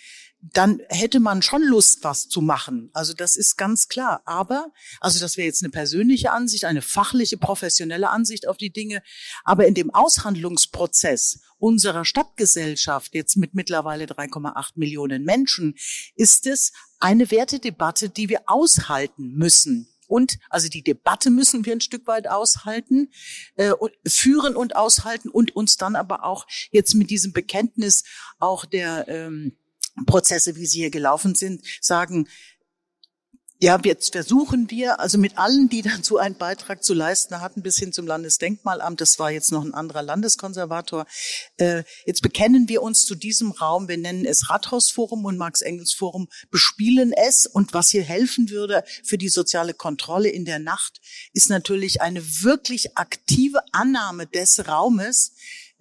dann 0.51 0.81
hätte 0.89 1.21
man 1.21 1.41
schon 1.41 1.63
Lust, 1.63 2.03
was 2.03 2.27
zu 2.27 2.41
machen. 2.41 2.89
Also 2.93 3.13
das 3.13 3.37
ist 3.37 3.55
ganz 3.57 3.87
klar. 3.87 4.21
Aber, 4.25 4.73
also 4.99 5.19
das 5.19 5.37
wäre 5.37 5.45
jetzt 5.45 5.63
eine 5.63 5.71
persönliche 5.71 6.31
Ansicht, 6.31 6.65
eine 6.65 6.81
fachliche, 6.81 7.37
professionelle 7.37 8.09
Ansicht 8.09 8.47
auf 8.47 8.57
die 8.57 8.71
Dinge. 8.71 9.01
Aber 9.45 9.65
in 9.67 9.73
dem 9.73 9.93
Aushandlungsprozess 9.93 11.39
unserer 11.59 12.03
Stadtgesellschaft, 12.03 13.15
jetzt 13.15 13.37
mit 13.37 13.53
mittlerweile 13.53 14.03
3,8 14.03 14.71
Millionen 14.75 15.23
Menschen, 15.23 15.75
ist 16.15 16.45
es 16.45 16.73
eine 16.99 17.31
Wertedebatte, 17.31 18.09
die 18.09 18.27
wir 18.27 18.41
aushalten 18.47 19.35
müssen. 19.35 19.87
Und 20.07 20.39
also 20.49 20.67
die 20.67 20.83
Debatte 20.83 21.31
müssen 21.31 21.65
wir 21.65 21.71
ein 21.73 21.81
Stück 21.81 22.05
weit 22.05 22.27
aushalten, 22.27 23.09
äh, 23.55 23.71
führen 24.05 24.57
und 24.57 24.75
aushalten 24.75 25.29
und 25.29 25.55
uns 25.55 25.77
dann 25.77 25.95
aber 25.95 26.25
auch 26.25 26.45
jetzt 26.71 26.95
mit 26.95 27.09
diesem 27.09 27.31
Bekenntnis 27.31 28.03
auch 28.39 28.65
der 28.65 29.07
ähm, 29.07 29.57
Prozesse, 30.05 30.55
wie 30.55 30.65
sie 30.65 30.79
hier 30.79 30.91
gelaufen 30.91 31.35
sind, 31.35 31.63
sagen, 31.81 32.27
ja, 33.63 33.79
jetzt 33.81 34.11
versuchen 34.11 34.69
wir, 34.69 34.99
also 34.99 35.17
mit 35.17 35.37
allen, 35.37 35.69
die 35.69 35.81
dazu 35.83 36.17
einen 36.17 36.37
Beitrag 36.37 36.83
zu 36.83 36.93
leisten 36.93 37.39
hatten, 37.39 37.61
bis 37.61 37.77
hin 37.77 37.93
zum 37.93 38.05
Landesdenkmalamt, 38.05 38.99
das 38.99 39.19
war 39.19 39.31
jetzt 39.31 39.53
noch 39.53 39.63
ein 39.63 39.73
anderer 39.73 40.01
Landeskonservator, 40.01 41.05
äh, 41.55 41.83
jetzt 42.05 42.21
bekennen 42.21 42.67
wir 42.67 42.81
uns 42.81 43.05
zu 43.05 43.15
diesem 43.15 43.51
Raum, 43.51 43.87
wir 43.87 43.97
nennen 43.97 44.25
es 44.25 44.49
Rathausforum 44.49 45.23
und 45.23 45.37
Marx-Engels-Forum, 45.37 46.27
bespielen 46.51 47.13
es. 47.13 47.45
Und 47.45 47.73
was 47.73 47.89
hier 47.89 48.03
helfen 48.03 48.49
würde 48.49 48.83
für 49.05 49.17
die 49.17 49.29
soziale 49.29 49.73
Kontrolle 49.73 50.27
in 50.27 50.43
der 50.43 50.59
Nacht, 50.59 50.99
ist 51.31 51.49
natürlich 51.49 52.01
eine 52.01 52.21
wirklich 52.43 52.97
aktive 52.97 53.61
Annahme 53.71 54.27
des 54.27 54.67
Raumes, 54.67 55.31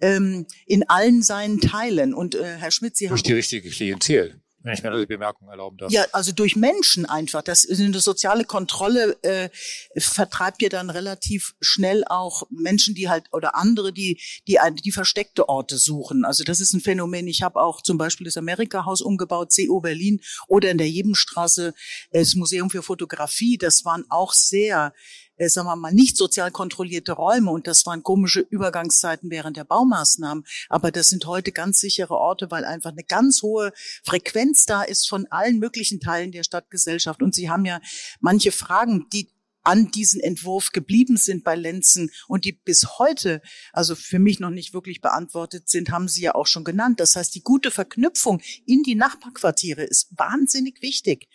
ähm, 0.03 0.45
in 0.65 0.83
allen 0.89 1.23
seinen 1.23 1.61
Teilen. 1.61 2.13
Und 2.13 2.35
äh, 2.35 2.43
Herr 2.43 2.71
Schmidt, 2.71 2.97
Sie 2.97 3.07
Durch 3.07 3.21
haben 3.21 3.27
die 3.27 3.33
richtige 3.33 3.69
Klientel. 3.69 4.39
Wenn 4.65 4.75
ich 4.75 4.81
mir 4.83 4.97
die 4.97 5.05
Bemerkung 5.05 5.49
erlauben 5.49 5.75
darf. 5.77 5.91
ja, 5.91 6.05
also 6.13 6.31
durch 6.31 6.55
Menschen 6.55 7.05
einfach. 7.05 7.41
Das 7.41 7.67
eine 7.69 7.99
soziale 7.99 8.45
Kontrolle 8.45 9.17
äh, 9.21 9.49
vertreibt 9.97 10.61
ja 10.61 10.69
dann 10.69 10.89
relativ 10.89 11.53
schnell 11.59 12.05
auch 12.07 12.43
Menschen, 12.49 12.95
die 12.95 13.09
halt 13.09 13.25
oder 13.33 13.55
andere, 13.55 13.91
die 13.91 14.21
die 14.47 14.59
die 14.81 14.91
versteckte 14.93 15.49
Orte 15.49 15.77
suchen. 15.77 16.23
Also 16.23 16.45
das 16.45 16.61
ist 16.61 16.71
ein 16.71 16.79
Phänomen. 16.79 17.27
Ich 17.27 17.41
habe 17.41 17.61
auch 17.61 17.81
zum 17.81 17.97
Beispiel 17.97 18.23
das 18.23 18.37
Amerika-Haus 18.37 19.01
umgebaut, 19.01 19.53
CO 19.53 19.81
Berlin 19.81 20.21
oder 20.47 20.71
in 20.71 20.77
der 20.77 20.89
Jebenstraße 20.89 21.73
äh, 22.11 22.19
das 22.19 22.35
Museum 22.35 22.69
für 22.69 22.83
Fotografie. 22.83 23.57
Das 23.57 23.83
waren 23.83 24.05
auch 24.07 24.31
sehr 24.31 24.93
äh, 25.37 25.49
sagen 25.49 25.67
wir 25.67 25.75
mal, 25.75 25.93
nicht 25.93 26.17
sozial 26.17 26.51
kontrollierte 26.51 27.13
Räume 27.13 27.51
und 27.51 27.67
das 27.67 27.85
waren 27.85 28.03
komische 28.03 28.41
Übergangszeiten 28.41 29.29
während 29.29 29.57
der 29.57 29.63
Baumaßnahmen. 29.63 30.43
Aber 30.69 30.91
das 30.91 31.07
sind 31.07 31.25
heute 31.25 31.51
ganz 31.51 31.79
sichere 31.79 32.15
Orte, 32.15 32.51
weil 32.51 32.65
einfach 32.65 32.91
eine 32.91 33.03
ganz 33.03 33.41
hohe 33.41 33.71
Frequenz 34.03 34.65
da 34.65 34.83
ist 34.83 35.07
von 35.07 35.25
allen 35.29 35.59
möglichen 35.59 35.99
Teilen 35.99 36.31
der 36.31 36.43
Stadtgesellschaft. 36.43 37.21
Und 37.21 37.35
Sie 37.35 37.49
haben 37.49 37.65
ja 37.65 37.79
manche 38.19 38.51
Fragen, 38.51 39.07
die 39.11 39.29
an 39.63 39.91
diesen 39.91 40.19
Entwurf 40.19 40.71
geblieben 40.71 41.17
sind 41.17 41.43
bei 41.43 41.55
Lenzen 41.55 42.11
und 42.27 42.45
die 42.45 42.51
bis 42.51 42.99
heute, 42.99 43.41
also 43.71 43.95
für 43.95 44.19
mich 44.19 44.39
noch 44.39 44.49
nicht 44.49 44.73
wirklich 44.73 45.01
beantwortet 45.01 45.69
sind, 45.69 45.89
haben 45.89 46.07
Sie 46.07 46.21
ja 46.21 46.35
auch 46.35 46.47
schon 46.47 46.65
genannt. 46.65 46.99
Das 46.99 47.15
heißt, 47.15 47.33
die 47.33 47.43
gute 47.43 47.71
Verknüpfung 47.71 48.41
in 48.65 48.83
die 48.83 48.95
Nachbarquartiere 48.95 49.83
ist 49.83 50.09
wahnsinnig 50.17 50.81
wichtig. 50.81 51.29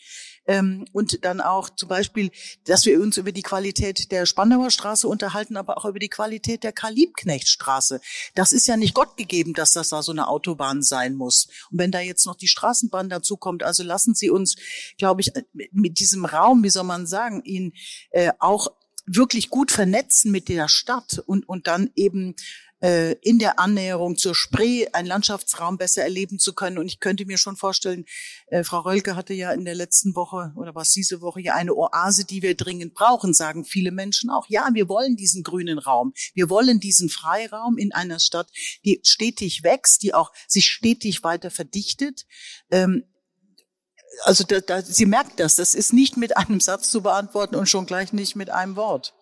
Ähm, 0.48 0.86
und 0.92 1.24
dann 1.24 1.40
auch 1.40 1.68
zum 1.70 1.88
Beispiel, 1.88 2.30
dass 2.64 2.86
wir 2.86 3.00
uns 3.00 3.18
über 3.18 3.32
die 3.32 3.42
Qualität 3.42 4.10
der 4.10 4.26
Spandauer 4.26 4.70
Straße 4.70 5.06
unterhalten, 5.06 5.56
aber 5.56 5.78
auch 5.78 5.84
über 5.84 5.98
die 5.98 6.08
Qualität 6.08 6.64
der 6.64 6.72
Karl-Liebknecht-Straße. 6.72 8.00
Das 8.34 8.52
ist 8.52 8.66
ja 8.66 8.78
nicht 8.78 8.94
Gott 8.94 9.18
gegeben, 9.18 9.52
dass 9.52 9.72
das 9.72 9.90
da 9.90 10.02
so 10.02 10.10
eine 10.10 10.26
Autobahn 10.26 10.82
sein 10.82 11.14
muss. 11.14 11.48
Und 11.70 11.78
wenn 11.78 11.92
da 11.92 12.00
jetzt 12.00 12.24
noch 12.24 12.34
die 12.34 12.48
Straßenbahn 12.48 13.10
dazu 13.10 13.36
kommt, 13.36 13.62
also 13.62 13.82
lassen 13.82 14.14
Sie 14.14 14.30
uns, 14.30 14.56
glaube 14.96 15.20
ich, 15.20 15.32
mit 15.52 16.00
diesem 16.00 16.24
Raum, 16.24 16.64
wie 16.64 16.70
soll 16.70 16.84
man 16.84 17.06
sagen, 17.06 17.42
ihn 17.44 17.74
äh, 18.10 18.32
auch 18.38 18.68
wirklich 19.04 19.50
gut 19.50 19.70
vernetzen 19.70 20.30
mit 20.30 20.48
der 20.48 20.68
Stadt 20.68 21.22
und, 21.26 21.48
und 21.48 21.66
dann 21.66 21.90
eben 21.94 22.34
äh, 22.80 23.12
in 23.22 23.38
der 23.38 23.58
Annäherung 23.58 24.16
zur 24.16 24.34
Spree 24.34 24.86
einen 24.92 25.08
Landschaftsraum 25.08 25.78
besser 25.78 26.02
erleben 26.02 26.38
zu 26.38 26.52
können. 26.54 26.78
Und 26.78 26.86
ich 26.86 27.00
könnte 27.00 27.26
mir 27.26 27.38
schon 27.38 27.56
vorstellen, 27.56 28.04
äh, 28.48 28.64
Frau 28.64 28.80
Rölke 28.80 29.16
hatte 29.16 29.34
ja 29.34 29.52
in 29.52 29.64
der 29.64 29.74
letzten 29.74 30.14
Woche 30.14 30.52
oder 30.56 30.74
was 30.74 30.92
diese 30.92 31.20
Woche 31.20 31.40
ja 31.40 31.54
eine 31.54 31.74
Oase, 31.74 32.24
die 32.24 32.42
wir 32.42 32.56
dringend 32.56 32.94
brauchen, 32.94 33.34
sagen 33.34 33.64
viele 33.64 33.90
Menschen 33.90 34.30
auch. 34.30 34.46
Ja, 34.48 34.68
wir 34.72 34.88
wollen 34.88 35.16
diesen 35.16 35.42
grünen 35.42 35.78
Raum. 35.78 36.12
Wir 36.34 36.50
wollen 36.50 36.80
diesen 36.80 37.08
Freiraum 37.08 37.78
in 37.78 37.92
einer 37.92 38.20
Stadt, 38.20 38.48
die 38.84 39.00
stetig 39.04 39.62
wächst, 39.62 40.02
die 40.02 40.14
auch 40.14 40.32
sich 40.46 40.66
stetig 40.66 41.24
weiter 41.24 41.50
verdichtet. 41.50 42.26
Ähm, 42.70 43.04
also 44.24 44.44
da, 44.44 44.60
da, 44.60 44.82
sie 44.82 45.06
merkt 45.06 45.38
das, 45.40 45.56
das 45.56 45.74
ist 45.74 45.92
nicht 45.92 46.16
mit 46.16 46.36
einem 46.36 46.60
Satz 46.60 46.90
zu 46.90 47.02
beantworten 47.02 47.54
und 47.54 47.68
schon 47.68 47.86
gleich 47.86 48.12
nicht 48.12 48.36
mit 48.36 48.50
einem 48.50 48.76
Wort. 48.76 49.14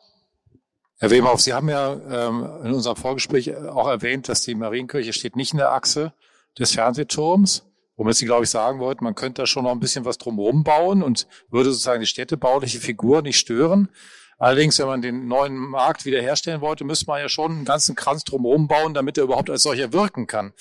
Herr 0.98 1.10
Wehmhoff, 1.10 1.42
Sie 1.42 1.52
haben 1.52 1.68
ja 1.68 1.92
ähm, 1.92 2.48
in 2.64 2.72
unserem 2.72 2.96
Vorgespräch 2.96 3.54
auch 3.54 3.86
erwähnt, 3.86 4.30
dass 4.30 4.40
die 4.40 4.54
Marienkirche 4.54 5.12
steht 5.12 5.36
nicht 5.36 5.52
in 5.52 5.58
der 5.58 5.72
Achse 5.72 6.14
des 6.58 6.72
Fernsehturms, 6.72 7.66
womit 7.96 8.16
Sie, 8.16 8.24
glaube 8.24 8.44
ich, 8.44 8.50
sagen 8.50 8.78
wollten, 8.78 9.04
man 9.04 9.14
könnte 9.14 9.42
da 9.42 9.46
schon 9.46 9.64
noch 9.64 9.72
ein 9.72 9.80
bisschen 9.80 10.06
was 10.06 10.16
drumherum 10.16 10.64
bauen 10.64 11.02
und 11.02 11.26
würde 11.50 11.70
sozusagen 11.70 12.00
die 12.00 12.06
städtebauliche 12.06 12.80
Figur 12.80 13.20
nicht 13.20 13.38
stören. 13.38 13.90
Allerdings, 14.38 14.78
wenn 14.78 14.86
man 14.86 15.00
den 15.00 15.28
neuen 15.28 15.56
Markt 15.56 16.04
wiederherstellen 16.04 16.60
wollte, 16.60 16.84
müsste 16.84 17.06
man 17.06 17.20
ja 17.20 17.28
schon 17.28 17.52
einen 17.52 17.64
ganzen 17.64 17.94
Kranz 17.94 18.22
drumherum 18.24 18.68
bauen, 18.68 18.92
damit 18.92 19.16
er 19.16 19.24
überhaupt 19.24 19.48
als 19.48 19.62
solcher 19.62 19.92
wirken 19.94 20.26
kann. 20.26 20.52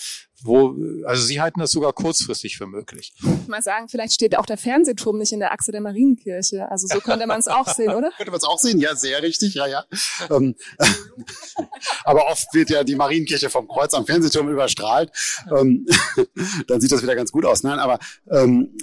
Wo, 0.43 0.75
also 1.05 1.25
Sie 1.25 1.41
halten 1.41 1.59
das 1.59 1.71
sogar 1.71 1.91
kurzfristig 1.91 2.57
für 2.57 2.67
möglich. 2.67 3.13
Mal 3.47 3.61
sagen, 3.61 3.89
vielleicht 3.89 4.13
steht 4.13 4.37
auch 4.37 4.45
der 4.45 4.57
Fernsehturm 4.57 5.17
nicht 5.17 5.31
in 5.31 5.39
der 5.39 5.51
Achse 5.51 5.71
der 5.71 5.81
Marienkirche. 5.81 6.69
Also 6.69 6.87
so 6.87 6.99
könnte 6.99 7.25
man 7.25 7.39
es 7.39 7.47
auch 7.47 7.67
sehen, 7.67 7.93
oder? 7.93 8.11
Könnte 8.17 8.31
man 8.31 8.37
es 8.37 8.43
auch 8.43 8.59
sehen, 8.59 8.79
ja, 8.79 8.95
sehr 8.95 9.21
richtig, 9.23 9.55
ja, 9.55 9.65
ja. 9.65 9.85
Ähm, 10.29 10.55
aber 12.03 12.27
oft 12.27 12.53
wird 12.53 12.69
ja 12.69 12.83
die 12.83 12.95
Marienkirche 12.95 13.49
vom 13.49 13.67
Kreuz 13.67 13.93
am 13.93 14.05
Fernsehturm 14.05 14.49
überstrahlt. 14.49 15.11
Ähm, 15.57 15.85
dann 16.67 16.79
sieht 16.79 16.91
das 16.91 17.01
wieder 17.01 17.15
ganz 17.15 17.31
gut 17.31 17.45
aus. 17.45 17.63
Nein, 17.63 17.79
aber 17.79 17.99
ähm, 18.29 18.77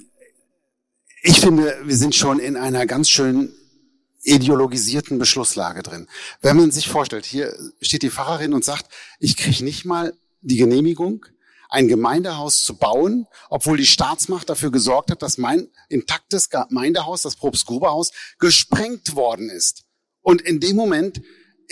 ich 1.23 1.41
finde, 1.41 1.79
wir 1.85 1.97
sind 1.97 2.15
schon 2.15 2.41
in 2.41 2.57
einer 2.57 2.87
ganz 2.87 3.09
schön 3.09 3.55
ideologisierten 4.23 5.19
Beschlusslage 5.19 5.83
drin. 5.83 6.09
Wenn 6.41 6.57
man 6.57 6.71
sich 6.71 6.89
vorstellt, 6.89 7.27
hier 7.27 7.57
steht 7.81 8.03
die 8.03 8.11
Pfarrerin 8.11 8.55
und 8.55 8.65
sagt, 8.65 8.87
ich 9.19 9.37
kriege 9.37 9.65
nicht 9.65 9.85
mal 9.85 10.15
die 10.41 10.57
Genehmigung, 10.57 11.27
ein 11.69 11.89
Gemeindehaus 11.89 12.65
zu 12.65 12.77
bauen, 12.77 13.27
obwohl 13.49 13.79
die 13.79 13.87
Staatsmacht 13.87 14.51
dafür 14.51 14.71
gesorgt 14.71 15.11
hat, 15.11 15.23
dass 15.23 15.39
mein 15.39 15.69
intaktes 15.89 16.51
Gemeindehaus, 16.51 17.23
das 17.23 17.37
Probstgruberhaus, 17.37 18.13
gesprengt 18.39 19.17
worden 19.17 19.49
ist. 19.49 19.85
Und 20.21 20.43
in 20.43 20.61
dem 20.61 20.77
Moment 20.77 21.23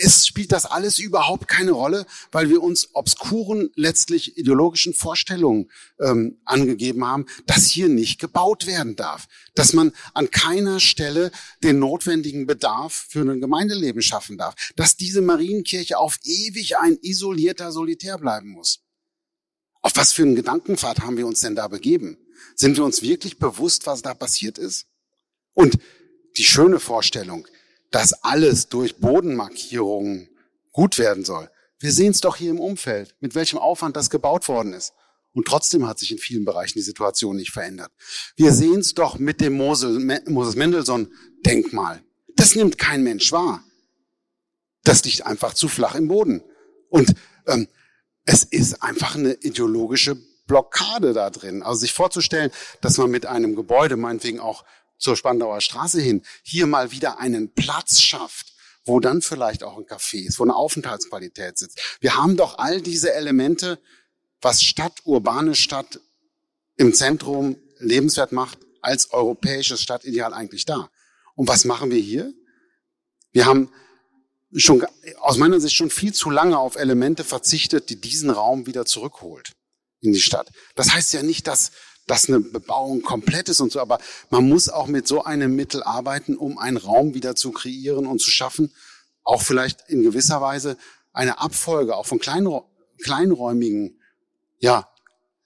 ist, 0.01 0.27
spielt 0.27 0.51
das 0.51 0.65
alles 0.65 0.99
überhaupt 0.99 1.47
keine 1.47 1.71
Rolle, 1.71 2.05
weil 2.31 2.49
wir 2.49 2.61
uns 2.61 2.89
obskuren, 2.93 3.69
letztlich 3.75 4.37
ideologischen 4.37 4.93
Vorstellungen 4.93 5.71
ähm, 5.99 6.39
angegeben 6.45 7.05
haben, 7.05 7.25
dass 7.45 7.67
hier 7.67 7.87
nicht 7.87 8.19
gebaut 8.19 8.65
werden 8.65 8.95
darf, 8.95 9.27
dass 9.55 9.73
man 9.73 9.91
an 10.13 10.31
keiner 10.31 10.79
Stelle 10.79 11.31
den 11.63 11.79
notwendigen 11.79 12.47
Bedarf 12.47 13.05
für 13.09 13.21
ein 13.21 13.41
Gemeindeleben 13.41 14.01
schaffen 14.01 14.37
darf, 14.37 14.55
dass 14.75 14.97
diese 14.97 15.21
Marienkirche 15.21 15.97
auf 15.97 16.19
ewig 16.23 16.77
ein 16.77 16.97
isolierter 17.01 17.71
Solitär 17.71 18.17
bleiben 18.17 18.49
muss. 18.49 18.81
Auf 19.81 19.95
was 19.95 20.13
für 20.13 20.23
einen 20.23 20.35
Gedankenpfad 20.35 20.99
haben 20.99 21.17
wir 21.17 21.27
uns 21.27 21.39
denn 21.39 21.55
da 21.55 21.67
begeben? 21.67 22.17
Sind 22.55 22.77
wir 22.77 22.83
uns 22.83 23.01
wirklich 23.01 23.39
bewusst, 23.39 23.87
was 23.87 24.01
da 24.01 24.13
passiert 24.13 24.57
ist? 24.57 24.85
Und 25.53 25.79
die 26.37 26.43
schöne 26.43 26.79
Vorstellung, 26.79 27.47
dass 27.91 28.13
alles 28.23 28.69
durch 28.69 28.97
Bodenmarkierungen 28.97 30.29
gut 30.71 30.97
werden 30.97 31.25
soll. 31.25 31.49
Wir 31.79 31.91
sehen 31.91 32.11
es 32.11 32.21
doch 32.21 32.37
hier 32.37 32.51
im 32.51 32.59
Umfeld, 32.59 33.15
mit 33.19 33.35
welchem 33.35 33.59
Aufwand 33.59 33.95
das 33.95 34.09
gebaut 34.09 34.47
worden 34.47 34.73
ist. 34.73 34.93
Und 35.33 35.47
trotzdem 35.47 35.87
hat 35.87 35.99
sich 35.99 36.11
in 36.11 36.17
vielen 36.17 36.45
Bereichen 36.45 36.77
die 36.77 36.83
Situation 36.83 37.35
nicht 37.35 37.51
verändert. 37.51 37.91
Wir 38.35 38.53
sehen 38.53 38.79
es 38.79 38.93
doch 38.93 39.17
mit 39.17 39.41
dem 39.41 39.53
Moses 39.53 40.55
Mendelssohn-Denkmal. 40.55 42.03
Das 42.35 42.55
nimmt 42.55 42.77
kein 42.77 43.03
Mensch 43.03 43.31
wahr. 43.31 43.63
Das 44.83 45.03
liegt 45.03 45.25
einfach 45.25 45.53
zu 45.53 45.67
flach 45.67 45.95
im 45.95 46.07
Boden. 46.07 46.43
Und 46.89 47.13
ähm, 47.47 47.67
es 48.25 48.43
ist 48.43 48.83
einfach 48.83 49.15
eine 49.15 49.33
ideologische 49.33 50.17
Blockade 50.47 51.13
da 51.13 51.29
drin. 51.29 51.63
Also 51.63 51.79
sich 51.81 51.93
vorzustellen, 51.93 52.51
dass 52.81 52.97
man 52.97 53.09
mit 53.09 53.25
einem 53.25 53.55
Gebäude, 53.55 53.95
meinetwegen 53.95 54.39
auch 54.39 54.65
zur 55.01 55.17
Spandauer 55.17 55.61
Straße 55.61 55.99
hin, 55.99 56.23
hier 56.43 56.67
mal 56.67 56.91
wieder 56.91 57.19
einen 57.19 57.53
Platz 57.53 57.99
schafft, 57.99 58.53
wo 58.85 58.99
dann 58.99 59.21
vielleicht 59.21 59.63
auch 59.63 59.77
ein 59.77 59.85
Café 59.85 60.25
ist, 60.25 60.39
wo 60.39 60.43
eine 60.43 60.55
Aufenthaltsqualität 60.55 61.57
sitzt. 61.57 61.79
Wir 61.99 62.15
haben 62.15 62.37
doch 62.37 62.57
all 62.57 62.81
diese 62.81 63.13
Elemente, 63.13 63.79
was 64.41 64.63
Stadt, 64.63 65.01
urbane 65.03 65.55
Stadt 65.55 65.99
im 66.77 66.93
Zentrum 66.93 67.57
lebenswert 67.79 68.31
macht, 68.31 68.57
als 68.81 69.11
europäisches 69.11 69.81
Stadtideal 69.81 70.33
eigentlich 70.33 70.65
da? 70.65 70.89
Und 71.35 71.47
was 71.47 71.65
machen 71.65 71.91
wir 71.91 71.99
hier? 71.99 72.33
Wir 73.31 73.45
haben 73.45 73.71
schon 74.55 74.85
aus 75.19 75.37
meiner 75.37 75.59
Sicht 75.59 75.75
schon 75.75 75.89
viel 75.89 76.13
zu 76.13 76.29
lange 76.29 76.57
auf 76.57 76.75
Elemente 76.75 77.23
verzichtet, 77.23 77.89
die 77.89 78.01
diesen 78.01 78.29
Raum 78.29 78.65
wieder 78.65 78.85
zurückholt 78.85 79.53
in 80.01 80.11
die 80.13 80.19
Stadt. 80.19 80.49
Das 80.75 80.93
heißt 80.93 81.13
ja 81.13 81.23
nicht, 81.23 81.47
dass 81.47 81.71
dass 82.07 82.27
eine 82.27 82.39
Bebauung 82.39 83.01
komplett 83.01 83.49
ist 83.49 83.61
und 83.61 83.71
so, 83.71 83.79
aber 83.79 83.99
man 84.29 84.47
muss 84.47 84.69
auch 84.69 84.87
mit 84.87 85.07
so 85.07 85.23
einem 85.23 85.55
Mittel 85.55 85.83
arbeiten, 85.83 86.35
um 86.35 86.57
einen 86.57 86.77
Raum 86.77 87.13
wieder 87.13 87.35
zu 87.35 87.51
kreieren 87.51 88.05
und 88.05 88.19
zu 88.19 88.31
schaffen, 88.31 88.73
auch 89.23 89.41
vielleicht 89.41 89.89
in 89.89 90.03
gewisser 90.03 90.41
Weise 90.41 90.77
eine 91.13 91.39
Abfolge 91.39 91.95
auch 91.95 92.05
von 92.05 92.19
kleinräumigen, 92.19 93.99
ja, 94.59 94.87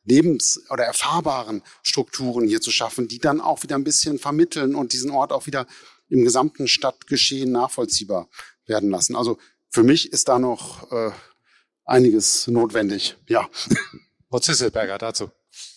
lebens- 0.05 0.61
oder 0.69 0.83
erfahrbaren 0.83 1.63
Strukturen 1.81 2.47
hier 2.47 2.61
zu 2.61 2.71
schaffen, 2.71 3.07
die 3.07 3.19
dann 3.19 3.41
auch 3.41 3.63
wieder 3.63 3.75
ein 3.75 3.83
bisschen 3.83 4.19
vermitteln 4.19 4.75
und 4.75 4.93
diesen 4.93 5.09
Ort 5.11 5.31
auch 5.31 5.47
wieder 5.47 5.65
im 6.09 6.23
gesamten 6.23 6.67
Stadtgeschehen 6.67 7.51
nachvollziehbar 7.51 8.29
werden 8.67 8.89
lassen. 8.91 9.15
Also 9.15 9.39
für 9.69 9.83
mich 9.83 10.13
ist 10.13 10.27
da 10.27 10.37
noch 10.37 10.91
äh, 10.91 11.11
einiges 11.85 12.47
notwendig. 12.47 13.17
Ja. 13.27 13.49
Frau 14.29 14.39
Zisselberger 14.39 14.97
dazu. 14.97 15.31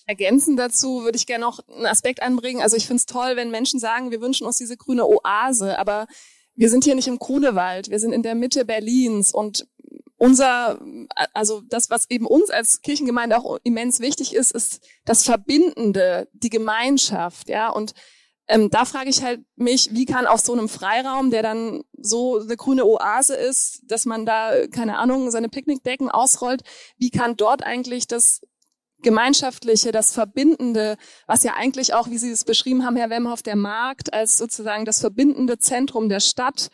Ergänzend 0.09 0.59
dazu 0.59 1.05
würde 1.05 1.17
ich 1.17 1.27
gerne 1.27 1.45
noch 1.45 1.61
einen 1.69 1.85
Aspekt 1.85 2.23
anbringen. 2.23 2.63
Also 2.63 2.77
ich 2.77 2.87
finde 2.87 3.01
es 3.01 3.05
toll, 3.07 3.37
wenn 3.37 3.51
Menschen 3.51 3.79
sagen, 3.79 4.11
wir 4.11 4.23
wünschen 4.23 4.47
uns 4.47 4.57
diese 4.57 4.79
grüne 4.79 5.07
Oase, 5.07 5.79
aber 5.79 6.07
wir 6.55 6.71
sind 6.71 6.85
hier 6.85 6.95
nicht 6.95 7.09
im 7.09 7.19
Grunewald, 7.19 7.91
wir 7.91 8.01
sind 8.01 8.13
in 8.13 8.23
der 8.23 8.35
Mitte 8.35 8.65
Berlins 8.65 9.35
und 9.35 9.69
unser, 10.17 10.81
also 11.35 11.61
das, 11.69 11.91
was 11.91 12.09
eben 12.09 12.27
uns 12.27 12.49
als 12.49 12.81
Kirchengemeinde 12.81 13.37
auch 13.37 13.59
immens 13.65 14.01
wichtig 14.01 14.35
ist, 14.35 14.51
ist 14.51 14.81
das 15.05 15.25
Verbindende, 15.25 16.27
die 16.33 16.49
Gemeinschaft, 16.49 17.51
ja. 17.51 17.69
Und 17.69 17.93
ähm, 18.49 18.71
da 18.71 18.87
frage 18.87 19.11
ich 19.11 19.23
halt 19.23 19.43
mich, 19.57 19.91
wie 19.93 20.07
kann 20.07 20.27
auf 20.27 20.41
so 20.41 20.55
einem 20.55 20.71
Freiraum, 20.71 21.31
der 21.31 21.43
dann 21.43 21.83
so 22.01 22.41
eine 22.41 22.57
grüne 22.57 22.87
Oase 22.87 23.37
ist, 23.37 23.83
dass 23.89 24.07
man 24.07 24.25
da, 24.25 24.67
keine 24.69 24.97
Ahnung, 24.97 25.31
seine 25.31 25.51
Picknickdecken 25.51 26.11
ausrollt, 26.11 26.63
wie 26.97 27.11
kann 27.11 27.37
dort 27.37 27.63
eigentlich 27.63 28.07
das 28.07 28.41
Gemeinschaftliche, 29.03 29.93
das 29.93 30.13
Verbindende, 30.13 30.97
was 31.27 31.43
ja 31.43 31.55
eigentlich 31.55 31.95
auch, 31.95 32.11
wie 32.11 32.19
Sie 32.19 32.31
es 32.31 32.45
beschrieben 32.45 32.85
haben, 32.85 32.97
Herr 32.97 33.11
Wemhoff, 33.11 33.43
der 33.43 33.57
Markt 33.57 34.13
als 34.13 34.37
sozusagen 34.37 34.85
das 34.85 35.01
verbindende 35.01 35.59
Zentrum 35.59 36.09
der 36.09 36.21
Stadt, 36.21 36.69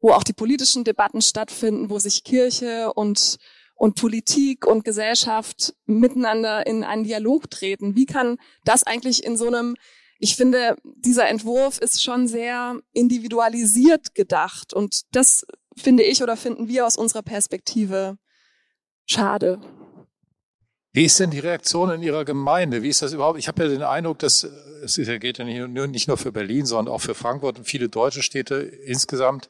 wo 0.00 0.10
auch 0.10 0.24
die 0.24 0.32
politischen 0.32 0.84
Debatten 0.84 1.22
stattfinden, 1.22 1.88
wo 1.88 1.98
sich 1.98 2.24
Kirche 2.24 2.92
und, 2.92 3.38
und 3.74 3.94
Politik 3.94 4.66
und 4.66 4.84
Gesellschaft 4.84 5.74
miteinander 5.86 6.66
in 6.66 6.84
einen 6.84 7.04
Dialog 7.04 7.50
treten. 7.50 7.96
Wie 7.96 8.06
kann 8.06 8.36
das 8.64 8.82
eigentlich 8.82 9.24
in 9.24 9.36
so 9.36 9.46
einem 9.46 9.76
ich 10.24 10.36
finde, 10.36 10.76
dieser 10.84 11.28
Entwurf 11.28 11.78
ist 11.78 12.00
schon 12.00 12.28
sehr 12.28 12.78
individualisiert 12.92 14.14
gedacht 14.14 14.72
und 14.72 15.02
das 15.10 15.44
finde 15.76 16.04
ich 16.04 16.22
oder 16.22 16.36
finden 16.36 16.68
wir 16.68 16.86
aus 16.86 16.96
unserer 16.96 17.22
Perspektive 17.22 18.18
schade. 19.04 19.60
Wie 20.92 21.04
ist 21.04 21.18
denn 21.18 21.30
die 21.30 21.38
Reaktion 21.38 21.90
in 21.90 22.02
Ihrer 22.02 22.24
Gemeinde? 22.24 22.82
Wie 22.82 22.88
ist 22.88 23.02
das 23.02 23.12
überhaupt? 23.12 23.38
Ich 23.38 23.48
habe 23.48 23.62
ja 23.62 23.68
den 23.68 23.82
Eindruck, 23.82 24.18
dass 24.18 24.44
es 24.84 24.96
geht 24.96 25.38
ja 25.38 25.44
nicht 25.44 26.06
nur, 26.08 26.18
für 26.18 26.32
Berlin, 26.32 26.66
sondern 26.66 26.94
auch 26.94 27.00
für 27.00 27.14
Frankfurt 27.14 27.58
und 27.58 27.64
viele 27.64 27.88
deutsche 27.88 28.22
Städte 28.22 28.56
insgesamt 28.56 29.48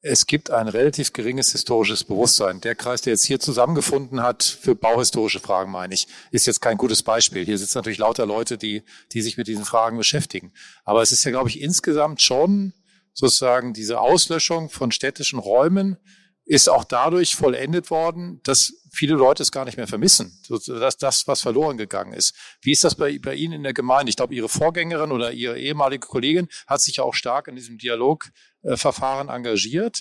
es 0.00 0.26
gibt 0.26 0.50
ein 0.50 0.68
relativ 0.68 1.12
geringes 1.12 1.50
historisches 1.52 2.04
Bewusstsein. 2.04 2.60
Der 2.60 2.76
Kreis, 2.76 3.02
der 3.02 3.14
jetzt 3.14 3.24
hier 3.24 3.40
zusammengefunden 3.40 4.22
hat, 4.22 4.44
für 4.44 4.76
bauhistorische 4.76 5.40
Fragen 5.40 5.72
meine 5.72 5.92
ich, 5.92 6.06
ist 6.30 6.46
jetzt 6.46 6.60
kein 6.60 6.76
gutes 6.76 7.02
Beispiel. 7.02 7.44
Hier 7.44 7.58
sitzen 7.58 7.78
natürlich 7.78 7.98
lauter 7.98 8.24
Leute, 8.24 8.58
die, 8.58 8.84
die 9.12 9.22
sich 9.22 9.36
mit 9.36 9.48
diesen 9.48 9.64
Fragen 9.64 9.98
beschäftigen. 9.98 10.52
Aber 10.84 11.02
es 11.02 11.10
ist 11.10 11.24
ja, 11.24 11.32
glaube 11.32 11.48
ich, 11.48 11.60
insgesamt 11.60 12.22
schon 12.22 12.74
sozusagen 13.12 13.72
diese 13.72 14.00
Auslöschung 14.00 14.70
von 14.70 14.92
städtischen 14.92 15.40
Räumen 15.40 15.96
ist 16.44 16.68
auch 16.68 16.84
dadurch 16.84 17.34
vollendet 17.34 17.90
worden, 17.90 18.40
dass 18.44 18.72
viele 18.98 19.14
Leute 19.14 19.44
es 19.44 19.52
gar 19.52 19.64
nicht 19.64 19.76
mehr 19.76 19.86
vermissen, 19.86 20.36
dass 20.48 20.96
das, 20.96 21.28
was 21.28 21.40
verloren 21.40 21.76
gegangen 21.76 22.12
ist. 22.12 22.34
Wie 22.60 22.72
ist 22.72 22.82
das 22.82 22.96
bei, 22.96 23.16
bei 23.20 23.34
Ihnen 23.34 23.52
in 23.52 23.62
der 23.62 23.72
Gemeinde? 23.72 24.10
Ich 24.10 24.16
glaube, 24.16 24.34
Ihre 24.34 24.48
Vorgängerin 24.48 25.12
oder 25.12 25.30
Ihre 25.30 25.56
ehemalige 25.58 26.08
Kollegin 26.08 26.48
hat 26.66 26.80
sich 26.80 26.98
auch 26.98 27.14
stark 27.14 27.46
in 27.46 27.54
diesem 27.54 27.78
Dialogverfahren 27.78 29.28
engagiert. 29.28 30.00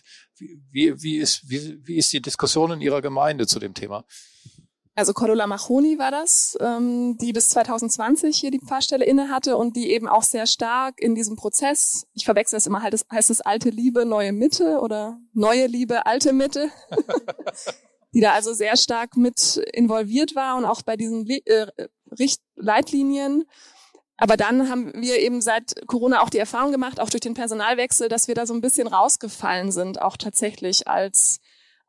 Wie, 0.71 0.99
wie, 0.99 1.17
ist, 1.17 1.47
wie, 1.47 1.77
wie 1.85 1.97
ist 1.97 2.11
die 2.11 2.23
Diskussion 2.23 2.71
in 2.71 2.81
Ihrer 2.81 3.03
Gemeinde 3.03 3.45
zu 3.45 3.59
dem 3.59 3.75
Thema? 3.75 4.03
Also 4.95 5.13
Cordula 5.13 5.45
Machoni 5.45 5.99
war 5.99 6.09
das, 6.09 6.57
ähm, 6.59 7.19
die 7.21 7.33
bis 7.33 7.49
2020 7.49 8.35
hier 8.35 8.49
die 8.49 8.59
Pfarrstelle 8.59 9.05
inne 9.05 9.29
hatte 9.29 9.57
und 9.57 9.75
die 9.75 9.91
eben 9.91 10.07
auch 10.07 10.23
sehr 10.23 10.47
stark 10.47 10.99
in 10.99 11.13
diesem 11.13 11.35
Prozess, 11.35 12.07
ich 12.15 12.25
verwechsel 12.25 12.57
es 12.57 12.65
immer, 12.65 12.81
halt, 12.81 12.99
heißt 13.11 13.29
es 13.29 13.41
alte 13.41 13.69
Liebe, 13.69 14.07
neue 14.07 14.33
Mitte 14.33 14.79
oder 14.79 15.19
neue 15.33 15.67
Liebe, 15.67 16.07
alte 16.07 16.33
Mitte, 16.33 16.71
die 18.13 18.21
da 18.21 18.33
also 18.33 18.53
sehr 18.53 18.77
stark 18.77 19.17
mit 19.17 19.57
involviert 19.73 20.35
war 20.35 20.57
und 20.57 20.65
auch 20.65 20.81
bei 20.81 20.95
diesen 20.95 21.27
äh, 21.27 21.67
Leitlinien. 22.55 23.43
Aber 24.17 24.35
dann 24.35 24.69
haben 24.69 24.91
wir 24.95 25.19
eben 25.19 25.41
seit 25.41 25.75
Corona 25.85 26.21
auch 26.21 26.29
die 26.29 26.39
Erfahrung 26.39 26.71
gemacht, 26.71 26.99
auch 26.99 27.09
durch 27.09 27.21
den 27.21 27.35
Personalwechsel, 27.35 28.09
dass 28.09 28.27
wir 28.27 28.33
da 28.33 28.47
so 28.47 28.53
ein 28.53 28.61
bisschen 28.61 28.87
rausgefallen 28.87 29.71
sind, 29.71 30.01
auch 30.01 30.17
tatsächlich 30.17 30.87
als 30.87 31.39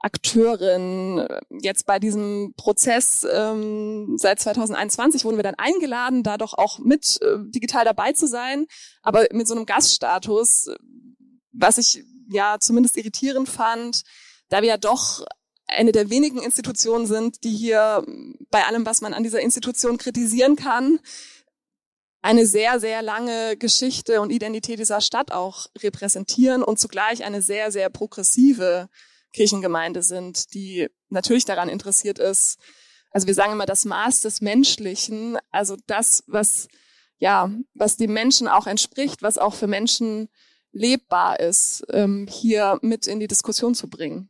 Akteurin. 0.00 1.26
Jetzt 1.62 1.86
bei 1.86 1.98
diesem 1.98 2.52
Prozess 2.56 3.26
ähm, 3.30 4.16
seit 4.18 4.40
2021 4.40 5.24
wurden 5.24 5.36
wir 5.36 5.42
dann 5.42 5.56
eingeladen, 5.56 6.22
da 6.22 6.36
doch 6.36 6.52
auch 6.54 6.78
mit 6.78 7.18
äh, 7.22 7.38
digital 7.48 7.84
dabei 7.84 8.12
zu 8.12 8.26
sein, 8.26 8.66
aber 9.02 9.26
mit 9.32 9.48
so 9.48 9.54
einem 9.54 9.66
Gaststatus, 9.66 10.68
was 11.52 11.78
ich 11.78 12.04
ja 12.30 12.58
zumindest 12.60 12.96
irritierend 12.98 13.48
fand, 13.48 14.02
da 14.50 14.60
wir 14.60 14.68
ja 14.68 14.76
doch 14.76 15.24
eine 15.68 15.92
der 15.92 16.10
wenigen 16.10 16.42
Institutionen 16.42 17.06
sind, 17.06 17.44
die 17.44 17.54
hier 17.54 18.04
bei 18.50 18.64
allem, 18.64 18.86
was 18.86 19.00
man 19.00 19.14
an 19.14 19.22
dieser 19.22 19.40
Institution 19.40 19.98
kritisieren 19.98 20.56
kann, 20.56 20.98
eine 22.22 22.46
sehr, 22.46 22.80
sehr 22.80 23.02
lange 23.02 23.56
Geschichte 23.56 24.20
und 24.20 24.30
Identität 24.30 24.78
dieser 24.78 25.00
Stadt 25.00 25.30
auch 25.30 25.66
repräsentieren 25.78 26.62
und 26.62 26.78
zugleich 26.78 27.24
eine 27.24 27.42
sehr, 27.42 27.70
sehr 27.70 27.90
progressive 27.90 28.88
Kirchengemeinde 29.32 30.02
sind, 30.02 30.52
die 30.54 30.88
natürlich 31.10 31.44
daran 31.44 31.68
interessiert 31.68 32.18
ist. 32.18 32.58
Also 33.10 33.26
wir 33.26 33.34
sagen 33.34 33.52
immer 33.52 33.66
das 33.66 33.84
Maß 33.84 34.20
des 34.20 34.40
Menschlichen, 34.40 35.38
also 35.50 35.76
das, 35.86 36.24
was, 36.26 36.68
ja, 37.18 37.50
was 37.74 37.96
dem 37.96 38.12
Menschen 38.12 38.48
auch 38.48 38.66
entspricht, 38.66 39.22
was 39.22 39.38
auch 39.38 39.54
für 39.54 39.66
Menschen 39.66 40.28
lebbar 40.72 41.40
ist, 41.40 41.84
ähm, 41.90 42.26
hier 42.28 42.78
mit 42.82 43.06
in 43.06 43.20
die 43.20 43.28
Diskussion 43.28 43.74
zu 43.74 43.88
bringen. 43.88 44.28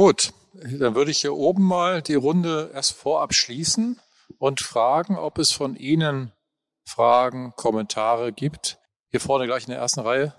Gut, 0.00 0.32
dann 0.54 0.94
würde 0.94 1.10
ich 1.10 1.18
hier 1.18 1.34
oben 1.34 1.62
mal 1.62 2.00
die 2.00 2.14
Runde 2.14 2.70
erst 2.72 2.92
vorab 2.92 3.34
schließen 3.34 4.00
und 4.38 4.62
fragen, 4.62 5.18
ob 5.18 5.36
es 5.36 5.50
von 5.50 5.76
Ihnen 5.76 6.32
Fragen, 6.86 7.52
Kommentare 7.54 8.32
gibt. 8.32 8.78
Hier 9.10 9.20
vorne 9.20 9.44
gleich 9.44 9.64
in 9.64 9.72
der 9.72 9.78
ersten 9.78 10.00
Reihe. 10.00 10.34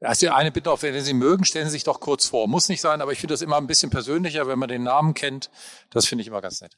Also 0.00 0.30
eine 0.30 0.50
Bitte 0.50 0.70
auch, 0.70 0.80
wenn 0.80 0.98
Sie 1.04 1.12
mögen, 1.12 1.44
stellen 1.44 1.66
Sie 1.66 1.72
sich 1.72 1.84
doch 1.84 2.00
kurz 2.00 2.24
vor. 2.24 2.48
Muss 2.48 2.70
nicht 2.70 2.80
sein, 2.80 3.02
aber 3.02 3.12
ich 3.12 3.20
finde 3.20 3.34
das 3.34 3.42
immer 3.42 3.58
ein 3.58 3.66
bisschen 3.66 3.90
persönlicher, 3.90 4.46
wenn 4.48 4.58
man 4.58 4.70
den 4.70 4.84
Namen 4.84 5.12
kennt. 5.12 5.50
Das 5.90 6.06
finde 6.06 6.22
ich 6.22 6.28
immer 6.28 6.40
ganz 6.40 6.62
nett. 6.62 6.74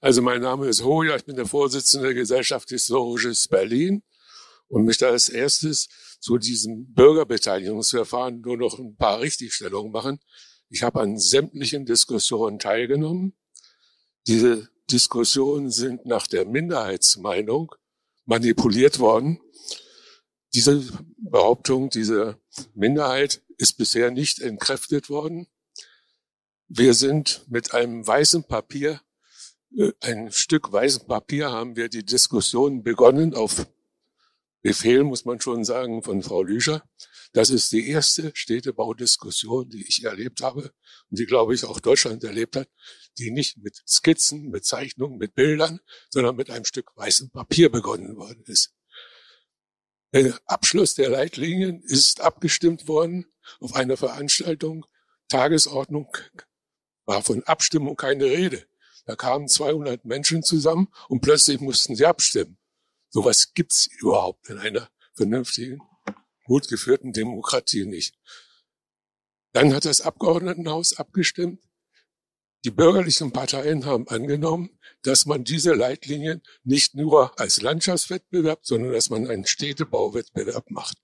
Also 0.00 0.22
mein 0.22 0.40
Name 0.40 0.66
ist 0.66 0.82
Hoja, 0.82 1.14
ich 1.14 1.24
bin 1.24 1.36
der 1.36 1.46
Vorsitzende 1.46 2.08
der 2.08 2.14
Gesellschaft 2.14 2.70
Historisches 2.70 3.46
Berlin 3.46 4.02
und 4.66 4.86
möchte 4.86 5.06
als 5.06 5.28
erstes 5.28 5.86
zu 6.18 6.38
diesem 6.38 6.92
Bürgerbeteiligungsverfahren 6.92 8.40
nur 8.40 8.56
noch 8.56 8.76
ein 8.80 8.96
paar 8.96 9.20
Richtigstellungen 9.20 9.92
machen. 9.92 10.18
Ich 10.72 10.82
habe 10.82 11.02
an 11.02 11.18
sämtlichen 11.18 11.84
Diskussionen 11.84 12.58
teilgenommen. 12.58 13.34
Diese 14.26 14.70
Diskussionen 14.90 15.70
sind 15.70 16.06
nach 16.06 16.26
der 16.26 16.46
Minderheitsmeinung 16.46 17.74
manipuliert 18.24 18.98
worden. 18.98 19.38
Diese 20.54 20.82
Behauptung, 21.18 21.90
diese 21.90 22.40
Minderheit 22.72 23.42
ist 23.58 23.76
bisher 23.76 24.10
nicht 24.10 24.40
entkräftet 24.40 25.10
worden. 25.10 25.46
Wir 26.68 26.94
sind 26.94 27.44
mit 27.50 27.74
einem 27.74 28.06
weißen 28.06 28.44
Papier, 28.44 29.02
äh, 29.76 29.92
ein 30.00 30.32
Stück 30.32 30.72
weißen 30.72 31.06
Papier 31.06 31.52
haben 31.52 31.76
wir 31.76 31.90
die 31.90 32.04
Diskussion 32.04 32.82
begonnen 32.82 33.34
auf 33.34 33.66
Befehl, 34.62 35.02
muss 35.02 35.24
man 35.24 35.40
schon 35.40 35.64
sagen, 35.64 36.02
von 36.02 36.22
Frau 36.22 36.42
Lüscher. 36.42 36.82
Das 37.32 37.50
ist 37.50 37.72
die 37.72 37.88
erste 37.88 38.30
Städtebaudiskussion, 38.34 39.68
die 39.68 39.86
ich 39.86 40.04
erlebt 40.04 40.40
habe 40.42 40.72
und 41.10 41.18
die, 41.18 41.26
glaube 41.26 41.54
ich, 41.54 41.64
auch 41.64 41.80
Deutschland 41.80 42.22
erlebt 42.24 42.56
hat, 42.56 42.68
die 43.18 43.30
nicht 43.30 43.58
mit 43.58 43.82
Skizzen, 43.86 44.50
mit 44.50 44.64
Zeichnungen, 44.64 45.18
mit 45.18 45.34
Bildern, 45.34 45.80
sondern 46.10 46.36
mit 46.36 46.50
einem 46.50 46.64
Stück 46.64 46.96
weißem 46.96 47.30
Papier 47.30 47.70
begonnen 47.70 48.16
worden 48.16 48.44
ist. 48.46 48.74
Der 50.12 50.38
Abschluss 50.44 50.94
der 50.94 51.08
Leitlinien 51.08 51.82
ist 51.82 52.20
abgestimmt 52.20 52.86
worden 52.86 53.26
auf 53.60 53.74
einer 53.74 53.96
Veranstaltung. 53.96 54.84
Tagesordnung 55.28 56.14
war 57.06 57.22
von 57.22 57.42
Abstimmung 57.44 57.96
keine 57.96 58.26
Rede. 58.26 58.66
Da 59.06 59.16
kamen 59.16 59.48
200 59.48 60.04
Menschen 60.04 60.42
zusammen 60.42 60.88
und 61.08 61.22
plötzlich 61.22 61.60
mussten 61.60 61.96
sie 61.96 62.06
abstimmen. 62.06 62.58
Sowas 63.12 63.52
gibt's 63.52 63.86
überhaupt 63.98 64.48
in 64.48 64.58
einer 64.58 64.90
vernünftigen, 65.12 65.80
gut 66.46 66.66
geführten 66.68 67.12
Demokratie 67.12 67.84
nicht. 67.84 68.18
Dann 69.52 69.74
hat 69.74 69.84
das 69.84 70.00
Abgeordnetenhaus 70.00 70.96
abgestimmt. 70.96 71.62
Die 72.64 72.70
bürgerlichen 72.70 73.32
Parteien 73.32 73.84
haben 73.84 74.08
angenommen, 74.08 74.78
dass 75.02 75.26
man 75.26 75.44
diese 75.44 75.74
Leitlinien 75.74 76.42
nicht 76.64 76.94
nur 76.94 77.38
als 77.38 77.60
Landschaftswettbewerb, 77.60 78.60
sondern 78.62 78.92
dass 78.92 79.10
man 79.10 79.28
einen 79.28 79.46
Städtebauwettbewerb 79.46 80.70
macht. 80.70 80.96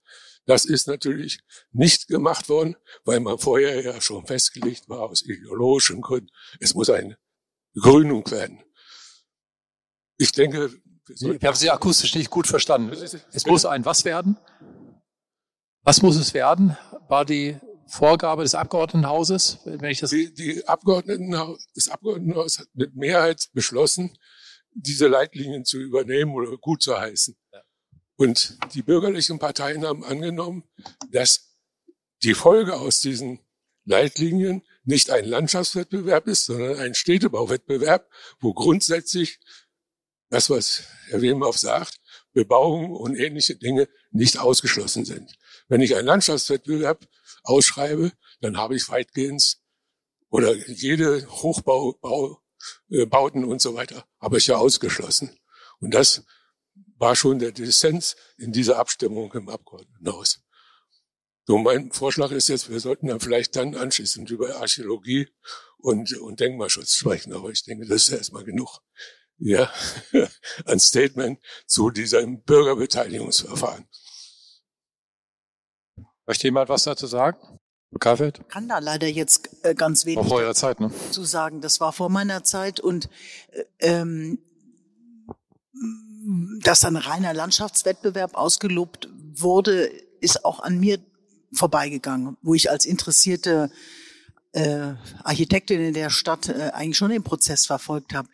Das 0.47 0.65
ist 0.65 0.87
natürlich 0.87 1.41
nicht 1.73 2.09
gemacht 2.09 2.49
worden, 2.49 2.77
weil 3.05 3.21
man 3.21 3.39
vorher 3.39 3.83
ja 3.83 4.01
schon 4.01 4.27
festgelegt 4.27 4.89
war 4.89 5.01
aus 5.01 5.21
ideologischen 5.23 6.01
Gründen, 6.01 6.31
es 6.59 6.73
muss 6.73 6.89
eine 6.89 7.19
Begrünung 7.75 8.31
werden. 8.31 8.63
Ich 10.17 10.33
denke, 10.33 10.81
wir 11.09 11.49
haben 11.49 11.57
Sie 11.57 11.71
akustisch 11.71 12.15
nicht 12.15 12.31
gut 12.31 12.47
verstanden. 12.47 12.93
Es 13.33 13.47
muss 13.47 13.65
ein 13.65 13.85
was 13.85 14.05
werden? 14.05 14.37
Was 15.83 16.03
muss 16.03 16.17
es 16.17 16.35
werden? 16.35 16.77
War 17.09 17.25
die 17.25 17.57
Vorgabe 17.87 18.43
des 18.43 18.55
Abgeordnetenhauses, 18.55 19.61
wenn 19.65 19.91
ich 19.91 20.01
das 20.01 20.11
die, 20.11 20.33
die 20.33 20.67
Abgeordnetenhaus, 20.67 21.67
das 21.75 21.89
Abgeordnetenhaus 21.89 22.59
hat 22.59 22.69
mit 22.75 22.95
Mehrheit 22.95 23.49
beschlossen, 23.55 24.17
diese 24.75 25.09
Leitlinien 25.09 25.65
zu 25.65 25.79
übernehmen 25.79 26.33
oder 26.35 26.57
gut 26.59 26.83
zu 26.83 26.99
heißen. 26.99 27.37
Und 28.17 28.59
die 28.75 28.83
bürgerlichen 28.83 29.39
Parteien 29.39 29.87
haben 29.87 30.05
angenommen, 30.05 30.65
dass 31.11 31.57
die 32.23 32.35
Folge 32.35 32.75
aus 32.75 33.01
diesen 33.01 33.41
Leitlinien 33.85 34.63
nicht 34.85 35.11
ein 35.11 35.25
Landschaftswettbewerb 35.25 36.27
ist, 36.27 36.45
sondern 36.45 36.79
ein 36.79 36.95
Städtebauwettbewerb, 36.95 38.11
wo 38.41 38.53
grundsätzlich 38.53 39.39
das, 40.31 40.51
was 40.51 40.85
Herr 41.09 41.23
Wehmhoff 41.23 41.59
sagt, 41.59 42.01
Bebauung 42.33 42.93
und 42.93 43.17
ähnliche 43.17 43.57
Dinge 43.57 43.89
nicht 44.11 44.39
ausgeschlossen 44.39 45.05
sind. 45.05 45.39
Wenn 45.69 45.81
ich 45.81 45.97
einen 45.97 46.07
Landschaftswettbewerb 46.07 47.07
ausschreibe, 47.43 48.13
dann 48.41 48.57
habe 48.57 48.77
ich 48.77 48.89
weitgehend 48.89 49.59
oder 50.31 50.55
jede 50.55 51.27
Hochbaubauten 51.29 52.43
äh, 52.91 53.47
und 53.47 53.63
so 53.63 53.75
weiter 53.75 54.05
habe 54.21 54.39
ich 54.39 54.47
ja 54.47 54.57
ausgeschlossen. 54.57 55.39
Und 55.81 55.95
das 55.95 56.23
war 56.99 57.17
schon 57.17 57.39
der 57.39 57.53
Dissens 57.53 58.17
in 58.37 58.53
dieser 58.53 58.79
Abstimmung 58.79 59.33
im 59.33 59.49
Abgeordnetenhaus. 59.49 60.41
So, 61.47 61.57
mein 61.57 61.93
Vorschlag 61.93 62.31
ist 62.31 62.49
jetzt, 62.49 62.69
wir 62.69 62.81
sollten 62.81 63.07
dann 63.07 63.21
vielleicht 63.21 63.57
dann 63.57 63.75
anschließend 63.75 64.31
über 64.31 64.57
Archäologie 64.57 65.29
und, 65.79 66.13
und 66.19 66.41
Denkmalschutz 66.41 66.95
sprechen. 66.95 67.33
Aber 67.33 67.49
ich 67.51 67.65
denke, 67.65 67.87
das 67.87 68.03
ist 68.03 68.11
erstmal 68.11 68.45
genug. 68.45 68.81
Ja, 69.39 69.71
ein 70.67 70.81
Statement 70.81 71.39
zu 71.67 71.91
diesem 71.91 72.43
Bürgerbeteiligungsverfahren. 72.43 73.87
Möchte 76.27 76.47
jemand 76.47 76.69
was 76.69 76.85
dazu 76.85 77.07
sagen? 77.07 77.39
Kaffelt? 78.01 78.47
Kann 78.49 78.69
da 78.69 78.81
leider 78.81 79.07
jetzt 79.07 79.49
äh, 79.63 79.75
ganz 79.75 80.05
wenig 80.05 80.27
vor 80.27 80.39
eurer 80.39 80.55
Zeit, 80.55 80.79
ne? 80.79 80.91
zu 81.11 81.25
sagen. 81.25 81.63
Das 81.63 81.81
war 81.81 81.93
vor 81.93 82.11
meiner 82.11 82.45
Zeit 82.45 82.81
und 82.81 83.09
äh, 83.51 83.65
ähm, 83.79 84.39
dass 86.63 86.85
ein 86.85 86.97
reiner 86.97 87.33
Landschaftswettbewerb 87.33 88.35
ausgelobt 88.35 89.09
wurde, 89.35 89.87
ist 90.21 90.45
auch 90.45 90.61
an 90.61 90.79
mir 90.79 90.99
vorbeigegangen, 91.55 92.37
wo 92.43 92.55
ich 92.55 92.71
als 92.71 92.85
interessierte 92.85 93.71
äh, 94.59 94.95
Architektin 95.23 95.81
in 95.81 95.95
der 95.95 96.11
Stadt 96.11 96.49
äh, 96.49 96.71
eigentlich 96.73 96.97
schon 96.97 97.11
den 97.11 97.23
Prozess 97.23 97.65
verfolgt 97.65 98.13
habe. 98.13 98.29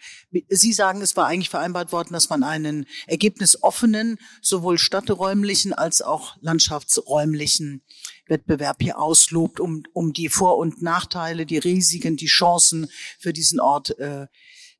Sie 0.48 0.72
sagen, 0.72 1.02
es 1.02 1.16
war 1.16 1.26
eigentlich 1.26 1.50
vereinbart 1.50 1.92
worden, 1.92 2.14
dass 2.14 2.30
man 2.30 2.42
einen 2.42 2.86
ergebnisoffenen, 3.06 4.18
sowohl 4.40 4.78
stadträumlichen 4.78 5.74
als 5.74 6.00
auch 6.00 6.36
landschaftsräumlichen 6.40 7.82
Wettbewerb 8.26 8.78
hier 8.80 8.98
auslobt, 8.98 9.60
um, 9.60 9.82
um 9.92 10.14
die 10.14 10.30
Vor- 10.30 10.56
und 10.56 10.80
Nachteile, 10.80 11.44
die 11.44 11.58
Risiken, 11.58 12.16
die 12.16 12.26
Chancen 12.26 12.88
für 13.18 13.34
diesen 13.34 13.60
Ort 13.60 13.98
äh, 13.98 14.26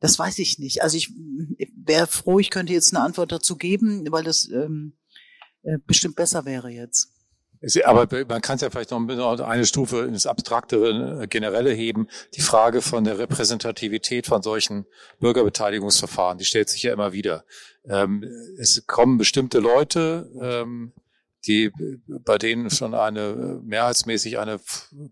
das 0.01 0.18
weiß 0.18 0.38
ich 0.40 0.59
nicht. 0.59 0.82
Also 0.82 0.99
ich, 0.99 1.11
ich 1.57 1.72
wäre 1.74 2.07
froh, 2.07 2.38
ich 2.38 2.51
könnte 2.51 2.74
jetzt 2.74 2.95
eine 2.95 3.03
Antwort 3.03 3.32
dazu 3.32 3.57
geben, 3.57 4.05
weil 4.11 4.22
das 4.22 4.47
ähm, 4.51 4.99
äh, 5.62 5.78
bestimmt 5.86 6.16
besser 6.16 6.45
wäre 6.45 6.68
jetzt. 6.68 7.14
Aber 7.85 8.07
man 8.29 8.41
kann 8.41 8.57
es 8.57 8.62
ja 8.62 8.71
vielleicht 8.71 8.91
noch 8.91 9.41
eine 9.41 9.67
Stufe 9.67 10.01
ins 10.05 10.27
abstraktere, 10.27 11.23
äh, 11.23 11.27
generelle 11.27 11.73
heben. 11.73 12.09
Die 12.35 12.41
Frage 12.41 12.83
von 12.83 13.05
der 13.05 13.19
Repräsentativität 13.19 14.27
von 14.27 14.43
solchen 14.43 14.87
Bürgerbeteiligungsverfahren, 15.21 16.39
die 16.39 16.45
stellt 16.45 16.69
sich 16.69 16.83
ja 16.83 16.93
immer 16.93 17.12
wieder. 17.12 17.45
Ähm, 17.89 18.25
es 18.59 18.87
kommen 18.87 19.19
bestimmte 19.19 19.61
Leute, 19.61 20.31
ähm, 20.41 20.93
die, 21.47 21.71
bei 22.07 22.39
denen 22.39 22.71
schon 22.71 22.95
eine 22.95 23.61
mehrheitsmäßig 23.62 24.39
eine 24.39 24.61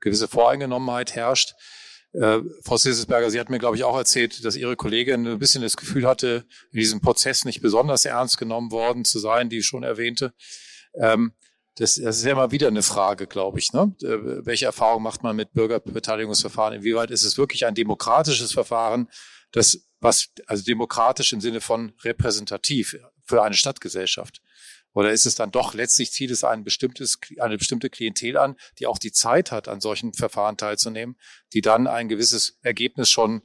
gewisse 0.00 0.28
Voreingenommenheit 0.28 1.14
herrscht. 1.14 1.54
Äh, 2.12 2.40
Frau 2.62 2.76
Sissesberger, 2.76 3.30
Sie 3.30 3.40
hat 3.40 3.50
mir, 3.50 3.58
glaube 3.58 3.76
ich, 3.76 3.84
auch 3.84 3.96
erzählt, 3.96 4.44
dass 4.44 4.56
Ihre 4.56 4.76
Kollegin 4.76 5.26
ein 5.26 5.38
bisschen 5.38 5.62
das 5.62 5.76
Gefühl 5.76 6.06
hatte, 6.06 6.44
in 6.70 6.78
diesem 6.78 7.00
Prozess 7.00 7.44
nicht 7.44 7.62
besonders 7.62 8.04
ernst 8.04 8.38
genommen 8.38 8.70
worden 8.70 9.04
zu 9.04 9.18
sein, 9.18 9.48
die 9.48 9.58
ich 9.58 9.66
schon 9.66 9.82
erwähnte. 9.82 10.34
Ähm, 10.94 11.32
das, 11.76 11.94
das 11.94 12.18
ist 12.18 12.24
ja 12.24 12.32
immer 12.32 12.50
wieder 12.50 12.68
eine 12.68 12.82
Frage, 12.82 13.26
glaube 13.26 13.58
ich. 13.58 13.72
Ne? 13.72 13.94
Äh, 14.02 14.44
welche 14.46 14.66
Erfahrung 14.66 15.02
macht 15.02 15.22
man 15.22 15.36
mit 15.36 15.52
Bürgerbeteiligungsverfahren? 15.52 16.74
Inwieweit 16.74 17.10
ist 17.10 17.22
es 17.22 17.38
wirklich 17.38 17.66
ein 17.66 17.74
demokratisches 17.74 18.52
Verfahren, 18.52 19.08
das 19.52 19.86
was 20.02 20.30
also 20.46 20.64
demokratisch 20.64 21.32
im 21.32 21.40
Sinne 21.40 21.60
von 21.60 21.92
repräsentativ 22.02 22.96
für 23.24 23.42
eine 23.42 23.54
Stadtgesellschaft? 23.54 24.42
Oder 24.94 25.12
ist 25.12 25.24
es 25.24 25.36
dann 25.36 25.50
doch 25.50 25.72
letztlich 25.72 26.12
zieht 26.12 26.30
es 26.30 26.44
ein 26.44 26.64
bestimmtes, 26.64 27.18
eine 27.38 27.56
bestimmte 27.56 27.88
Klientel 27.88 28.36
an, 28.36 28.56
die 28.78 28.86
auch 28.86 28.98
die 28.98 29.12
Zeit 29.12 29.50
hat, 29.50 29.68
an 29.68 29.80
solchen 29.80 30.12
Verfahren 30.12 30.56
teilzunehmen, 30.56 31.16
die 31.54 31.62
dann 31.62 31.86
ein 31.86 32.08
gewisses 32.08 32.58
Ergebnis 32.62 33.08
schon 33.10 33.42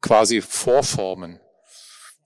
quasi 0.00 0.40
vorformen? 0.40 1.40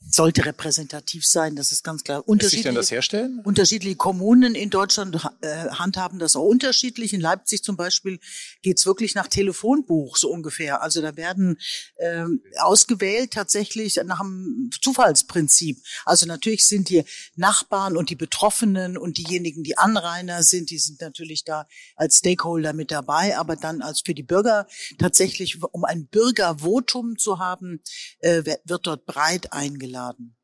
Sollte 0.09 0.45
repräsentativ 0.47 1.27
sein, 1.27 1.57
das 1.57 1.73
ist 1.73 1.85
ganz 1.85 2.03
klar. 2.03 2.25
Sich 2.41 2.63
denn 2.63 2.75
das 2.75 2.91
herstellen? 2.91 3.41
Unterschiedliche 3.45 3.97
Kommunen 3.97 4.55
in 4.55 4.71
Deutschland 4.71 5.17
äh, 5.43 5.69
handhaben 5.71 6.19
das 6.19 6.37
auch 6.37 6.45
unterschiedlich. 6.45 7.13
In 7.13 7.21
Leipzig 7.21 7.63
zum 7.63 7.77
Beispiel 7.77 8.19
geht's 8.63 8.87
wirklich 8.87 9.15
nach 9.15 9.29
Telefonbuch 9.29 10.17
so 10.17 10.31
ungefähr. 10.31 10.83
Also 10.83 11.03
da 11.03 11.17
werden 11.17 11.59
äh, 11.97 12.25
ausgewählt 12.59 13.33
tatsächlich 13.33 14.01
nach 14.05 14.21
einem 14.21 14.71
Zufallsprinzip. 14.81 15.79
Also 16.07 16.27
natürlich 16.27 16.67
sind 16.67 16.89
die 16.89 17.05
Nachbarn 17.37 17.97
und 17.97 18.11
die 18.11 18.17
Betroffenen 18.17 18.97
und 18.97 19.19
diejenigen, 19.19 19.63
die 19.63 19.77
Anrainer 19.79 20.43
sind, 20.43 20.71
die 20.71 20.79
sind 20.79 21.01
natürlich 21.01 21.45
da 21.45 21.67
als 21.95 22.19
Stakeholder 22.19 22.73
mit 22.73 22.91
dabei. 22.91 23.37
Aber 23.37 23.55
dann 23.55 23.83
als 23.83 24.01
für 24.05 24.15
die 24.15 24.23
Bürger 24.23 24.67
tatsächlich, 24.99 25.63
um 25.63 25.85
ein 25.85 26.07
Bürgervotum 26.07 27.19
zu 27.19 27.39
haben, 27.39 27.83
äh, 28.21 28.43
wird 28.65 28.87
dort 28.87 29.05
breit 29.05 29.53
eingeladen 29.53 29.90
eingeladen. 29.91 30.37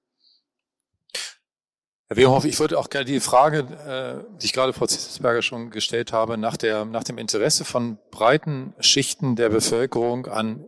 Herr 2.09 2.17
Wehoff, 2.17 2.45
ich 2.45 2.59
würde 2.61 2.79
auch 2.79 2.89
gerne 2.89 3.05
die 3.05 3.19
Frage, 3.19 3.59
äh, 3.59 4.39
die 4.39 4.47
ich 4.47 4.53
gerade 4.53 4.73
Frau 4.73 4.87
Zitzesberger 4.87 5.43
schon 5.43 5.71
gestellt 5.71 6.13
habe, 6.13 6.39
nach, 6.39 6.57
der, 6.57 6.85
nach 6.85 7.03
dem 7.03 7.19
Interesse 7.19 7.65
von 7.65 7.99
breiten 8.13 8.75
Schichten 8.79 9.35
der 9.35 9.49
Bevölkerung 9.49 10.27
an, 10.27 10.65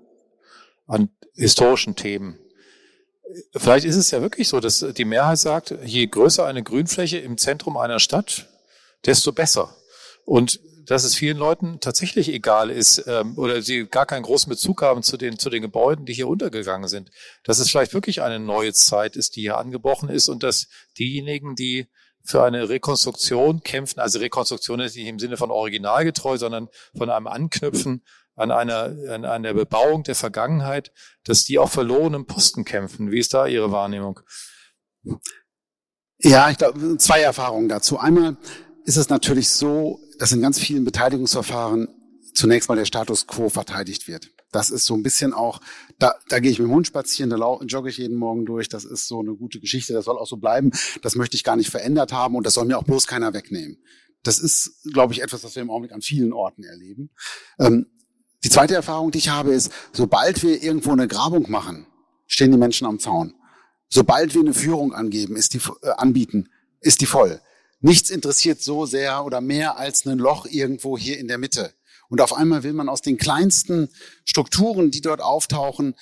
an 0.87 1.11
historischen 1.35 1.95
Themen. 1.95 2.41
Vielleicht 3.55 3.85
ist 3.85 3.97
es 3.97 4.11
ja 4.11 4.21
wirklich 4.21 4.49
so, 4.49 4.59
dass 4.59 4.85
die 4.97 5.05
Mehrheit 5.05 5.39
sagt, 5.39 5.75
je 5.85 6.07
größer 6.07 6.45
eine 6.45 6.63
Grünfläche 6.63 7.19
im 7.19 7.39
Zentrum 7.39 7.77
einer 7.77 8.01
Stadt, 8.01 8.49
desto 9.07 9.33
besser. 9.33 9.77
Und 10.25 10.59
dass 10.89 11.05
es 11.05 11.15
vielen 11.15 11.37
Leuten 11.37 11.81
tatsächlich 11.81 12.31
egal 12.31 12.71
ist 12.71 13.05
ähm, 13.07 13.37
oder 13.37 13.61
sie 13.61 13.87
gar 13.87 14.07
keinen 14.07 14.23
großen 14.23 14.49
Bezug 14.49 14.81
haben 14.81 15.03
zu 15.03 15.19
den, 15.19 15.39
zu 15.39 15.51
den 15.51 15.61
Gebäuden, 15.61 16.07
die 16.07 16.15
hier 16.15 16.29
untergegangen 16.29 16.89
sind. 16.89 17.11
Dass 17.45 17.59
es 17.59 17.69
vielleicht 17.71 17.93
wirklich 17.93 18.23
eine 18.23 18.39
neue 18.39 18.73
Zeit 18.73 19.15
ist, 19.15 19.37
die 19.37 19.43
hier 19.43 19.59
angebrochen 19.59 20.09
ist 20.09 20.29
und 20.29 20.43
dass 20.43 20.69
diejenigen, 20.99 21.57
die 21.57 21.89
für 22.25 22.43
eine 22.43 22.71
Rekonstruktion 22.71 23.63
kämpfen, 23.63 24.01
also 24.01 24.19
Rekonstruktion 24.19 24.81
ist 24.81 24.97
nicht 24.97 25.07
im 25.07 25.19
Sinne 25.19 25.37
von 25.37 25.51
originalgetreu, 25.51 26.39
sondern 26.39 26.69
von 26.97 27.11
einem 27.11 27.27
Anknüpfen 27.27 28.03
an 28.35 28.51
einer, 28.51 28.95
an 29.11 29.27
einer 29.27 29.53
Bebauung 29.53 30.05
der 30.05 30.15
Vergangenheit, 30.15 30.91
dass 31.25 31.45
die 31.45 31.59
auch 31.59 31.71
verlorenen 31.71 32.25
Posten 32.25 32.65
kämpfen. 32.65 33.11
Wie 33.11 33.19
ist 33.19 33.35
da 33.35 33.47
Ihre 33.47 33.73
Wahrnehmung? 33.73 34.21
Ja, 36.21 36.49
ich 36.49 36.57
glaube, 36.57 36.97
zwei 36.97 37.21
Erfahrungen 37.21 37.69
dazu. 37.69 37.99
Einmal 37.99 38.39
ist 38.89 38.97
es 38.97 39.11
natürlich 39.11 39.51
so, 39.51 40.01
dass 40.19 40.33
in 40.33 40.41
ganz 40.41 40.59
vielen 40.59 40.85
Beteiligungsverfahren 40.85 41.89
zunächst 42.33 42.71
mal 42.71 42.75
der 42.75 42.87
Status 42.87 43.27
quo 43.27 43.51
verteidigt 43.51 44.09
wird. 44.09 44.31
Das 44.51 44.71
ist 44.71 44.87
so 44.87 44.95
ein 44.95 45.03
bisschen 45.03 45.35
auch, 45.35 45.61
da, 45.99 46.15
da 46.31 46.39
gehe 46.41 46.51
ich 46.51 46.59
mit 46.59 46.69
dem 46.69 46.75
Hund 46.75 46.87
spazieren, 46.87 47.29
da 47.29 47.37
jogge 47.67 47.91
ich 47.91 47.99
jeden 47.99 48.17
Morgen 48.17 48.47
durch. 48.47 48.71
Das 48.71 48.87
ist 48.87 49.07
so 49.07 49.21
eine 49.21 49.35
gute 49.35 49.61
Geschichte, 49.61 49.93
das 49.93 50.07
soll 50.07 50.17
auch 50.17 50.27
so 50.27 50.39
bleiben. 50.39 50.73
Das 51.03 51.17
möchte 51.17 51.37
ich 51.37 51.45
gar 51.45 51.57
nicht 51.57 51.69
verändert 51.69 52.15
haben 52.15 52.35
und 52.35 52.47
das 52.47 52.55
soll 52.55 52.65
mir 52.65 52.79
auch 52.79 52.85
bloß 52.85 53.07
keiner 53.07 53.35
wegnehmen. 53.35 53.77
Das 54.23 54.39
ist, 54.39 54.83
glaube 54.91 55.13
ich, 55.13 55.23
etwas, 55.23 55.45
was 55.45 55.55
wir 55.55 55.61
im 55.61 55.71
Augenblick 55.71 55.93
an 55.93 56.01
vielen 56.01 56.33
Orten 56.33 56.65
erleben. 56.65 57.11
Ähm, 57.59 57.89
die 58.43 58.49
zweite 58.49 58.75
Erfahrung, 58.75 59.11
die 59.11 59.19
ich 59.19 59.29
habe, 59.29 59.53
ist, 59.53 59.71
sobald 59.93 60.43
wir 60.43 60.63
irgendwo 60.63 60.93
eine 60.93 61.09
Grabung 61.09 61.51
machen, 61.51 61.87
stehen 62.27 62.53
die 62.53 62.59
Menschen 62.59 62.87
am 62.87 62.99
Zaun. 62.99 63.35
Sobald 63.91 64.33
wir 64.33 64.41
eine 64.41 64.55
Führung 64.55 64.95
angeben, 64.95 65.37
ist 65.37 65.53
die, 65.53 65.61
äh, 65.83 65.91
anbieten, 65.91 66.49
ist 66.81 67.03
die 67.03 67.07
voll. 67.07 67.43
Nichts 67.81 68.11
interessiert 68.11 68.63
so 68.63 68.87
sehr 68.87 69.25
oder 69.25 69.41
mehr 69.41 69.79
als 69.79 70.05
ein 70.05 70.19
Loch 70.19 70.47
irgendwo 70.47 70.99
hier 70.99 71.19
in 71.19 71.29
der 71.29 71.39
Mitte. 71.39 71.75
Und 72.09 72.21
auf 72.21 72.33
einmal 72.33 72.63
will 72.63 72.73
man 72.73 72.89
aus 72.89 73.03
den 73.03 73.19
kleinsten 73.19 73.89
Strukturen, 74.25 74.91
die 74.91 75.01
dort 75.01 75.21
auftauchen, 75.21 75.95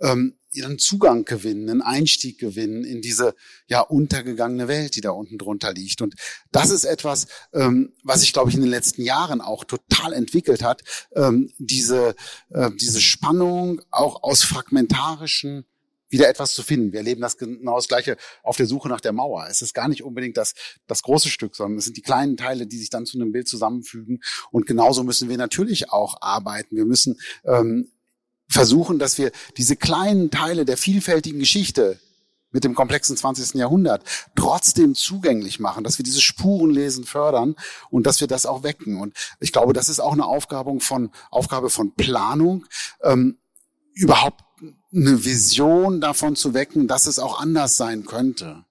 ähm, 0.00 0.38
ihren 0.52 0.78
Zugang 0.78 1.24
gewinnen, 1.24 1.68
einen 1.68 1.82
Einstieg 1.82 2.38
gewinnen 2.38 2.84
in 2.84 3.02
diese 3.02 3.34
ja 3.68 3.80
untergegangene 3.80 4.68
Welt, 4.68 4.96
die 4.96 5.00
da 5.00 5.10
unten 5.10 5.38
drunter 5.38 5.72
liegt. 5.72 6.00
Und 6.00 6.14
das 6.50 6.70
ist 6.70 6.84
etwas, 6.84 7.26
ähm, 7.52 7.92
was 8.02 8.20
sich, 8.20 8.32
glaube 8.32 8.50
ich, 8.50 8.56
in 8.56 8.62
den 8.62 8.70
letzten 8.70 9.02
Jahren 9.02 9.40
auch 9.40 9.64
total 9.64 10.12
entwickelt 10.12 10.62
hat. 10.62 10.82
Ähm, 11.14 11.52
diese, 11.58 12.14
äh, 12.50 12.70
diese 12.80 13.00
Spannung 13.00 13.80
auch 13.90 14.22
aus 14.22 14.42
fragmentarischen 14.42 15.66
wieder 16.08 16.28
etwas 16.28 16.54
zu 16.54 16.62
finden. 16.62 16.92
Wir 16.92 17.00
erleben 17.00 17.20
das 17.20 17.36
genau 17.36 17.76
das 17.76 17.88
Gleiche 17.88 18.16
auf 18.42 18.56
der 18.56 18.66
Suche 18.66 18.88
nach 18.88 19.00
der 19.00 19.12
Mauer. 19.12 19.46
Es 19.48 19.62
ist 19.62 19.74
gar 19.74 19.88
nicht 19.88 20.02
unbedingt 20.02 20.36
das, 20.36 20.54
das 20.86 21.02
große 21.02 21.28
Stück, 21.28 21.56
sondern 21.56 21.78
es 21.78 21.84
sind 21.84 21.96
die 21.96 22.02
kleinen 22.02 22.36
Teile, 22.36 22.66
die 22.66 22.78
sich 22.78 22.90
dann 22.90 23.06
zu 23.06 23.18
einem 23.18 23.32
Bild 23.32 23.48
zusammenfügen. 23.48 24.20
Und 24.50 24.66
genauso 24.66 25.02
müssen 25.02 25.28
wir 25.28 25.36
natürlich 25.36 25.90
auch 25.90 26.20
arbeiten. 26.20 26.76
Wir 26.76 26.86
müssen 26.86 27.18
ähm, 27.44 27.90
versuchen, 28.48 28.98
dass 28.98 29.18
wir 29.18 29.32
diese 29.56 29.76
kleinen 29.76 30.30
Teile 30.30 30.64
der 30.64 30.76
vielfältigen 30.76 31.40
Geschichte 31.40 31.98
mit 32.52 32.64
dem 32.64 32.74
komplexen 32.74 33.16
20. 33.16 33.54
Jahrhundert 33.54 34.02
trotzdem 34.34 34.94
zugänglich 34.94 35.60
machen, 35.60 35.84
dass 35.84 35.98
wir 35.98 36.04
dieses 36.04 36.22
Spurenlesen 36.22 37.04
fördern 37.04 37.56
und 37.90 38.06
dass 38.06 38.20
wir 38.20 38.28
das 38.28 38.46
auch 38.46 38.62
wecken. 38.62 38.98
Und 39.00 39.14
ich 39.40 39.52
glaube, 39.52 39.72
das 39.72 39.88
ist 39.88 40.00
auch 40.00 40.12
eine 40.12 40.24
Aufgabe 40.24 40.78
von, 40.80 41.10
Aufgabe 41.30 41.68
von 41.68 41.94
Planung, 41.94 42.64
ähm, 43.02 43.38
überhaupt 43.92 44.45
eine 44.96 45.24
Vision 45.24 46.00
davon 46.00 46.36
zu 46.36 46.54
wecken, 46.54 46.88
dass 46.88 47.06
es 47.06 47.18
auch 47.18 47.40
anders 47.40 47.76
sein 47.76 48.06
könnte. 48.06 48.64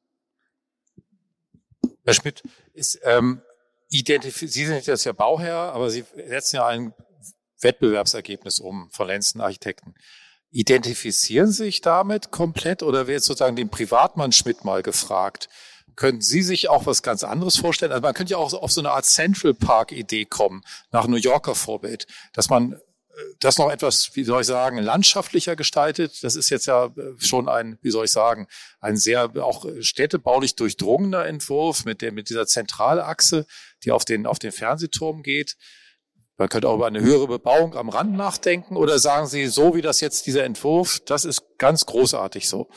Herr 2.04 2.14
Schmidt, 2.14 2.44
ist, 2.74 3.00
ähm, 3.04 3.42
Sie 3.90 4.66
sind 4.66 4.86
jetzt 4.86 5.06
ja 5.06 5.14
Bauherr, 5.14 5.74
aber 5.74 5.90
Sie 5.90 6.04
setzen 6.28 6.58
ja 6.58 6.68
ein 6.68 6.94
Wettbewerbsergebnis 7.62 8.60
um 8.60 8.90
von 8.92 9.08
Lenzen 9.08 9.42
Architekten. 9.42 9.96
Identifizieren 10.52 11.52
Sie 11.52 11.66
sich 11.66 11.82
damit 11.82 12.32
komplett 12.32 12.84
oder 12.84 13.08
wäre 13.08 13.18
jetzt 13.18 13.26
sozusagen 13.26 13.56
den 13.56 13.70
Privatmann 13.70 14.32
Schmidt 14.32 14.66
mal 14.66 14.84
gefragt? 14.84 15.50
Könnten 15.96 16.22
Sie 16.22 16.42
sich 16.42 16.70
auch 16.70 16.86
was 16.86 17.04
ganz 17.04 17.24
anderes 17.24 17.58
vorstellen? 17.58 17.92
Also 17.92 18.02
man 18.02 18.14
könnte 18.14 18.32
ja 18.32 18.38
auch 18.38 18.54
auf 18.54 18.72
so 18.72 18.82
eine 18.82 18.92
Art 18.92 19.06
Central 19.06 19.54
Park 19.54 19.92
Idee 19.92 20.26
kommen, 20.26 20.64
nach 20.92 21.08
New 21.08 21.18
Yorker 21.18 21.56
Vorbild, 21.56 22.08
dass 22.34 22.50
man 22.50 22.80
das 23.40 23.58
noch 23.58 23.72
etwas, 23.72 24.12
wie 24.14 24.24
soll 24.24 24.42
ich 24.42 24.48
sagen, 24.48 24.78
landschaftlicher 24.78 25.56
gestaltet. 25.56 26.24
Das 26.24 26.36
ist 26.36 26.50
jetzt 26.50 26.66
ja 26.66 26.86
äh, 26.86 27.14
schon 27.18 27.48
ein, 27.48 27.78
wie 27.82 27.92
soll 27.92 28.06
ich 28.06 28.12
sagen, 28.12 28.48
ein 28.80 28.98
sehr 28.98 29.32
auch 29.44 29.66
städtebaulich 29.80 30.56
durchdrungener 30.56 31.26
Entwurf 31.26 31.86
mit 31.86 32.02
der, 32.02 32.12
mit 32.12 32.30
dieser 32.30 32.46
Zentralachse, 32.46 33.46
die 33.84 33.92
auf 33.92 34.06
den, 34.06 34.26
auf 34.26 34.40
den 34.40 34.52
Fernsehturm 34.52 35.24
geht. 35.24 35.56
Man 36.38 36.50
könnte 36.50 36.68
auch 36.68 36.76
über 36.76 36.88
eine 36.88 37.00
höhere 37.00 37.28
Bebauung 37.28 37.76
am 37.76 37.88
Rand 37.88 38.16
nachdenken 38.16 38.76
oder 38.76 39.00
sagen 39.00 39.28
Sie, 39.28 39.48
so 39.48 39.74
wie 39.74 39.82
das 39.82 40.02
jetzt 40.02 40.26
dieser 40.26 40.44
Entwurf, 40.44 41.00
das 41.06 41.24
ist 41.24 41.44
ganz 41.58 41.86
großartig 41.86 42.50
so. 42.50 42.70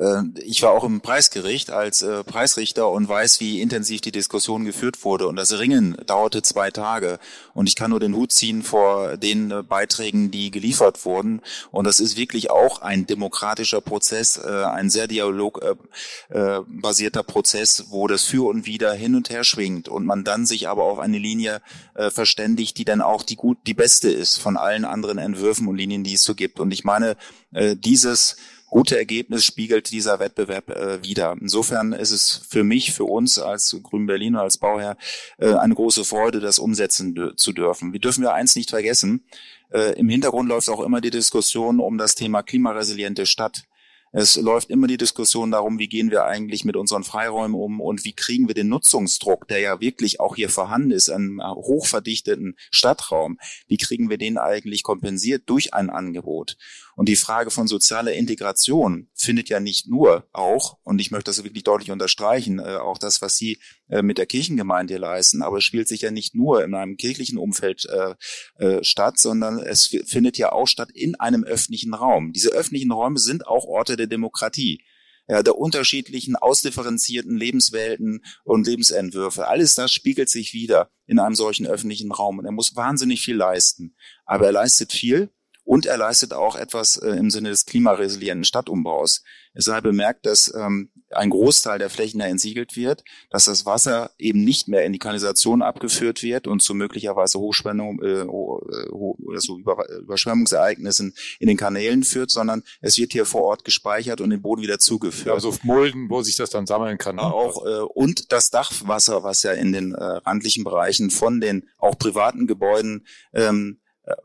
Äh, 0.00 0.22
ich 0.36 0.62
war 0.62 0.70
auch 0.72 0.84
im 0.84 1.02
Preisgericht 1.02 1.70
als 1.70 2.02
äh, 2.02 2.24
Preisrichter 2.24 2.90
und 2.90 3.08
weiß, 3.08 3.38
wie 3.40 3.60
intensiv 3.60 4.00
die 4.00 4.12
Diskussion 4.12 4.64
geführt 4.64 5.04
wurde. 5.04 5.28
Und 5.28 5.36
das 5.36 5.58
Ringen 5.58 5.98
dauerte 6.06 6.40
zwei 6.42 6.70
Tage. 6.70 7.18
Und 7.52 7.68
ich 7.68 7.76
kann 7.76 7.90
nur 7.90 8.00
den 8.00 8.16
Hut 8.16 8.32
ziehen 8.32 8.62
vor 8.62 9.18
den 9.18 9.50
äh, 9.50 9.62
Beiträgen, 9.62 10.30
die 10.30 10.50
geliefert 10.50 11.04
wurden. 11.04 11.42
Und 11.70 11.86
das 11.86 12.00
ist 12.00 12.16
wirklich 12.16 12.50
auch 12.50 12.80
ein 12.80 13.06
demokratischer 13.06 13.82
Prozess, 13.82 14.38
ein 14.38 14.88
sehr 14.90 15.08
dialogbasierter 15.08 17.22
Prozess, 17.22 17.86
wo 17.90 18.06
das 18.06 18.24
Für 18.24 18.48
und 18.48 18.64
Wider 18.66 18.94
hin 18.94 19.14
und 19.14 19.28
her 19.30 19.44
schwingt 19.44 19.88
und 19.88 20.06
man 20.06 20.24
dann 20.24 20.46
sich 20.46 20.68
aber 20.68 20.84
auf 20.84 20.98
eine 20.98 21.18
Linie 21.18 21.60
verständigt, 21.94 22.78
die 22.78 22.86
dann 22.86 23.02
auch 23.02 23.22
die 23.22 23.36
gut, 23.36 23.58
die 23.66 23.74
beste 23.74 24.10
ist 24.10 24.38
von 24.38 24.56
allen 24.56 24.86
anderen 24.86 25.18
Entwürfen 25.18 25.68
und 25.68 25.76
Linien, 25.76 26.04
die 26.04 26.14
es 26.14 26.22
so 26.22 26.34
gibt. 26.34 26.60
Und 26.60 26.72
ich 26.72 26.84
meine, 26.84 27.16
dieses 27.52 28.36
gute 28.70 28.96
Ergebnis 28.96 29.44
spiegelt 29.44 29.90
dieser 29.90 30.18
Wettbewerb 30.18 30.70
äh, 30.70 31.02
wieder. 31.02 31.36
Insofern 31.40 31.92
ist 31.92 32.12
es 32.12 32.40
für 32.48 32.64
mich, 32.64 32.92
für 32.92 33.04
uns 33.04 33.38
als 33.38 33.76
Grün 33.82 34.06
Berliner, 34.06 34.42
als 34.42 34.58
Bauherr, 34.58 34.96
äh, 35.38 35.52
eine 35.54 35.74
große 35.74 36.04
Freude, 36.04 36.40
das 36.40 36.58
umsetzen 36.58 37.32
zu 37.36 37.52
dürfen. 37.52 37.92
Wir 37.92 38.00
dürfen 38.00 38.22
wir 38.22 38.32
eins 38.32 38.56
nicht 38.56 38.70
vergessen. 38.70 39.24
Äh, 39.70 39.98
Im 39.98 40.08
Hintergrund 40.08 40.48
läuft 40.48 40.68
auch 40.68 40.80
immer 40.80 41.00
die 41.00 41.10
Diskussion 41.10 41.80
um 41.80 41.98
das 41.98 42.14
Thema 42.14 42.42
klimaresiliente 42.42 43.26
Stadt. 43.26 43.64
Es 44.12 44.34
läuft 44.34 44.70
immer 44.70 44.88
die 44.88 44.96
Diskussion 44.96 45.52
darum, 45.52 45.78
wie 45.78 45.88
gehen 45.88 46.10
wir 46.10 46.24
eigentlich 46.24 46.64
mit 46.64 46.74
unseren 46.74 47.04
Freiräumen 47.04 47.54
um 47.54 47.80
und 47.80 48.04
wie 48.04 48.12
kriegen 48.12 48.48
wir 48.48 48.56
den 48.56 48.68
Nutzungsdruck, 48.68 49.46
der 49.46 49.60
ja 49.60 49.80
wirklich 49.80 50.18
auch 50.18 50.34
hier 50.34 50.48
vorhanden 50.48 50.90
ist, 50.90 51.10
einen 51.10 51.40
hochverdichteten 51.40 52.56
Stadtraum, 52.72 53.38
wie 53.68 53.76
kriegen 53.76 54.10
wir 54.10 54.18
den 54.18 54.36
eigentlich 54.36 54.82
kompensiert 54.82 55.44
durch 55.46 55.74
ein 55.74 55.90
Angebot? 55.90 56.56
Und 56.96 57.08
die 57.08 57.16
Frage 57.16 57.50
von 57.50 57.66
sozialer 57.66 58.12
Integration 58.12 59.08
findet 59.14 59.48
ja 59.48 59.58
nicht 59.58 59.88
nur 59.88 60.28
auch, 60.32 60.76
und 60.82 61.00
ich 61.00 61.10
möchte 61.10 61.30
das 61.30 61.42
wirklich 61.42 61.64
deutlich 61.64 61.90
unterstreichen, 61.90 62.58
äh, 62.58 62.76
auch 62.76 62.98
das, 62.98 63.22
was 63.22 63.36
Sie 63.36 63.58
äh, 63.88 64.02
mit 64.02 64.18
der 64.18 64.26
Kirchengemeinde 64.26 64.98
leisten, 64.98 65.40
aber 65.40 65.58
es 65.58 65.64
spielt 65.64 65.88
sich 65.88 66.02
ja 66.02 66.10
nicht 66.10 66.34
nur 66.34 66.62
in 66.62 66.74
einem 66.74 66.98
kirchlichen 66.98 67.38
Umfeld 67.38 67.86
äh, 67.86 68.84
statt, 68.84 69.18
sondern 69.18 69.60
es 69.60 69.96
findet 70.04 70.36
ja 70.36 70.52
auch 70.52 70.66
statt 70.66 70.90
in 70.92 71.14
einem 71.14 71.42
öffentlichen 71.42 71.94
Raum. 71.94 72.32
Diese 72.32 72.50
öffentlichen 72.50 72.92
Räume 72.92 73.18
sind 73.18 73.46
auch 73.46 73.64
Orte 73.64 73.96
der 74.00 74.08
Demokratie 74.08 74.82
ja, 75.30 75.44
der 75.44 75.56
unterschiedlichen, 75.56 76.34
ausdifferenzierten 76.34 77.36
Lebenswelten 77.36 78.24
und 78.42 78.66
Lebensentwürfe. 78.66 79.46
Alles 79.46 79.76
das 79.76 79.92
spiegelt 79.92 80.28
sich 80.28 80.52
wieder 80.52 80.90
in 81.06 81.20
einem 81.20 81.36
solchen 81.36 81.68
öffentlichen 81.68 82.10
Raum. 82.10 82.38
Und 82.38 82.46
er 82.46 82.50
muss 82.50 82.74
wahnsinnig 82.74 83.22
viel 83.22 83.36
leisten. 83.36 83.94
Aber 84.24 84.46
er 84.46 84.52
leistet 84.52 84.92
viel 84.92 85.30
und 85.70 85.86
er 85.86 85.98
leistet 85.98 86.32
auch 86.32 86.56
etwas 86.56 86.96
äh, 86.96 87.10
im 87.10 87.30
Sinne 87.30 87.50
des 87.50 87.64
klimaresilienten 87.64 88.44
Stadtumbaus. 88.44 89.22
Es 89.54 89.66
sei 89.66 89.80
bemerkt, 89.80 90.26
dass 90.26 90.52
ähm, 90.52 90.90
ein 91.10 91.30
Großteil 91.30 91.78
der 91.78 91.90
Flächen 91.90 92.18
da 92.18 92.26
entsiegelt 92.26 92.74
wird, 92.74 93.04
dass 93.30 93.44
das 93.44 93.66
Wasser 93.66 94.10
eben 94.18 94.42
nicht 94.42 94.66
mehr 94.66 94.84
in 94.84 94.92
die 94.92 94.98
Kanalisation 94.98 95.62
abgeführt 95.62 96.24
wird 96.24 96.48
und 96.48 96.60
zu 96.60 96.74
möglicherweise 96.74 97.38
Hochspannung, 97.38 98.02
äh, 98.02 98.22
oder 98.22 99.40
so 99.40 99.58
Über 99.58 99.88
Überschwemmungsereignissen 99.88 101.14
in 101.38 101.46
den 101.46 101.56
Kanälen 101.56 102.02
führt, 102.02 102.32
sondern 102.32 102.64
es 102.80 102.98
wird 102.98 103.12
hier 103.12 103.24
vor 103.24 103.42
Ort 103.42 103.64
gespeichert 103.64 104.20
und 104.20 104.30
den 104.30 104.42
Boden 104.42 104.62
wieder 104.62 104.80
zugeführt. 104.80 105.32
Also 105.32 105.50
auf 105.50 105.62
Mulden, 105.62 106.10
wo 106.10 106.20
sich 106.22 106.34
das 106.34 106.50
dann 106.50 106.66
sammeln 106.66 106.98
kann. 106.98 107.14
Ne? 107.14 107.22
Auch 107.22 107.64
äh, 107.64 107.82
und 107.94 108.32
das 108.32 108.50
Dachwasser, 108.50 109.22
was 109.22 109.44
ja 109.44 109.52
in 109.52 109.72
den 109.72 109.94
äh, 109.94 110.02
randlichen 110.02 110.64
Bereichen 110.64 111.10
von 111.10 111.40
den 111.40 111.68
auch 111.78 111.96
privaten 111.96 112.48
Gebäuden 112.48 113.06
ähm, 113.32 113.79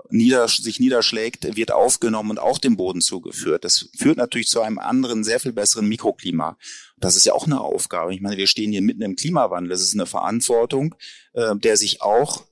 nieder, 0.10 0.48
sich 0.48 0.80
niederschlägt, 0.80 1.56
wird 1.56 1.72
aufgenommen 1.72 2.32
und 2.32 2.40
auch 2.40 2.58
dem 2.58 2.78
Boden 2.78 3.02
zugeführt. 3.02 3.64
Das 3.64 3.90
führt 3.98 4.18
natürlich 4.18 4.48
zu 4.48 4.62
einem 4.62 4.80
anderen, 4.80 5.24
sehr 5.24 5.40
viel 5.40 5.54
besseren 5.54 5.88
Mikroklima. 5.88 6.58
Das 6.98 7.16
ist 7.16 7.26
ja 7.26 7.34
auch 7.34 7.46
eine 7.46 7.60
Aufgabe. 7.60 8.14
Ich 8.14 8.22
meine, 8.22 8.38
wir 8.38 8.48
stehen 8.48 8.72
hier 8.72 8.82
mitten 8.82 9.02
im 9.02 9.16
Klimawandel. 9.16 9.70
Das 9.70 9.82
ist 9.82 9.94
eine 9.94 10.06
Verantwortung, 10.06 10.96
äh, 11.34 11.56
der 11.56 11.78
sich 11.78 12.02
auch 12.02 12.46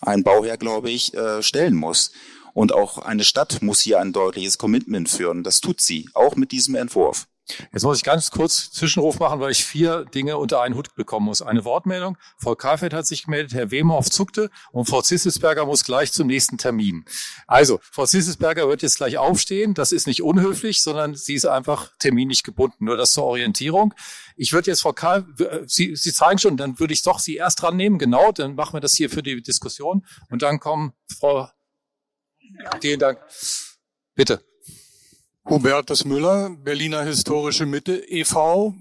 ein 0.00 0.22
Bauherr, 0.22 0.56
glaube 0.56 0.90
ich, 0.90 1.14
äh, 1.14 1.42
stellen 1.42 1.74
muss. 1.74 2.12
Und 2.54 2.72
auch 2.72 2.98
eine 2.98 3.24
Stadt 3.24 3.62
muss 3.62 3.80
hier 3.80 4.00
ein 4.00 4.12
deutliches 4.12 4.58
Commitment 4.58 5.08
führen. 5.08 5.44
Das 5.44 5.60
tut 5.60 5.80
sie, 5.80 6.08
auch 6.14 6.36
mit 6.36 6.52
diesem 6.52 6.74
Entwurf. 6.74 7.28
Jetzt 7.72 7.82
muss 7.82 7.98
ich 7.98 8.04
ganz 8.04 8.30
kurz 8.30 8.70
Zwischenruf 8.70 9.18
machen, 9.18 9.40
weil 9.40 9.50
ich 9.50 9.64
vier 9.64 10.04
Dinge 10.04 10.36
unter 10.36 10.60
einen 10.60 10.74
Hut 10.74 10.94
bekommen 10.94 11.26
muss. 11.26 11.42
Eine 11.42 11.64
Wortmeldung. 11.64 12.18
Frau 12.36 12.54
Karfeld 12.54 12.92
hat 12.92 13.06
sich 13.06 13.24
gemeldet, 13.24 13.54
Herr 13.54 13.70
Wemhoff 13.70 14.10
zuckte 14.10 14.50
und 14.70 14.86
Frau 14.86 15.02
Zissesberger 15.02 15.66
muss 15.66 15.84
gleich 15.84 16.12
zum 16.12 16.26
nächsten 16.26 16.58
Termin. 16.58 17.04
Also, 17.46 17.80
Frau 17.82 18.06
Zissesberger 18.06 18.68
wird 18.68 18.82
jetzt 18.82 18.96
gleich 18.96 19.18
aufstehen. 19.18 19.74
Das 19.74 19.92
ist 19.92 20.06
nicht 20.06 20.22
unhöflich, 20.22 20.82
sondern 20.82 21.14
sie 21.14 21.34
ist 21.34 21.46
einfach 21.46 21.90
terminlich 21.98 22.42
gebunden. 22.42 22.84
Nur 22.84 22.96
das 22.96 23.12
zur 23.12 23.24
Orientierung. 23.24 23.94
Ich 24.36 24.52
würde 24.52 24.70
jetzt 24.70 24.82
Frau 24.82 24.92
Karl, 24.92 25.26
Sie, 25.66 25.96
sie 25.96 26.12
zeigen 26.12 26.38
schon, 26.38 26.56
dann 26.56 26.78
würde 26.78 26.92
ich 26.92 27.02
doch 27.02 27.18
Sie 27.18 27.36
erst 27.36 27.62
dran 27.62 27.76
nehmen. 27.76 27.98
Genau, 27.98 28.32
dann 28.32 28.54
machen 28.54 28.74
wir 28.74 28.80
das 28.80 28.94
hier 28.94 29.10
für 29.10 29.22
die 29.22 29.42
Diskussion. 29.42 30.06
Und 30.30 30.42
dann 30.42 30.60
kommen 30.60 30.92
Frau, 31.18 31.48
vielen 32.80 33.00
Dank. 33.00 33.20
Bitte. 34.14 34.47
Hubertus 35.50 36.04
Müller, 36.04 36.50
Berliner 36.50 37.04
Historische 37.04 37.64
Mitte 37.64 37.96
e.V. 38.06 38.74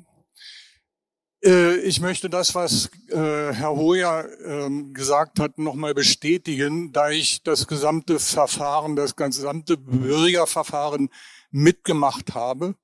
Äh, 1.41 1.77
ich 1.77 2.01
möchte 2.01 2.29
das, 2.29 2.55
was 2.55 2.89
äh, 3.07 3.53
Herr 3.53 3.75
Hoyer 3.77 4.27
ähm, 4.43 4.93
gesagt 4.93 5.39
hat, 5.39 5.57
nochmal 5.59 5.93
bestätigen, 5.93 6.91
da 6.91 7.09
ich 7.09 7.41
das 7.41 7.67
gesamte 7.67 8.19
Verfahren, 8.19 8.97
das 8.97 9.15
gesamte 9.15 9.77
Bürgerverfahren 9.77 11.09
mitgemacht 11.51 12.35
habe, 12.35 12.75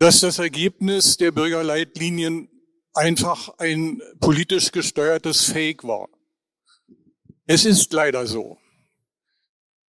dass 0.00 0.18
das 0.18 0.40
Ergebnis 0.40 1.16
der 1.16 1.30
Bürgerleitlinien 1.30 2.48
einfach 2.92 3.50
ein 3.58 4.02
politisch 4.18 4.72
gesteuertes 4.72 5.44
Fake 5.44 5.84
war. 5.84 6.08
Es 7.46 7.64
ist 7.64 7.92
leider 7.92 8.26
so. 8.26 8.58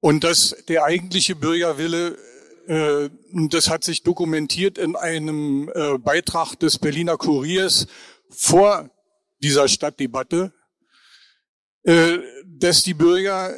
und 0.05 0.23
dass 0.23 0.55
der 0.67 0.83
eigentliche 0.83 1.35
Bürgerwille, 1.35 2.15
das 2.67 3.69
hat 3.69 3.83
sich 3.83 4.03
dokumentiert 4.03 4.77
in 4.77 4.95
einem 4.95 5.69
äh, 5.73 5.97
Beitrag 5.97 6.55
des 6.55 6.79
Berliner 6.79 7.17
Kuriers 7.17 7.87
vor 8.29 8.89
dieser 9.41 9.67
Stadtdebatte, 9.67 10.53
äh, 11.83 12.19
dass 12.45 12.83
die 12.83 12.93
Bürger 12.93 13.53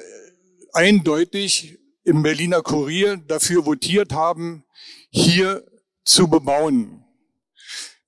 eindeutig 0.73 1.77
im 2.03 2.23
Berliner 2.23 2.61
Kurier 2.61 3.17
dafür 3.17 3.65
votiert 3.65 4.13
haben, 4.13 4.63
hier 5.09 5.65
zu 6.03 6.27
bebauen. 6.27 7.03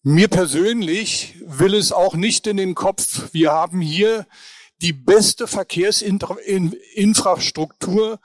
Mir 0.03 0.29
persönlich 0.29 1.35
will 1.45 1.73
es 1.73 1.91
auch 1.91 2.15
nicht 2.15 2.47
in 2.47 2.57
den 2.57 2.75
Kopf. 2.75 3.33
Wir 3.33 3.51
haben 3.51 3.81
hier 3.81 4.27
die 4.81 4.93
beste 4.93 5.47
Verkehrsinfrastruktur 5.47 8.19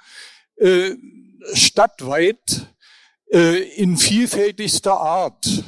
äh, 0.56 0.94
stadtweit 1.52 2.66
äh, 3.32 3.62
in 3.76 3.96
vielfältigster 3.96 4.94
Art, 4.94 5.64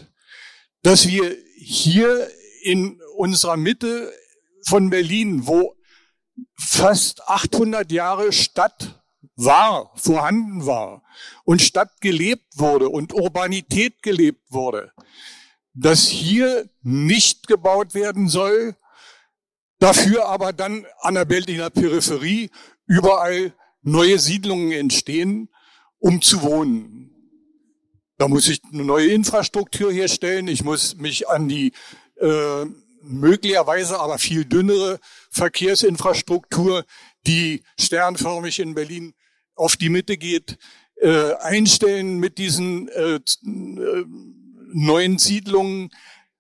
dass 0.83 1.07
wir 1.09 1.37
hier 1.57 2.29
in 2.62 3.01
unserer 3.16 3.57
Mitte 3.57 4.12
von 4.66 4.91
Berlin, 4.91 5.47
wo 5.47 5.77
fast 6.59 7.29
800 7.29 7.91
Jahre 7.93 8.33
Stadt 8.33 9.03
war, 9.37 9.93
vorhanden 9.97 10.66
war 10.66 11.03
und 11.45 11.62
Stadt 11.62 12.01
gelebt 12.01 12.59
wurde 12.59 12.89
und 12.89 13.12
Urbanität 13.12 14.03
gelebt 14.03 14.51
wurde, 14.51 14.93
dass 15.74 16.07
hier 16.07 16.68
nicht 16.83 17.47
gebaut 17.47 17.95
werden 17.95 18.29
soll, 18.29 18.77
dafür 19.79 20.27
aber 20.27 20.53
dann 20.53 20.87
an 21.01 21.14
der 21.14 21.27
Berliner 21.27 21.70
Peripherie 21.70 22.51
überall 22.87 23.53
neue 23.83 24.18
Siedlungen 24.18 24.72
entstehen, 24.72 25.49
um 25.99 26.20
zu 26.22 26.42
wohnen. 26.42 27.11
Da 28.18 28.28
muss 28.28 28.49
ich 28.49 28.61
eine 28.72 28.84
neue 28.84 29.12
Infrastruktur 29.12 29.92
herstellen, 29.92 30.49
ich 30.49 30.64
muss 30.64 30.97
mich 30.97 31.28
an 31.28 31.49
die 31.49 31.72
äh, 32.20 32.64
möglicherweise 33.03 34.01
aber 34.01 34.18
viel 34.18 34.44
dünnere 34.44 34.99
Verkehrsinfrastruktur, 35.30 36.84
die 37.26 37.62
sternförmig 37.78 38.59
in 38.59 38.74
Berlin 38.74 39.14
auf 39.55 39.76
die 39.76 39.90
Mitte 39.90 40.16
geht, 40.16 40.59
äh, 40.97 41.34
einstellen 41.34 42.18
mit 42.18 42.38
diesen 42.38 42.88
äh, 42.88 43.16
äh 43.16 44.05
neuen 44.72 45.18
Siedlungen. 45.18 45.90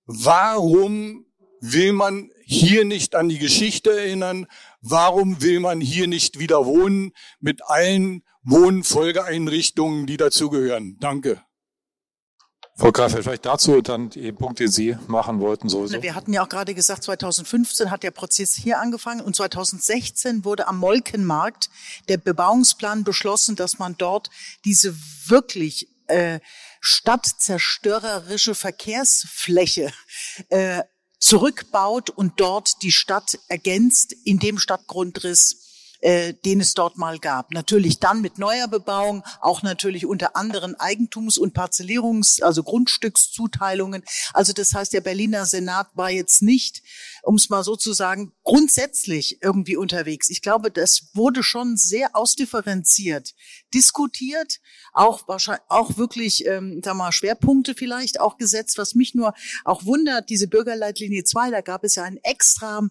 Warum 0.06 1.26
will 1.60 1.92
man 1.92 2.30
hier 2.44 2.84
nicht 2.84 3.14
an 3.14 3.28
die 3.28 3.38
Geschichte 3.38 3.90
erinnern? 3.90 4.46
Warum 4.80 5.40
will 5.42 5.60
man 5.60 5.80
hier 5.80 6.06
nicht 6.06 6.38
wieder 6.38 6.66
wohnen 6.66 7.12
mit 7.40 7.62
allen 7.66 8.22
Wohnfolgeeinrichtungen, 8.46 10.06
die 10.06 10.16
dazugehören? 10.16 10.96
Danke. 11.00 11.42
Frau 12.78 12.92
Greifeld, 12.92 13.24
vielleicht 13.24 13.46
dazu 13.46 13.80
dann 13.80 14.10
die 14.10 14.32
Punkt, 14.32 14.60
den 14.60 14.68
Sie 14.68 14.98
machen 15.06 15.40
wollten 15.40 15.70
sowieso. 15.70 16.02
Wir 16.02 16.14
hatten 16.14 16.34
ja 16.34 16.44
auch 16.44 16.48
gerade 16.48 16.74
gesagt, 16.74 17.04
2015 17.04 17.90
hat 17.90 18.02
der 18.02 18.10
Prozess 18.10 18.54
hier 18.54 18.80
angefangen 18.80 19.22
und 19.22 19.34
2016 19.34 20.44
wurde 20.44 20.68
am 20.68 20.76
Molkenmarkt 20.76 21.70
der 22.08 22.18
Bebauungsplan 22.18 23.02
beschlossen, 23.02 23.56
dass 23.56 23.78
man 23.78 23.96
dort 23.96 24.28
diese 24.66 24.94
wirklich 25.26 25.88
äh, 26.08 26.40
stadtzerstörerische 26.80 28.54
Verkehrsfläche 28.54 29.90
äh, 30.50 30.82
zurückbaut 31.18 32.10
und 32.10 32.34
dort 32.40 32.82
die 32.82 32.92
Stadt 32.92 33.38
ergänzt 33.48 34.12
in 34.24 34.38
dem 34.38 34.58
Stadtgrundriss, 34.58 35.65
äh, 36.06 36.34
den 36.44 36.60
es 36.60 36.74
dort 36.74 36.98
mal 36.98 37.18
gab. 37.18 37.50
Natürlich 37.50 37.98
dann 37.98 38.20
mit 38.20 38.38
neuer 38.38 38.68
Bebauung, 38.68 39.24
auch 39.40 39.64
natürlich 39.64 40.06
unter 40.06 40.36
anderen 40.36 40.76
Eigentums- 40.76 41.36
und 41.36 41.52
Parzellierungs-, 41.52 42.40
also 42.42 42.62
Grundstückszuteilungen. 42.62 44.04
Also 44.32 44.52
das 44.52 44.72
heißt, 44.72 44.92
der 44.92 45.00
Berliner 45.00 45.46
Senat 45.46 45.88
war 45.94 46.10
jetzt 46.10 46.42
nicht, 46.42 46.82
um 47.24 47.34
es 47.34 47.50
mal 47.50 47.64
so 47.64 47.74
zu 47.74 47.92
sagen, 47.92 48.32
grundsätzlich 48.44 49.42
irgendwie 49.42 49.76
unterwegs. 49.76 50.30
Ich 50.30 50.42
glaube, 50.42 50.70
das 50.70 51.08
wurde 51.14 51.42
schon 51.42 51.76
sehr 51.76 52.14
ausdifferenziert 52.14 53.34
diskutiert, 53.74 54.60
auch 54.92 55.26
wahrscheinlich 55.26 55.64
auch 55.68 55.96
wirklich, 55.96 56.46
ähm, 56.46 56.80
da 56.82 56.94
mal 56.94 57.10
Schwerpunkte 57.10 57.74
vielleicht 57.74 58.20
auch 58.20 58.38
gesetzt. 58.38 58.78
Was 58.78 58.94
mich 58.94 59.16
nur 59.16 59.34
auch 59.64 59.84
wundert, 59.84 60.30
diese 60.30 60.46
Bürgerleitlinie 60.46 61.24
2, 61.24 61.50
da 61.50 61.62
gab 61.62 61.82
es 61.82 61.96
ja 61.96 62.04
ein 62.04 62.18
extra 62.22 62.82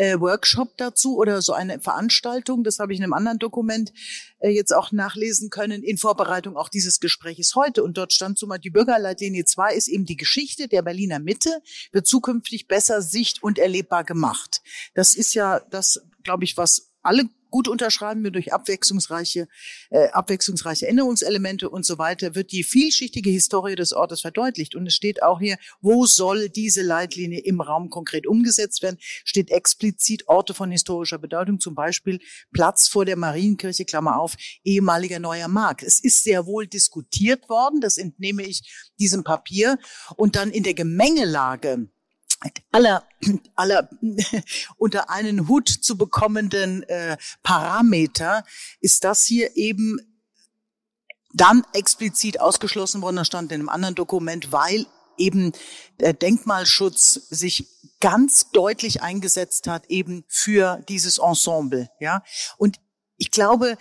äh, 0.00 0.18
Workshop 0.18 0.78
dazu 0.78 1.18
oder 1.18 1.42
so 1.42 1.52
eine 1.52 1.78
Veranstaltung. 1.78 2.64
Das 2.64 2.78
habe 2.78 2.94
ich 2.94 2.98
in 2.98 3.04
einem 3.04 3.12
anderen 3.12 3.38
Dokument 3.38 3.92
äh, 4.38 4.48
jetzt 4.48 4.72
auch 4.72 4.92
nachlesen 4.92 5.50
können 5.50 5.82
in 5.82 5.98
Vorbereitung 5.98 6.56
auch 6.56 6.70
dieses 6.70 7.00
Gespräches 7.00 7.54
heute. 7.54 7.84
Und 7.84 7.98
dort 7.98 8.14
stand 8.14 8.38
zumal 8.38 8.58
die 8.58 8.70
Bürgerleitlinie 8.70 9.44
2 9.44 9.74
ist 9.74 9.88
eben 9.88 10.06
die 10.06 10.16
Geschichte 10.16 10.68
der 10.68 10.80
Berliner 10.80 11.18
Mitte, 11.18 11.50
wird 11.92 12.06
zukünftig 12.06 12.66
besser 12.66 13.02
sicht- 13.02 13.42
und 13.42 13.58
erlebbar 13.58 14.04
gemacht. 14.04 14.62
Das 14.94 15.12
ist 15.12 15.34
ja 15.34 15.60
das, 15.70 16.00
glaube 16.24 16.44
ich, 16.44 16.56
was 16.56 16.90
alle 17.02 17.28
gut 17.50 17.68
unterschreiben 17.68 18.22
wir 18.24 18.30
durch 18.30 18.52
abwechslungsreiche, 18.52 19.48
äh, 19.90 20.08
abwechslungsreiche 20.08 20.86
Änderungselemente 20.86 21.68
und 21.68 21.84
so 21.84 21.98
weiter, 21.98 22.34
wird 22.34 22.52
die 22.52 22.64
vielschichtige 22.64 23.30
Historie 23.30 23.74
des 23.74 23.92
Ortes 23.92 24.20
verdeutlicht. 24.20 24.74
Und 24.74 24.86
es 24.86 24.94
steht 24.94 25.22
auch 25.22 25.40
hier, 25.40 25.58
wo 25.80 26.06
soll 26.06 26.48
diese 26.48 26.82
Leitlinie 26.82 27.40
im 27.40 27.60
Raum 27.60 27.90
konkret 27.90 28.26
umgesetzt 28.26 28.82
werden, 28.82 28.98
steht 29.00 29.50
explizit 29.50 30.28
Orte 30.28 30.54
von 30.54 30.70
historischer 30.70 31.18
Bedeutung, 31.18 31.60
zum 31.60 31.74
Beispiel 31.74 32.20
Platz 32.52 32.88
vor 32.88 33.04
der 33.04 33.16
Marienkirche, 33.16 33.84
Klammer 33.84 34.18
auf, 34.18 34.36
ehemaliger 34.64 35.18
Neuer 35.18 35.48
Markt. 35.48 35.82
Es 35.82 36.00
ist 36.00 36.22
sehr 36.22 36.46
wohl 36.46 36.66
diskutiert 36.66 37.48
worden, 37.48 37.80
das 37.80 37.98
entnehme 37.98 38.42
ich 38.42 38.90
diesem 38.98 39.24
Papier. 39.24 39.78
Und 40.16 40.36
dann 40.36 40.50
in 40.50 40.62
der 40.62 40.74
Gemengelage, 40.74 41.88
aller, 42.72 43.04
aller 43.54 43.88
unter 44.76 45.10
einen 45.10 45.48
Hut 45.48 45.68
zu 45.68 45.96
bekommenden 45.96 46.82
äh, 46.84 47.16
Parameter 47.42 48.44
ist 48.80 49.04
das 49.04 49.24
hier 49.24 49.56
eben 49.56 49.98
dann 51.32 51.64
explizit 51.72 52.40
ausgeschlossen 52.40 53.02
worden, 53.02 53.16
das 53.16 53.26
stand 53.26 53.52
in 53.52 53.60
einem 53.60 53.68
anderen 53.68 53.94
Dokument, 53.94 54.52
weil 54.52 54.86
eben 55.16 55.52
der 56.00 56.12
Denkmalschutz 56.12 57.12
sich 57.30 57.68
ganz 58.00 58.50
deutlich 58.50 59.02
eingesetzt 59.02 59.66
hat 59.66 59.86
eben 59.86 60.24
für 60.28 60.82
dieses 60.88 61.18
Ensemble, 61.18 61.90
ja. 62.00 62.24
Und 62.56 62.80
ich 63.18 63.30
glaube, 63.30 63.76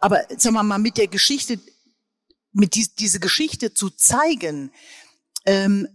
aber 0.00 0.24
sagen 0.36 0.54
wir 0.54 0.62
mal 0.62 0.78
mit 0.78 0.98
der 0.98 1.08
Geschichte, 1.08 1.58
mit 2.52 2.74
die, 2.74 2.86
diese 2.98 3.18
Geschichte 3.18 3.72
zu 3.72 3.88
zeigen, 3.88 4.70
ähm, 5.46 5.88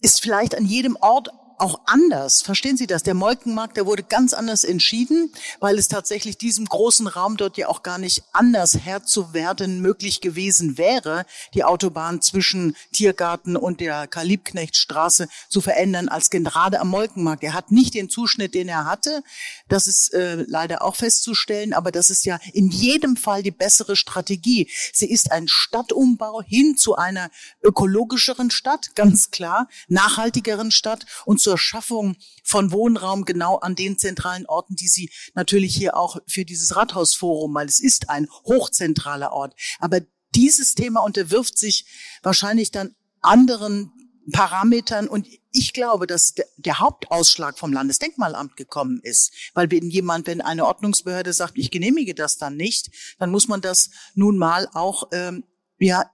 ist 0.00 0.20
vielleicht 0.20 0.56
an 0.56 0.66
jedem 0.66 0.96
Ort 0.96 1.28
auch 1.62 1.80
anders. 1.86 2.42
Verstehen 2.42 2.76
Sie 2.76 2.88
das? 2.88 3.04
Der 3.04 3.14
Molkenmarkt, 3.14 3.76
der 3.76 3.86
wurde 3.86 4.02
ganz 4.02 4.34
anders 4.34 4.64
entschieden, 4.64 5.32
weil 5.60 5.78
es 5.78 5.86
tatsächlich 5.86 6.36
diesem 6.36 6.64
großen 6.64 7.06
Raum 7.06 7.36
dort 7.36 7.56
ja 7.56 7.68
auch 7.68 7.84
gar 7.84 7.98
nicht 7.98 8.24
anders 8.32 8.78
Herr 8.82 9.04
zu 9.04 9.32
werden 9.32 9.80
möglich 9.80 10.20
gewesen 10.20 10.76
wäre, 10.76 11.24
die 11.54 11.62
Autobahn 11.62 12.20
zwischen 12.20 12.76
Tiergarten 12.92 13.56
und 13.56 13.80
der 13.80 14.08
Karl-Liebknecht-Straße 14.08 15.28
zu 15.48 15.60
verändern 15.60 16.08
als 16.08 16.30
gerade 16.30 16.80
am 16.80 16.88
Molkenmarkt. 16.88 17.44
Er 17.44 17.54
hat 17.54 17.70
nicht 17.70 17.94
den 17.94 18.10
Zuschnitt, 18.10 18.54
den 18.54 18.68
er 18.68 18.84
hatte. 18.84 19.22
Das 19.68 19.86
ist 19.86 20.12
äh, 20.14 20.44
leider 20.48 20.82
auch 20.82 20.96
festzustellen, 20.96 21.74
aber 21.74 21.92
das 21.92 22.10
ist 22.10 22.24
ja 22.24 22.40
in 22.52 22.70
jedem 22.70 23.16
Fall 23.16 23.44
die 23.44 23.52
bessere 23.52 23.94
Strategie. 23.94 24.68
Sie 24.92 25.08
ist 25.08 25.30
ein 25.30 25.46
Stadtumbau 25.46 26.42
hin 26.42 26.76
zu 26.76 26.96
einer 26.96 27.30
ökologischeren 27.62 28.50
Stadt, 28.50 28.96
ganz 28.96 29.30
klar, 29.30 29.68
nachhaltigeren 29.86 30.72
Stadt 30.72 31.06
und 31.24 31.40
zur 31.52 31.58
Schaffung 31.58 32.16
von 32.42 32.72
Wohnraum 32.72 33.26
genau 33.26 33.56
an 33.58 33.74
den 33.74 33.98
zentralen 33.98 34.46
Orten, 34.46 34.74
die 34.74 34.88
sie 34.88 35.10
natürlich 35.34 35.76
hier 35.76 35.98
auch 35.98 36.16
für 36.26 36.46
dieses 36.46 36.76
Rathausforum, 36.76 37.52
weil 37.52 37.66
es 37.66 37.78
ist 37.78 38.08
ein 38.08 38.26
hochzentraler 38.46 39.32
Ort. 39.32 39.54
Aber 39.78 40.00
dieses 40.34 40.74
Thema 40.74 41.00
unterwirft 41.00 41.58
sich 41.58 41.84
wahrscheinlich 42.22 42.70
dann 42.70 42.94
anderen 43.20 43.92
Parametern 44.32 45.08
und 45.08 45.28
ich 45.50 45.74
glaube, 45.74 46.06
dass 46.06 46.32
der 46.56 46.78
Hauptausschlag 46.78 47.58
vom 47.58 47.74
Landesdenkmalamt 47.74 48.56
gekommen 48.56 49.00
ist, 49.02 49.34
weil 49.52 49.70
wenn 49.70 49.90
jemand, 49.90 50.26
wenn 50.26 50.40
eine 50.40 50.64
Ordnungsbehörde 50.64 51.34
sagt, 51.34 51.58
ich 51.58 51.70
genehmige 51.70 52.14
das 52.14 52.38
dann 52.38 52.56
nicht, 52.56 52.90
dann 53.18 53.30
muss 53.30 53.46
man 53.46 53.60
das 53.60 53.90
nun 54.14 54.38
mal 54.38 54.70
auch 54.72 55.08
ähm, 55.12 55.44
ja 55.78 56.10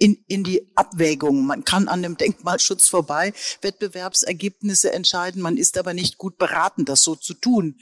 in, 0.00 0.24
in 0.26 0.42
die 0.42 0.66
Abwägung. 0.74 1.46
Man 1.46 1.64
kann 1.64 1.86
an 1.86 2.02
dem 2.02 2.16
Denkmalschutz 2.16 2.88
vorbei 2.88 3.32
Wettbewerbsergebnisse 3.60 4.92
entscheiden. 4.92 5.42
Man 5.42 5.58
ist 5.58 5.78
aber 5.78 5.94
nicht 5.94 6.18
gut 6.18 6.38
beraten, 6.38 6.86
das 6.86 7.02
so 7.02 7.14
zu 7.14 7.34
tun, 7.34 7.78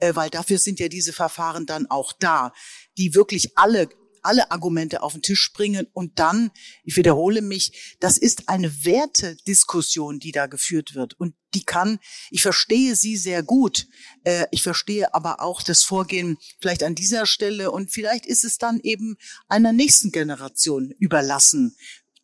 äh, 0.00 0.14
weil 0.14 0.28
dafür 0.28 0.58
sind 0.58 0.80
ja 0.80 0.88
diese 0.88 1.12
Verfahren 1.12 1.66
dann 1.66 1.86
auch 1.88 2.12
da, 2.12 2.52
die 2.98 3.14
wirklich 3.14 3.56
alle 3.56 3.88
alle 4.22 4.50
Argumente 4.50 5.02
auf 5.02 5.12
den 5.12 5.22
Tisch 5.22 5.52
bringen 5.52 5.86
und 5.92 6.18
dann, 6.18 6.50
ich 6.84 6.96
wiederhole 6.96 7.42
mich, 7.42 7.96
das 8.00 8.18
ist 8.18 8.48
eine 8.48 8.84
Wertediskussion, 8.84 10.18
die 10.18 10.32
da 10.32 10.46
geführt 10.46 10.94
wird. 10.94 11.18
Und 11.18 11.34
die 11.54 11.64
kann, 11.64 11.98
ich 12.30 12.42
verstehe 12.42 12.94
sie 12.96 13.16
sehr 13.16 13.42
gut, 13.42 13.88
äh, 14.24 14.46
ich 14.50 14.62
verstehe 14.62 15.14
aber 15.14 15.40
auch 15.40 15.62
das 15.62 15.82
Vorgehen 15.82 16.38
vielleicht 16.60 16.82
an 16.82 16.94
dieser 16.94 17.26
Stelle 17.26 17.70
und 17.70 17.90
vielleicht 17.90 18.26
ist 18.26 18.44
es 18.44 18.58
dann 18.58 18.80
eben 18.80 19.16
einer 19.48 19.72
nächsten 19.72 20.12
Generation 20.12 20.90
überlassen, 20.98 21.76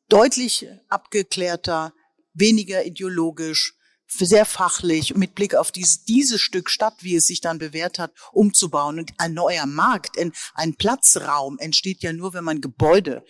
deutlich 0.09 0.66
abgeklärter, 0.88 1.92
weniger 2.34 2.84
ideologisch, 2.84 3.76
sehr 4.09 4.44
fachlich 4.44 5.14
mit 5.14 5.34
Blick 5.34 5.54
auf 5.54 5.72
dieses, 5.72 6.04
dieses 6.04 6.40
Stück 6.40 6.70
Stadt, 6.70 6.94
wie 7.00 7.16
es 7.16 7.26
sich 7.26 7.40
dann 7.40 7.59
bewährt 7.59 7.98
hat, 7.98 8.12
umzubauen. 8.32 8.98
Und 8.98 9.12
ein 9.18 9.34
neuer 9.34 9.66
Markt, 9.66 10.16
ein 10.54 10.74
Platzraum 10.76 11.59
entsteht 11.59 12.02
ja 12.02 12.12
nur, 12.12 12.32
wenn 12.34 12.44
man 12.44 12.61
Gebäude 12.61 13.24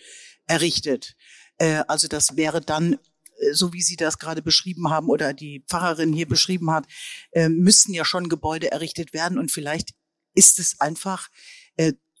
errichtet. 0.45 1.15
Äh, 1.57 1.83
also 1.87 2.07
das 2.07 2.35
wäre 2.35 2.61
dann 2.61 2.93
äh, 3.39 3.53
so 3.53 3.73
wie 3.73 3.81
Sie 3.81 3.95
das 3.95 4.19
gerade 4.19 4.41
beschrieben 4.41 4.89
haben 4.89 5.09
oder 5.09 5.33
die 5.33 5.63
Pfarrerin 5.67 6.13
hier 6.13 6.27
beschrieben 6.27 6.71
hat, 6.71 6.85
äh, 7.31 7.49
müssten 7.49 7.93
ja 7.93 8.05
schon 8.05 8.29
Gebäude 8.29 8.71
errichtet 8.71 9.13
werden 9.13 9.37
und 9.37 9.51
vielleicht 9.51 9.93
ist 10.33 10.59
es 10.59 10.79
einfach 10.79 11.29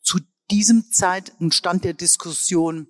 zu 0.01 0.19
diesem 0.49 0.91
Zeit 0.91 1.33
ein 1.39 1.51
Stand 1.51 1.83
der 1.83 1.93
Diskussion 1.93 2.87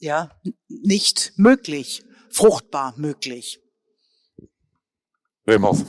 ja 0.00 0.30
nicht 0.68 1.32
möglich, 1.36 2.02
fruchtbar 2.30 2.94
möglich. 2.98 3.60
Vemos. 5.48 5.82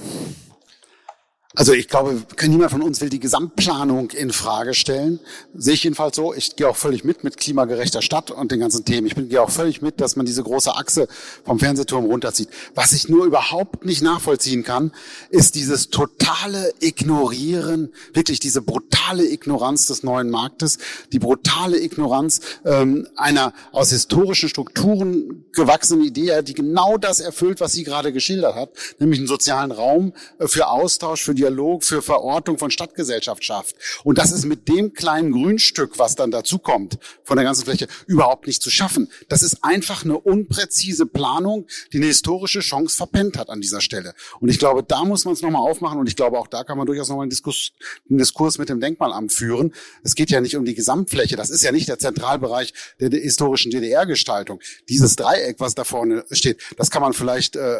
Also 1.59 1.73
ich 1.73 1.89
glaube, 1.89 2.23
niemand 2.47 2.71
von 2.71 2.81
uns 2.81 3.01
will 3.01 3.09
die 3.09 3.19
Gesamtplanung 3.19 4.11
in 4.11 4.31
Frage 4.31 4.73
stellen. 4.73 5.19
Sehe 5.53 5.73
ich 5.73 5.83
jedenfalls 5.83 6.15
so. 6.15 6.33
Ich 6.33 6.55
gehe 6.55 6.69
auch 6.69 6.77
völlig 6.77 7.03
mit 7.03 7.25
mit 7.25 7.35
klimagerechter 7.35 8.01
Stadt 8.01 8.31
und 8.31 8.53
den 8.53 8.61
ganzen 8.61 8.85
Themen. 8.85 9.07
Ich 9.07 9.15
bin, 9.15 9.27
gehe 9.27 9.41
auch 9.41 9.49
völlig 9.49 9.81
mit, 9.81 9.99
dass 9.99 10.15
man 10.15 10.25
diese 10.25 10.41
große 10.41 10.73
Achse 10.73 11.09
vom 11.43 11.59
Fernsehturm 11.59 12.05
runterzieht. 12.05 12.47
Was 12.75 12.93
ich 12.93 13.09
nur 13.09 13.25
überhaupt 13.25 13.83
nicht 13.83 14.01
nachvollziehen 14.01 14.63
kann, 14.63 14.93
ist 15.31 15.55
dieses 15.55 15.89
totale 15.89 16.71
Ignorieren, 16.79 17.91
wirklich 18.13 18.39
diese 18.39 18.61
brutale 18.61 19.27
Ignoranz 19.27 19.85
des 19.87 20.01
neuen 20.01 20.29
Marktes, 20.29 20.77
die 21.11 21.19
brutale 21.19 21.77
Ignoranz 21.77 22.39
ähm, 22.63 23.05
einer 23.17 23.51
aus 23.73 23.89
historischen 23.89 24.47
Strukturen 24.47 25.43
gewachsenen 25.51 26.05
Idee, 26.05 26.41
die 26.41 26.53
genau 26.53 26.97
das 26.97 27.19
erfüllt, 27.19 27.59
was 27.59 27.73
sie 27.73 27.83
gerade 27.83 28.13
geschildert 28.13 28.55
hat, 28.55 28.69
nämlich 28.99 29.19
einen 29.19 29.27
sozialen 29.27 29.71
Raum 29.71 30.13
äh, 30.37 30.47
für 30.47 30.69
Austausch, 30.69 31.21
für 31.21 31.33
Dialog, 31.49 31.83
für 31.83 32.01
Verortung 32.01 32.57
von 32.57 32.71
Stadtgesellschaft 32.71 33.43
schafft. 33.43 33.75
Und 34.03 34.17
das 34.17 34.31
ist 34.31 34.45
mit 34.45 34.67
dem 34.67 34.93
kleinen 34.93 35.31
Grünstück, 35.31 35.97
was 35.97 36.15
dann 36.15 36.31
dazu 36.31 36.59
kommt, 36.59 36.99
von 37.23 37.37
der 37.37 37.43
ganzen 37.43 37.65
Fläche, 37.65 37.87
überhaupt 38.07 38.47
nicht 38.47 38.61
zu 38.61 38.69
schaffen. 38.69 39.09
Das 39.27 39.41
ist 39.41 39.63
einfach 39.63 40.05
eine 40.05 40.17
unpräzise 40.17 41.05
Planung, 41.05 41.67
die 41.91 41.97
eine 41.97 42.05
historische 42.05 42.59
Chance 42.59 42.95
verpennt 42.95 43.37
hat 43.37 43.49
an 43.49 43.61
dieser 43.61 43.81
Stelle. 43.81 44.13
Und 44.39 44.49
ich 44.49 44.59
glaube, 44.59 44.83
da 44.83 45.03
muss 45.03 45.25
man 45.25 45.33
es 45.33 45.41
nochmal 45.41 45.61
aufmachen. 45.61 45.99
Und 45.99 46.07
ich 46.07 46.15
glaube, 46.15 46.37
auch 46.37 46.47
da 46.47 46.63
kann 46.63 46.77
man 46.77 46.85
durchaus 46.85 47.09
nochmal 47.09 47.23
einen 47.23 47.31
Diskurs, 47.31 47.71
einen 48.09 48.19
Diskurs 48.19 48.57
mit 48.57 48.69
dem 48.69 48.79
Denkmalamt 48.79 49.33
führen. 49.33 49.73
Es 50.03 50.15
geht 50.15 50.29
ja 50.29 50.41
nicht 50.41 50.55
um 50.55 50.65
die 50.65 50.75
Gesamtfläche. 50.75 51.35
Das 51.35 51.49
ist 51.49 51.63
ja 51.63 51.71
nicht 51.71 51.89
der 51.89 51.99
Zentralbereich 51.99 52.73
der, 52.99 53.09
der 53.09 53.21
historischen 53.21 53.71
DDR-Gestaltung. 53.71 54.59
Dieses 54.87 55.15
Dreieck, 55.15 55.59
was 55.59 55.75
da 55.75 55.83
vorne 55.83 56.25
steht, 56.31 56.61
das 56.77 56.91
kann 56.91 57.01
man 57.01 57.13
vielleicht 57.13 57.55
äh, 57.55 57.79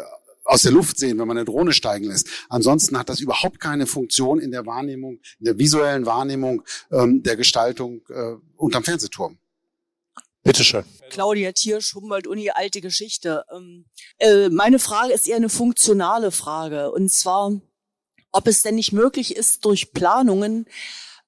aus 0.50 0.62
der 0.62 0.72
Luft 0.72 0.98
sehen, 0.98 1.18
wenn 1.18 1.28
man 1.28 1.38
eine 1.38 1.44
Drohne 1.44 1.72
steigen 1.72 2.06
lässt. 2.06 2.28
Ansonsten 2.48 2.98
hat 2.98 3.08
das 3.08 3.20
überhaupt 3.20 3.60
keine 3.60 3.86
Funktion 3.86 4.40
in 4.40 4.50
der 4.50 4.66
Wahrnehmung, 4.66 5.20
in 5.38 5.44
der 5.44 5.58
visuellen 5.58 6.06
Wahrnehmung 6.06 6.62
ähm, 6.90 7.22
der 7.22 7.36
Gestaltung 7.36 8.02
äh, 8.08 8.34
unterm 8.56 8.82
Fernsehturm. 8.82 9.38
Bitte 10.42 10.64
schön. 10.64 10.84
Claudia 11.10 11.52
Tiersch, 11.52 11.94
Humboldt-Uni, 11.94 12.50
alte 12.50 12.80
Geschichte. 12.80 13.44
Ähm, 13.54 13.84
äh, 14.18 14.48
meine 14.48 14.80
Frage 14.80 15.12
ist 15.12 15.28
eher 15.28 15.36
eine 15.36 15.50
funktionale 15.50 16.32
Frage. 16.32 16.90
Und 16.90 17.12
zwar, 17.12 17.52
ob 18.32 18.46
es 18.48 18.62
denn 18.62 18.74
nicht 18.74 18.92
möglich 18.92 19.36
ist, 19.36 19.64
durch 19.64 19.92
Planungen 19.92 20.66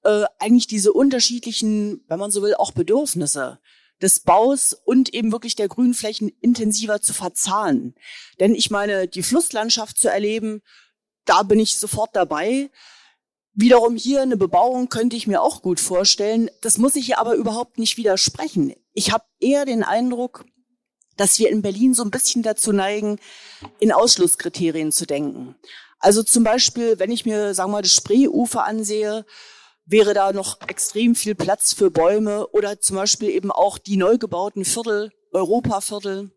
äh, 0.03 0.25
eigentlich 0.39 0.67
diese 0.67 0.91
unterschiedlichen, 0.91 2.03
wenn 2.07 2.19
man 2.19 2.31
so 2.31 2.41
will, 2.41 2.55
auch 2.55 2.71
Bedürfnisse 2.71 3.59
des 4.03 4.19
Baus 4.19 4.73
und 4.73 5.13
eben 5.13 5.31
wirklich 5.31 5.55
der 5.55 5.69
Grünflächen 5.69 6.29
intensiver 6.41 7.01
zu 7.01 7.13
verzahnen. 7.13 7.95
Denn 8.39 8.53
ich 8.53 8.69
meine, 8.69 9.07
die 9.07 9.23
Flusslandschaft 9.23 9.97
zu 9.97 10.09
erleben, 10.09 10.61
da 11.25 11.43
bin 11.43 11.59
ich 11.59 11.77
sofort 11.77 12.15
dabei. 12.15 12.69
Wiederum 13.53 13.95
hier 13.95 14.21
eine 14.21 14.37
Bebauung 14.37 14.89
könnte 14.89 15.15
ich 15.15 15.25
mir 15.25 15.41
auch 15.41 15.61
gut 15.61 15.79
vorstellen. 15.79 16.51
Das 16.61 16.77
muss 16.77 16.95
ich 16.95 17.05
hier 17.05 17.19
aber 17.19 17.35
überhaupt 17.35 17.79
nicht 17.79 17.97
widersprechen. 17.97 18.73
Ich 18.93 19.11
habe 19.11 19.23
eher 19.39 19.65
den 19.65 19.83
Eindruck, 19.83 20.45
dass 21.15 21.39
wir 21.39 21.49
in 21.49 21.61
Berlin 21.61 21.93
so 21.93 22.03
ein 22.03 22.11
bisschen 22.11 22.43
dazu 22.43 22.71
neigen, 22.73 23.19
in 23.79 23.91
Ausschlusskriterien 23.91 24.91
zu 24.91 25.05
denken. 25.05 25.55
Also 25.99 26.23
zum 26.23 26.43
Beispiel, 26.43 26.99
wenn 26.99 27.11
ich 27.11 27.25
mir, 27.25 27.53
sagen 27.53 27.69
wir 27.69 27.77
mal, 27.77 27.81
das 27.81 27.93
Spreeufer 27.93 28.65
ansehe, 28.65 29.25
wäre 29.85 30.13
da 30.13 30.31
noch 30.31 30.61
extrem 30.67 31.15
viel 31.15 31.35
Platz 31.35 31.73
für 31.73 31.91
Bäume 31.91 32.47
oder 32.47 32.79
zum 32.79 32.95
Beispiel 32.95 33.29
eben 33.29 33.51
auch 33.51 33.77
die 33.77 33.97
neu 33.97 34.17
gebauten 34.17 34.65
Viertel, 34.65 35.11
Europaviertel 35.31 36.31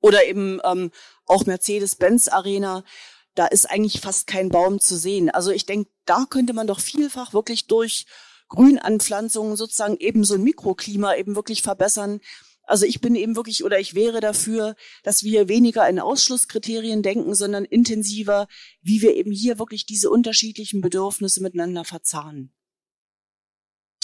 oder 0.00 0.24
eben 0.26 0.60
ähm, 0.64 0.90
auch 1.26 1.46
Mercedes-Benz 1.46 2.28
Arena. 2.28 2.84
Da 3.34 3.46
ist 3.46 3.70
eigentlich 3.70 4.00
fast 4.00 4.26
kein 4.26 4.48
Baum 4.48 4.80
zu 4.80 4.96
sehen. 4.96 5.30
Also 5.30 5.50
ich 5.50 5.66
denke, 5.66 5.90
da 6.04 6.24
könnte 6.28 6.52
man 6.52 6.66
doch 6.66 6.80
vielfach 6.80 7.32
wirklich 7.32 7.66
durch 7.66 8.06
Grünanpflanzungen 8.48 9.56
sozusagen 9.56 9.96
eben 9.98 10.24
so 10.24 10.34
ein 10.34 10.42
Mikroklima 10.42 11.14
eben 11.16 11.36
wirklich 11.36 11.62
verbessern. 11.62 12.20
Also 12.62 12.84
ich 12.84 13.00
bin 13.00 13.14
eben 13.14 13.34
wirklich 13.34 13.64
oder 13.64 13.78
ich 13.80 13.94
wäre 13.94 14.20
dafür, 14.20 14.74
dass 15.02 15.22
wir 15.22 15.48
weniger 15.48 15.88
in 15.88 15.98
Ausschlusskriterien 15.98 17.02
denken, 17.02 17.34
sondern 17.34 17.64
intensiver, 17.64 18.46
wie 18.82 19.02
wir 19.02 19.14
eben 19.14 19.32
hier 19.32 19.58
wirklich 19.58 19.86
diese 19.86 20.10
unterschiedlichen 20.10 20.80
Bedürfnisse 20.80 21.42
miteinander 21.42 21.84
verzahnen. 21.84 22.52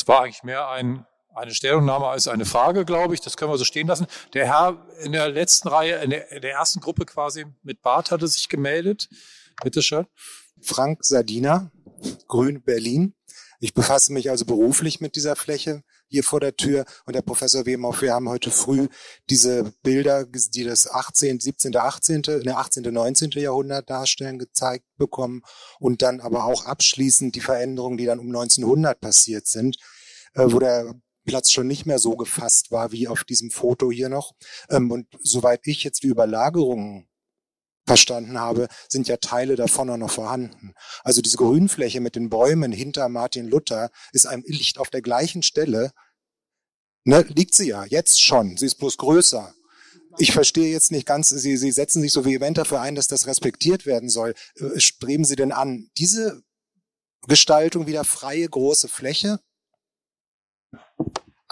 Es 0.05 0.09
war 0.09 0.21
eigentlich 0.21 0.43
mehr 0.43 0.69
ein, 0.69 1.07
eine 1.35 1.55
Stellungnahme 1.55 2.07
als 2.09 2.29
eine 2.29 2.45
Frage, 2.45 2.85
glaube 2.85 3.15
ich. 3.15 3.23
Das 3.23 3.39
können 3.39 3.51
wir 3.51 3.57
so 3.57 3.65
stehen 3.65 3.87
lassen. 3.87 4.07
Der 4.35 4.47
Herr 4.47 4.87
in 5.03 5.13
der 5.13 5.31
letzten 5.31 5.69
Reihe, 5.69 5.95
in 6.03 6.11
der, 6.11 6.31
in 6.31 6.43
der 6.43 6.53
ersten 6.53 6.81
Gruppe 6.81 7.07
quasi 7.07 7.47
mit 7.63 7.81
Bart 7.81 8.11
hatte 8.11 8.29
sich 8.29 8.51
gemeldet. 8.51 9.09
Bitte 9.63 9.81
schön. 9.81 10.07
Frank 10.61 11.03
Sardina, 11.07 11.71
Grün 12.29 12.63
Berlin. 12.63 13.15
Ich 13.61 13.73
befasse 13.73 14.13
mich 14.13 14.29
also 14.29 14.45
beruflich 14.45 15.01
mit 15.01 15.17
dieser 15.17 15.37
Fläche 15.37 15.83
hier 16.15 16.23
vor 16.23 16.39
der 16.39 16.57
Tür 16.57 16.85
und 17.07 17.17
der 17.17 17.23
Professor 17.23 17.67
Wemhoff, 17.67 18.01
wir 18.01 18.15
haben 18.15 18.29
heute 18.29 18.53
früh 18.53 18.87
diese 19.29 19.75
Bilder, 19.83 20.25
die 20.25 20.63
das 20.63 20.89
18., 20.89 21.41
17., 21.41 21.77
18., 21.77 22.23
ne 22.45 22.57
18., 22.57 22.85
19. 22.85 23.31
Jahrhundert 23.33 23.91
darstellen, 23.91 24.39
gezeigt 24.39 24.85
bekommen 24.97 25.43
und 25.81 26.03
dann 26.03 26.21
aber 26.21 26.45
auch 26.45 26.67
abschließend 26.67 27.35
die 27.35 27.41
Veränderungen, 27.41 27.99
die 27.99 28.05
dann 28.05 28.21
um 28.21 28.29
1900 28.29 29.01
passiert 29.01 29.49
sind, 29.49 29.77
äh, 30.35 30.45
wo 30.47 30.61
der 30.61 30.95
Platz 31.27 31.51
schon 31.51 31.67
nicht 31.67 31.85
mehr 31.85 31.99
so 31.99 32.17
gefasst 32.17 32.71
war 32.71 32.93
wie 32.93 33.09
auf 33.09 33.25
diesem 33.25 33.51
Foto 33.51 33.91
hier 33.91 34.09
noch. 34.09 34.35
Ähm, 34.71 34.93
und 34.93 35.09
soweit 35.21 35.67
ich 35.67 35.83
jetzt 35.83 36.05
die 36.05 36.09
Überlagerungen 36.09 37.09
verstanden 37.87 38.39
habe, 38.39 38.69
sind 38.89 39.09
ja 39.09 39.17
Teile 39.19 39.57
davon 39.57 39.91
auch 39.91 39.97
noch 39.97 40.11
vorhanden. 40.11 40.75
Also 41.03 41.21
diese 41.21 41.37
Grünfläche 41.37 42.01
mit 42.01 42.17
den 42.17 42.31
Bäumen 42.31 42.73
hinter 42.73 43.09
Martin 43.09 43.49
Luther 43.49 43.91
ist 44.13 44.27
einem 44.27 44.45
Licht 44.47 44.79
auf 44.79 44.91
der 44.91 45.03
gleichen 45.03 45.43
Stelle. 45.43 45.93
Ne, 47.05 47.23
liegt 47.29 47.55
sie 47.55 47.69
ja, 47.69 47.85
jetzt 47.85 48.23
schon. 48.23 48.57
Sie 48.57 48.67
ist 48.67 48.77
bloß 48.77 48.97
größer. 48.97 49.55
Ich 50.19 50.33
verstehe 50.33 50.71
jetzt 50.71 50.93
nicht 50.93 51.07
ganz, 51.07 51.29
Sie, 51.29 51.57
Sie 51.57 51.73
setzen 51.73 52.01
sich 52.01 52.13
so 52.13 52.25
vehement 52.25 52.57
dafür 52.57 52.81
ein, 52.81 52.95
dass 52.95 53.09
das 53.09 53.27
respektiert 53.27 53.85
werden 53.85 54.09
soll. 54.09 54.35
Äh, 54.57 54.81
streben 54.81 55.25
Sie 55.25 55.37
denn 55.37 55.53
an, 55.53 55.91
diese 55.99 56.43
Gestaltung 57.27 57.87
wieder 57.87 58.05
freie 58.05 58.49
große 58.49 58.89
Fläche 58.89 59.41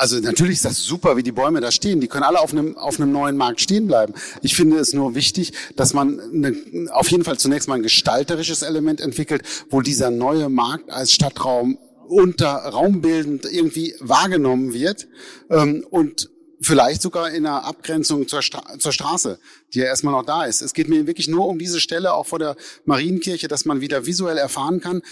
also 0.02 0.18
natürlich 0.18 0.54
ist 0.54 0.64
das 0.64 0.82
super, 0.82 1.16
wie 1.16 1.22
die 1.22 1.30
Bäume 1.30 1.60
da 1.60 1.70
stehen. 1.70 2.00
Die 2.00 2.08
können 2.08 2.24
alle 2.24 2.40
auf 2.40 2.50
einem, 2.50 2.76
auf 2.76 2.98
einem 2.98 3.12
neuen 3.12 3.36
Markt 3.36 3.60
stehen 3.60 3.86
bleiben. 3.86 4.14
Ich 4.42 4.56
finde 4.56 4.78
es 4.78 4.92
nur 4.92 5.14
wichtig, 5.14 5.52
dass 5.76 5.94
man 5.94 6.18
eine, 6.18 6.56
auf 6.90 7.08
jeden 7.08 7.22
Fall 7.22 7.38
zunächst 7.38 7.68
mal 7.68 7.76
ein 7.76 7.84
gestalterisches 7.84 8.62
Element 8.62 9.00
entwickelt, 9.00 9.44
wo 9.70 9.80
dieser 9.80 10.10
neue 10.10 10.48
Markt 10.48 10.90
als 10.90 11.12
Stadtraum 11.12 11.78
unter 12.08 12.48
raumbildend 12.48 13.44
irgendwie 13.44 13.94
wahrgenommen 14.00 14.72
wird 14.74 15.06
ähm, 15.50 15.86
und 15.88 16.30
vielleicht 16.60 17.00
sogar 17.00 17.30
in 17.30 17.46
einer 17.46 17.64
Abgrenzung 17.64 18.26
zur, 18.26 18.42
Stra 18.42 18.76
zur 18.80 18.90
Straße, 18.90 19.38
die 19.72 19.78
ja 19.78 19.84
erstmal 19.84 20.14
noch 20.14 20.24
da 20.24 20.46
ist. 20.46 20.62
Es 20.62 20.74
geht 20.74 20.88
mir 20.88 21.06
wirklich 21.06 21.28
nur 21.28 21.46
um 21.46 21.60
diese 21.60 21.78
Stelle, 21.78 22.12
auch 22.14 22.26
vor 22.26 22.40
der 22.40 22.56
Marienkirche, 22.86 23.46
dass 23.46 23.66
man 23.66 23.80
wieder 23.80 24.04
visuell 24.04 24.38
erfahren 24.38 24.80
kann, 24.80 25.02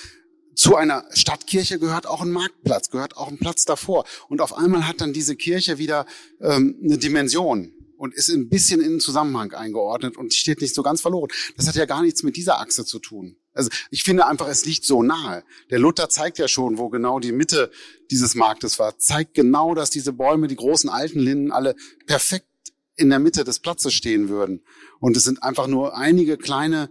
zu 0.61 0.77
einer 0.77 1.07
Stadtkirche 1.15 1.79
gehört 1.79 2.07
auch 2.07 2.21
ein 2.21 2.33
Marktplatz, 2.33 2.91
gehört 2.91 3.17
auch 3.17 3.29
ein 3.29 3.39
Platz 3.39 3.65
davor. 3.65 4.05
Und 4.29 4.43
auf 4.43 4.53
einmal 4.53 4.87
hat 4.87 5.01
dann 5.01 5.15
diese 5.15 5.35
Kirche 5.35 5.79
wieder 5.79 6.05
ähm, 6.39 6.79
eine 6.85 6.99
Dimension 6.99 7.73
und 7.97 8.13
ist 8.13 8.29
ein 8.29 8.51
bisschen 8.51 8.83
in 8.83 8.91
den 8.91 9.01
Zusammenhang 9.01 9.55
eingeordnet 9.55 10.19
und 10.19 10.35
steht 10.35 10.61
nicht 10.61 10.75
so 10.75 10.83
ganz 10.83 11.01
verloren. 11.01 11.31
Das 11.57 11.67
hat 11.67 11.77
ja 11.77 11.87
gar 11.87 12.03
nichts 12.03 12.23
mit 12.25 12.37
dieser 12.37 12.61
Achse 12.61 12.85
zu 12.85 12.99
tun. 12.99 13.37
Also 13.55 13.71
ich 13.91 14.03
finde 14.03 14.27
einfach, 14.27 14.49
es 14.49 14.67
liegt 14.67 14.85
so 14.85 15.03
nahe. 15.03 15.45
Der 15.71 15.79
Luther 15.79 16.11
zeigt 16.11 16.37
ja 16.37 16.47
schon, 16.47 16.77
wo 16.77 16.91
genau 16.91 17.21
die 17.21 17.33
Mitte 17.33 17.71
dieses 18.11 18.35
Marktes 18.35 18.79
war. 18.79 18.99
Zeigt 18.99 19.33
genau, 19.33 19.75
dass 19.75 19.89
diese 19.89 20.13
Bäume, 20.13 20.47
die 20.47 20.57
großen 20.57 20.91
alten 20.91 21.21
Linden, 21.21 21.53
alle 21.53 21.75
perfekt 22.07 22.49
in 22.97 23.09
der 23.09 23.19
Mitte 23.19 23.45
des 23.45 23.61
Platzes 23.61 23.95
stehen 23.95 24.29
würden. 24.29 24.63
Und 24.99 25.17
es 25.17 25.25
sind 25.25 25.43
einfach 25.43 25.69
nur 25.69 25.97
einige 25.97 26.37
kleine, 26.37 26.91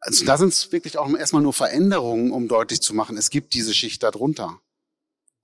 also 0.00 0.24
da 0.24 0.36
sind 0.36 0.48
es 0.48 0.72
wirklich 0.72 0.98
auch 0.98 1.08
erstmal 1.14 1.42
nur 1.42 1.52
Veränderungen, 1.52 2.32
um 2.32 2.48
deutlich 2.48 2.80
zu 2.80 2.94
machen, 2.94 3.16
es 3.16 3.30
gibt 3.30 3.54
diese 3.54 3.74
Schicht 3.74 4.02
darunter. 4.02 4.60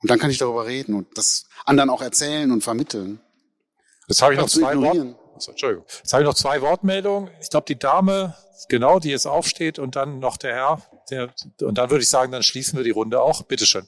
Und 0.01 0.11
dann 0.11 0.18
kann 0.18 0.30
ich 0.30 0.38
darüber 0.38 0.66
reden 0.66 0.94
und 0.94 1.16
das 1.16 1.47
anderen 1.64 1.90
auch 1.90 2.03
erzählen 2.03 2.51
und 2.53 2.62
vermitteln. 2.62 3.20
Jetzt 4.09 4.22
habe 4.22 4.34
ich 4.34 4.40
noch 4.40 4.49
zwei 4.49 4.76
Worte. 4.76 5.16
Entschuldigung. 5.49 5.84
Jetzt 5.86 6.12
habe 6.12 6.22
ich 6.22 6.26
noch 6.26 6.34
zwei 6.34 6.61
Wortmeldungen. 6.62 7.30
Ich 7.40 7.51
glaube, 7.51 7.66
die 7.66 7.78
Dame, 7.78 8.34
genau, 8.68 8.99
die 8.99 9.11
jetzt 9.11 9.26
aufsteht 9.26 9.78
und 9.78 9.97
dann 9.97 10.18
noch 10.18 10.36
der 10.36 10.55
Herr. 10.55 10.82
Der, 11.11 11.34
und 11.61 11.76
dann 11.76 11.90
würde 11.90 12.03
ich 12.03 12.09
sagen, 12.09 12.32
dann 12.32 12.42
schließen 12.42 12.76
wir 12.76 12.84
die 12.84 12.90
Runde 12.90 13.20
auch. 13.20 13.42
Bitteschön. 13.42 13.86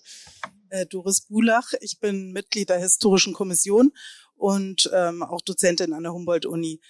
Äh, 0.71 0.87
Doris 0.87 1.23
Bulach, 1.23 1.73
ich 1.81 1.99
bin 2.01 2.33
Mitglied 2.33 2.69
der 2.69 2.79
Historischen 2.79 3.33
Kommission 3.33 3.93
und 4.35 4.91
ähm, 4.93 5.23
auch 5.23 5.41
Dozentin 5.41 5.93
an 5.93 6.03
der 6.03 6.13
Humboldt-Uni. 6.13 6.81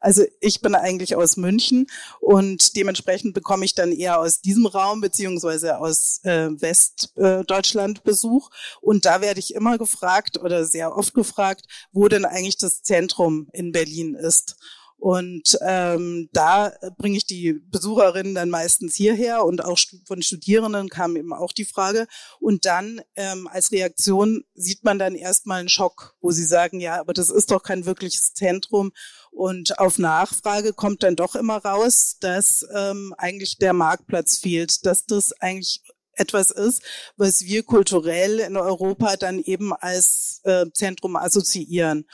Also 0.00 0.24
ich 0.40 0.60
bin 0.60 0.74
eigentlich 0.74 1.16
aus 1.16 1.36
München 1.36 1.86
und 2.20 2.76
dementsprechend 2.76 3.34
bekomme 3.34 3.64
ich 3.64 3.74
dann 3.74 3.92
eher 3.92 4.20
aus 4.20 4.40
diesem 4.40 4.66
Raum 4.66 5.00
beziehungsweise 5.00 5.78
aus 5.78 6.20
äh, 6.24 6.48
Westdeutschland 6.50 7.98
äh, 7.98 8.02
Besuch. 8.04 8.50
Und 8.80 9.04
da 9.06 9.20
werde 9.20 9.40
ich 9.40 9.54
immer 9.54 9.78
gefragt 9.78 10.38
oder 10.38 10.64
sehr 10.64 10.96
oft 10.96 11.14
gefragt, 11.14 11.66
wo 11.92 12.08
denn 12.08 12.24
eigentlich 12.24 12.58
das 12.58 12.82
Zentrum 12.82 13.48
in 13.52 13.72
Berlin 13.72 14.14
ist. 14.14 14.56
Und 14.98 15.56
ähm, 15.64 16.28
da 16.32 16.72
bringe 16.98 17.16
ich 17.16 17.24
die 17.24 17.52
Besucherinnen 17.52 18.34
dann 18.34 18.50
meistens 18.50 18.96
hierher 18.96 19.44
und 19.44 19.64
auch 19.64 19.78
von 20.04 20.22
Studierenden 20.22 20.88
kam 20.88 21.14
eben 21.14 21.32
auch 21.32 21.52
die 21.52 21.64
Frage. 21.64 22.08
Und 22.40 22.66
dann 22.66 23.00
ähm, 23.14 23.46
als 23.46 23.70
Reaktion 23.70 24.42
sieht 24.54 24.82
man 24.82 24.98
dann 24.98 25.14
erstmal 25.14 25.60
einen 25.60 25.68
Schock, 25.68 26.16
wo 26.20 26.32
sie 26.32 26.44
sagen, 26.44 26.80
ja, 26.80 26.98
aber 26.98 27.14
das 27.14 27.30
ist 27.30 27.52
doch 27.52 27.62
kein 27.62 27.86
wirkliches 27.86 28.34
Zentrum. 28.34 28.90
Und 29.30 29.78
auf 29.78 29.98
Nachfrage 29.98 30.72
kommt 30.72 31.04
dann 31.04 31.14
doch 31.14 31.36
immer 31.36 31.58
raus, 31.58 32.16
dass 32.18 32.66
ähm, 32.74 33.14
eigentlich 33.18 33.58
der 33.58 33.74
Marktplatz 33.74 34.38
fehlt, 34.38 34.84
dass 34.84 35.06
das 35.06 35.30
eigentlich 35.40 35.80
etwas 36.14 36.50
ist, 36.50 36.82
was 37.16 37.42
wir 37.42 37.62
kulturell 37.62 38.40
in 38.40 38.56
Europa 38.56 39.16
dann 39.16 39.38
eben 39.38 39.72
als 39.72 40.40
äh, 40.42 40.66
Zentrum 40.72 41.14
assoziieren. 41.14 42.04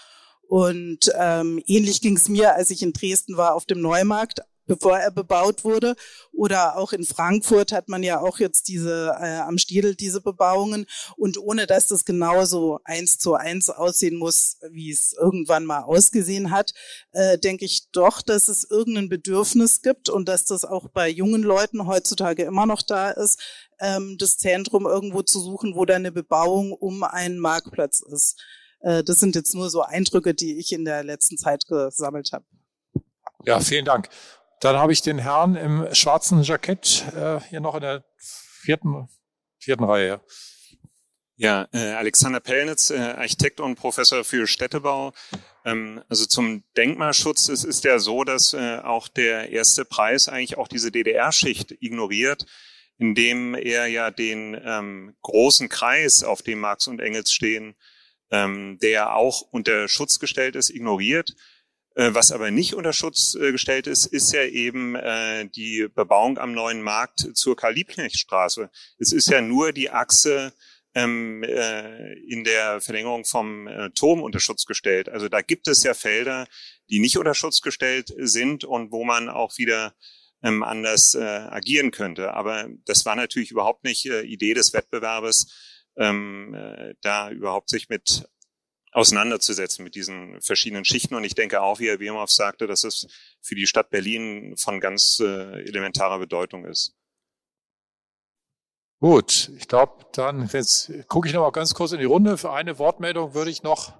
Und 0.54 1.10
ähm, 1.18 1.60
ähnlich 1.66 2.00
ging 2.00 2.16
es 2.16 2.28
mir, 2.28 2.54
als 2.54 2.70
ich 2.70 2.80
in 2.80 2.92
Dresden 2.92 3.36
war 3.36 3.56
auf 3.56 3.64
dem 3.64 3.80
Neumarkt, 3.80 4.40
bevor 4.68 4.96
er 4.96 5.10
bebaut 5.10 5.64
wurde. 5.64 5.96
Oder 6.32 6.76
auch 6.78 6.92
in 6.92 7.02
Frankfurt 7.02 7.72
hat 7.72 7.88
man 7.88 8.04
ja 8.04 8.20
auch 8.20 8.38
jetzt 8.38 8.68
diese 8.68 9.16
äh, 9.20 9.38
am 9.38 9.58
Stiedel 9.58 9.96
diese 9.96 10.20
Bebauungen. 10.20 10.86
Und 11.16 11.38
ohne 11.38 11.66
dass 11.66 11.88
das 11.88 12.04
genauso 12.04 12.78
eins 12.84 13.18
zu 13.18 13.34
eins 13.34 13.68
aussehen 13.68 14.16
muss, 14.16 14.58
wie 14.70 14.92
es 14.92 15.12
irgendwann 15.20 15.64
mal 15.64 15.82
ausgesehen 15.82 16.52
hat, 16.52 16.72
äh, 17.10 17.36
denke 17.36 17.64
ich 17.64 17.90
doch, 17.90 18.22
dass 18.22 18.46
es 18.46 18.62
irgendein 18.70 19.08
Bedürfnis 19.08 19.82
gibt 19.82 20.08
und 20.08 20.28
dass 20.28 20.44
das 20.44 20.64
auch 20.64 20.86
bei 20.88 21.08
jungen 21.08 21.42
Leuten 21.42 21.88
heutzutage 21.88 22.44
immer 22.44 22.66
noch 22.66 22.82
da 22.82 23.10
ist, 23.10 23.42
ähm, 23.80 24.18
das 24.20 24.38
Zentrum 24.38 24.86
irgendwo 24.86 25.22
zu 25.22 25.40
suchen, 25.40 25.74
wo 25.74 25.84
da 25.84 25.96
eine 25.96 26.12
Bebauung 26.12 26.70
um 26.70 27.02
einen 27.02 27.40
Marktplatz 27.40 28.02
ist. 28.02 28.36
Äh, 28.84 29.02
das 29.02 29.18
sind 29.18 29.34
jetzt 29.34 29.54
nur 29.54 29.70
so 29.70 29.82
Eindrücke, 29.82 30.34
die 30.34 30.58
ich 30.58 30.72
in 30.72 30.84
der 30.84 31.02
letzten 31.02 31.38
Zeit 31.38 31.66
gesammelt 31.66 32.32
habe. 32.32 32.44
Ja, 33.44 33.60
vielen 33.60 33.84
Dank. 33.84 34.08
Dann 34.60 34.76
habe 34.76 34.92
ich 34.92 35.02
den 35.02 35.18
Herrn 35.18 35.56
im 35.56 35.92
schwarzen 35.92 36.42
Jackett 36.42 37.04
äh, 37.16 37.40
hier 37.48 37.60
noch 37.60 37.74
in 37.74 37.80
der 37.80 38.04
vierten, 38.16 39.08
vierten 39.58 39.84
Reihe. 39.84 40.20
Ja, 41.36 41.66
äh, 41.72 41.94
Alexander 41.94 42.38
Pellnitz, 42.38 42.90
äh, 42.90 42.98
Architekt 42.98 43.58
und 43.58 43.74
Professor 43.74 44.22
für 44.22 44.46
Städtebau. 44.46 45.12
Ähm, 45.64 46.02
also 46.08 46.26
zum 46.26 46.62
Denkmalschutz, 46.76 47.48
es 47.48 47.64
ist 47.64 47.84
ja 47.84 47.98
so, 47.98 48.22
dass 48.22 48.52
äh, 48.52 48.78
auch 48.78 49.08
der 49.08 49.50
erste 49.50 49.84
Preis 49.84 50.28
eigentlich 50.28 50.56
auch 50.58 50.68
diese 50.68 50.92
DDR-Schicht 50.92 51.72
ignoriert, 51.80 52.46
indem 52.98 53.54
er 53.54 53.86
ja 53.86 54.10
den 54.12 54.56
ähm, 54.64 55.16
großen 55.22 55.68
Kreis, 55.68 56.22
auf 56.22 56.42
dem 56.42 56.60
Marx 56.60 56.86
und 56.86 57.00
Engels 57.00 57.32
stehen, 57.32 57.74
ähm, 58.30 58.78
der 58.80 59.14
auch 59.14 59.42
unter 59.50 59.88
Schutz 59.88 60.18
gestellt 60.18 60.56
ist, 60.56 60.70
ignoriert. 60.70 61.34
Äh, 61.94 62.10
was 62.12 62.32
aber 62.32 62.50
nicht 62.50 62.74
unter 62.74 62.92
Schutz 62.92 63.34
äh, 63.34 63.52
gestellt 63.52 63.86
ist, 63.86 64.06
ist 64.06 64.32
ja 64.32 64.42
eben 64.44 64.96
äh, 64.96 65.48
die 65.48 65.88
Bebauung 65.94 66.38
am 66.38 66.52
neuen 66.52 66.82
Markt 66.82 67.28
zur 67.34 67.56
Karl-Liebknecht-Straße. 67.56 68.70
Es 68.98 69.12
ist 69.12 69.30
ja 69.30 69.40
nur 69.40 69.72
die 69.72 69.90
Achse 69.90 70.52
ähm, 70.94 71.42
äh, 71.42 72.14
in 72.28 72.44
der 72.44 72.80
Verlängerung 72.80 73.24
vom 73.24 73.66
äh, 73.66 73.90
Turm 73.90 74.22
unter 74.22 74.40
Schutz 74.40 74.64
gestellt. 74.64 75.08
Also 75.08 75.28
da 75.28 75.40
gibt 75.40 75.68
es 75.68 75.82
ja 75.82 75.94
Felder, 75.94 76.46
die 76.90 77.00
nicht 77.00 77.18
unter 77.18 77.34
Schutz 77.34 77.60
gestellt 77.60 78.12
sind 78.16 78.64
und 78.64 78.92
wo 78.92 79.04
man 79.04 79.28
auch 79.28 79.58
wieder 79.58 79.94
ähm, 80.42 80.62
anders 80.62 81.14
äh, 81.14 81.22
agieren 81.22 81.90
könnte. 81.90 82.34
Aber 82.34 82.68
das 82.86 83.04
war 83.06 83.16
natürlich 83.16 83.50
überhaupt 83.50 83.84
nicht 83.84 84.06
äh, 84.06 84.22
Idee 84.22 84.54
des 84.54 84.72
Wettbewerbes, 84.72 85.52
ähm, 85.96 86.54
äh, 86.54 86.94
da 87.00 87.30
überhaupt 87.30 87.68
sich 87.68 87.88
mit 87.88 88.26
auseinanderzusetzen 88.94 89.82
mit 89.84 89.96
diesen 89.96 90.40
verschiedenen 90.40 90.84
Schichten. 90.84 91.14
Und 91.14 91.24
ich 91.24 91.34
denke 91.34 91.60
auch, 91.62 91.80
wie 91.80 91.88
Herr 91.88 91.98
Wemhoff 91.98 92.30
sagte, 92.30 92.66
dass 92.66 92.84
es 92.84 93.08
für 93.40 93.56
die 93.56 93.66
Stadt 93.66 93.90
Berlin 93.90 94.54
von 94.56 94.80
ganz 94.80 95.18
äh, 95.20 95.64
elementarer 95.64 96.20
Bedeutung 96.20 96.64
ist. 96.64 96.94
Gut, 99.00 99.50
ich 99.58 99.66
glaube, 99.68 100.06
dann 100.12 100.48
jetzt 100.52 100.90
gucke 101.08 101.28
ich 101.28 101.34
noch 101.34 101.42
mal 101.42 101.50
ganz 101.50 101.74
kurz 101.74 101.92
in 101.92 101.98
die 101.98 102.04
Runde. 102.04 102.38
Für 102.38 102.52
eine 102.52 102.78
Wortmeldung 102.78 103.34
würde 103.34 103.50
ich 103.50 103.62
noch 103.62 103.92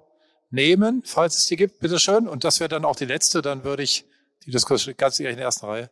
nehmen, 0.51 1.03
falls 1.05 1.36
es 1.36 1.47
die 1.47 1.57
gibt, 1.57 1.80
bitteschön. 1.80 2.28
Und 2.28 2.45
das 2.45 2.61
wäre 2.61 2.68
dann 2.68 2.84
auch 2.84 2.97
die 2.97 3.05
letzte, 3.05 3.42
dann 3.42 3.64
würde 3.64 3.82
ich 3.82 4.05
die 4.47 4.53
Diskussion 4.53 4.97
ganz 4.97 5.18
ehrlich 5.18 5.32
in 5.32 5.38
der 5.38 5.47
ersten 5.47 5.66
Reihe. 5.66 5.90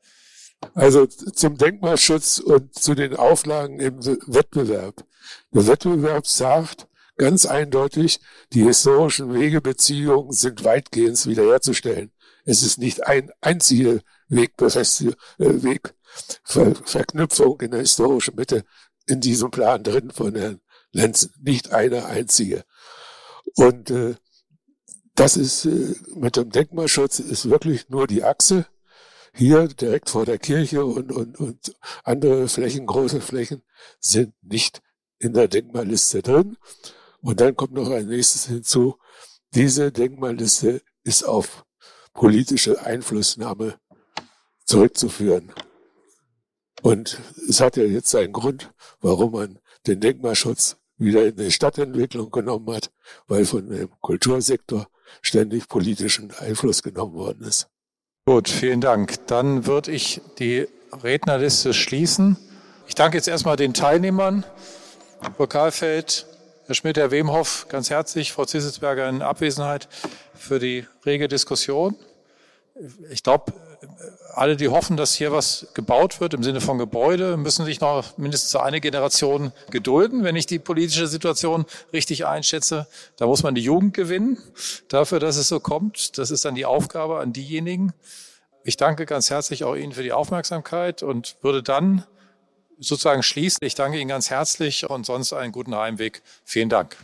Also 0.75 1.07
zum 1.07 1.59
Denkmalschutz 1.59 2.39
und 2.39 2.75
zu 2.75 2.95
den 2.95 3.17
Auflagen 3.17 3.81
im 3.81 4.05
Wettbewerb. 4.05 5.05
Der 5.53 5.67
Wettbewerb 5.67 6.27
sagt 6.27 6.89
ganz 7.17 7.47
eindeutig, 7.47 8.21
die 8.53 8.65
historischen 8.65 9.35
Wegebeziehungen 9.35 10.33
sind 10.33 10.65
weitgehend 10.65 11.27
wiederherzustellen. 11.27 12.11
Es 12.45 12.63
ist 12.63 12.79
nicht 12.79 13.07
ein 13.07 13.31
einziger 13.41 14.01
Wegbefestigung, 14.29 15.15
äh, 15.39 15.63
Wegverknüpfung 15.63 17.61
in 17.61 17.71
der 17.71 17.81
historischen 17.81 18.35
Mitte 18.35 18.65
in 19.07 19.21
diesem 19.21 19.51
Plan 19.51 19.83
drin 19.83 20.11
von 20.11 20.35
Herrn 20.35 20.61
Lenzen. 20.91 21.33
Nicht 21.41 21.73
eine 21.73 22.07
einzige. 22.07 22.65
Und 23.55 23.91
äh, 23.91 24.15
das 25.15 25.37
ist 25.37 25.67
äh, 25.67 25.95
mit 26.15 26.37
dem 26.37 26.51
Denkmalschutz 26.51 27.19
ist 27.21 27.49
wirklich 27.49 27.89
nur 27.89 28.07
die 28.07 28.25
Achse 28.25 28.67
hier 29.35 29.69
direkt 29.69 30.11
vor 30.11 30.25
der 30.25 30.39
Kirche 30.39 30.85
und, 30.85 31.11
und, 31.11 31.39
und 31.39 31.75
andere 32.05 32.49
Flächen, 32.49 32.87
große 32.87 33.21
Flächen, 33.21 33.63
sind 34.01 34.35
nicht 34.43 34.83
in 35.19 35.33
der 35.33 35.49
Denkmalliste 35.49 36.23
drin. 36.23 36.57
Und 37.21 37.41
dann 37.41 37.57
kommt 37.57 37.73
noch 37.73 37.91
ein 37.91 38.07
nächstes 38.07 38.47
hinzu. 38.47 38.97
Diese 39.55 39.93
Denkmalliste 39.93 40.83
ist 41.05 41.25
auf 41.25 41.65
politische 42.13 42.85
Einflussnahme 42.85 43.79
zurückzuführen. 44.65 45.53
Und 46.83 47.21
es 47.49 47.61
hat 47.61 47.77
ja 47.77 47.85
jetzt 47.85 48.11
seinen 48.11 48.33
Grund, 48.33 48.73
warum 49.01 49.33
man 49.33 49.59
den 49.87 50.01
Denkmalschutz 50.01 50.77
wieder 50.97 51.27
in 51.27 51.37
die 51.37 51.51
Stadtentwicklung 51.51 52.31
genommen 52.31 52.75
hat, 52.75 52.93
weil 53.27 53.45
von 53.45 53.69
dem 53.69 53.91
Kultursektor 54.01 54.89
ständig 55.21 55.69
politischen 55.69 56.33
Einfluss 56.33 56.83
genommen 56.83 57.15
worden 57.15 57.45
ist. 57.45 57.69
Gut, 58.25 58.49
vielen 58.49 58.81
Dank. 58.81 59.27
Dann 59.27 59.67
würde 59.67 59.91
ich 59.91 60.21
die 60.39 60.69
Rednerliste 61.03 61.75
schließen. 61.75 62.37
Ich 62.87 62.95
danke 62.95 63.17
jetzt 63.17 63.27
erstmal 63.27 63.57
den 63.57 63.75
Teilnehmern. 63.75 64.45
Frau 65.37 65.49
Karlfeld, 65.49 66.27
Herr 66.67 66.77
Schmidt, 66.77 66.99
Herr 66.99 67.11
Wemhoff, 67.11 67.67
ganz 67.69 67.91
herzlich, 67.91 68.31
Frau 68.33 68.45
Zisselsberger 68.45 69.09
in 69.09 69.23
Abwesenheit 69.23 69.89
für 70.37 70.61
die 70.61 70.87
rege 71.05 71.27
Diskussion. 71.27 71.97
Ich 73.11 73.25
glaube, 73.25 73.53
alle, 74.35 74.57
die 74.57 74.69
hoffen, 74.69 74.97
dass 74.97 75.15
hier 75.15 75.33
was 75.33 75.67
gebaut 75.75 76.21
wird 76.21 76.35
im 76.35 76.43
Sinne 76.43 76.61
von 76.61 76.79
Gebäude, 76.79 77.37
müssen 77.37 77.65
sich 77.65 77.81
noch 77.81 78.17
mindestens 78.17 78.57
eine 78.57 78.81
Generation 78.81 79.53
gedulden, 79.71 80.25
wenn 80.25 80.37
ich 80.37 80.47
die 80.47 80.59
politische 80.59 81.07
Situation 81.07 81.67
richtig 81.93 82.27
einschätze. 82.27 82.87
Da 83.17 83.27
muss 83.27 83.43
man 83.43 83.55
die 83.55 83.63
Jugend 83.63 83.95
gewinnen 83.95 84.39
dafür, 84.89 85.21
dass 85.21 85.37
es 85.37 85.49
so 85.49 85.61
kommt. 85.61 86.19
Das 86.19 86.31
ist 86.31 86.45
dann 86.45 86.55
die 86.55 86.65
Aufgabe 86.65 87.19
an 87.19 87.33
diejenigen. 87.33 87.93
Ich 88.65 88.77
danke 88.77 89.07
ganz 89.07 89.31
herzlich 89.31 89.65
auch 89.65 89.75
Ihnen 89.75 89.93
für 89.93 90.03
die 90.03 90.13
Aufmerksamkeit 90.13 91.03
und 91.03 91.37
würde 91.43 91.63
dann 91.63 92.05
sozusagen 92.79 93.23
schließen. 93.23 93.59
Ich 93.63 93.75
danke 93.75 93.99
Ihnen 93.99 94.09
ganz 94.09 94.31
herzlich 94.31 94.89
und 94.89 95.05
sonst 95.05 95.33
einen 95.33 95.53
guten 95.53 95.75
Heimweg. 95.75 96.23
Vielen 96.45 96.69
Dank. 96.69 96.97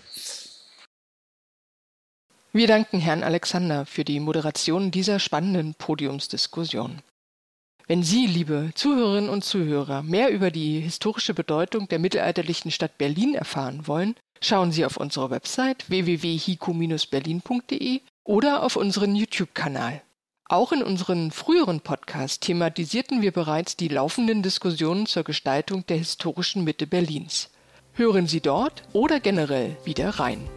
Wir 2.51 2.67
danken 2.67 2.99
Herrn 2.99 3.25
Alexander 3.25 3.85
für 3.85 4.05
die 4.05 4.21
Moderation 4.21 4.91
dieser 4.91 5.19
spannenden 5.19 5.75
Podiumsdiskussion. 5.75 7.03
Wenn 7.87 8.03
Sie, 8.03 8.27
liebe 8.27 8.71
Zuhörerinnen 8.75 9.29
und 9.29 9.45
Zuhörer, 9.45 10.03
mehr 10.03 10.31
über 10.31 10.51
die 10.51 10.81
historische 10.81 11.35
Bedeutung 11.35 11.89
der 11.89 11.99
mittelalterlichen 11.99 12.71
Stadt 12.71 12.97
Berlin 12.97 13.35
erfahren 13.35 13.87
wollen, 13.87 14.15
schauen 14.41 14.73
Sie 14.73 14.87
auf 14.87 14.97
unsere 14.97 15.29
Website 15.31 15.91
www.hiku-berlin.de 15.91 18.01
oder 18.25 18.63
auf 18.63 18.77
unseren 18.77 19.15
YouTube-Kanal. 19.15 20.01
Auch 20.49 20.73
in 20.73 20.83
unseren 20.83 21.31
früheren 21.31 21.81
Podcasts 21.81 22.41
thematisierten 22.41 23.21
wir 23.21 23.33
bereits 23.33 23.77
die 23.77 23.89
laufenden 23.89 24.43
Diskussionen 24.43 25.05
zur 25.05 25.25
Gestaltung 25.25 25.85
der 25.87 25.99
historischen 25.99 26.65
Mitte 26.65 26.87
Berlins. 26.87 27.51
Hören 27.93 28.27
Sie 28.27 28.41
dort 28.41 28.85
oder 28.95 29.21
generell 29.21 29.77
wieder 29.85 30.19
rein. 30.19 30.49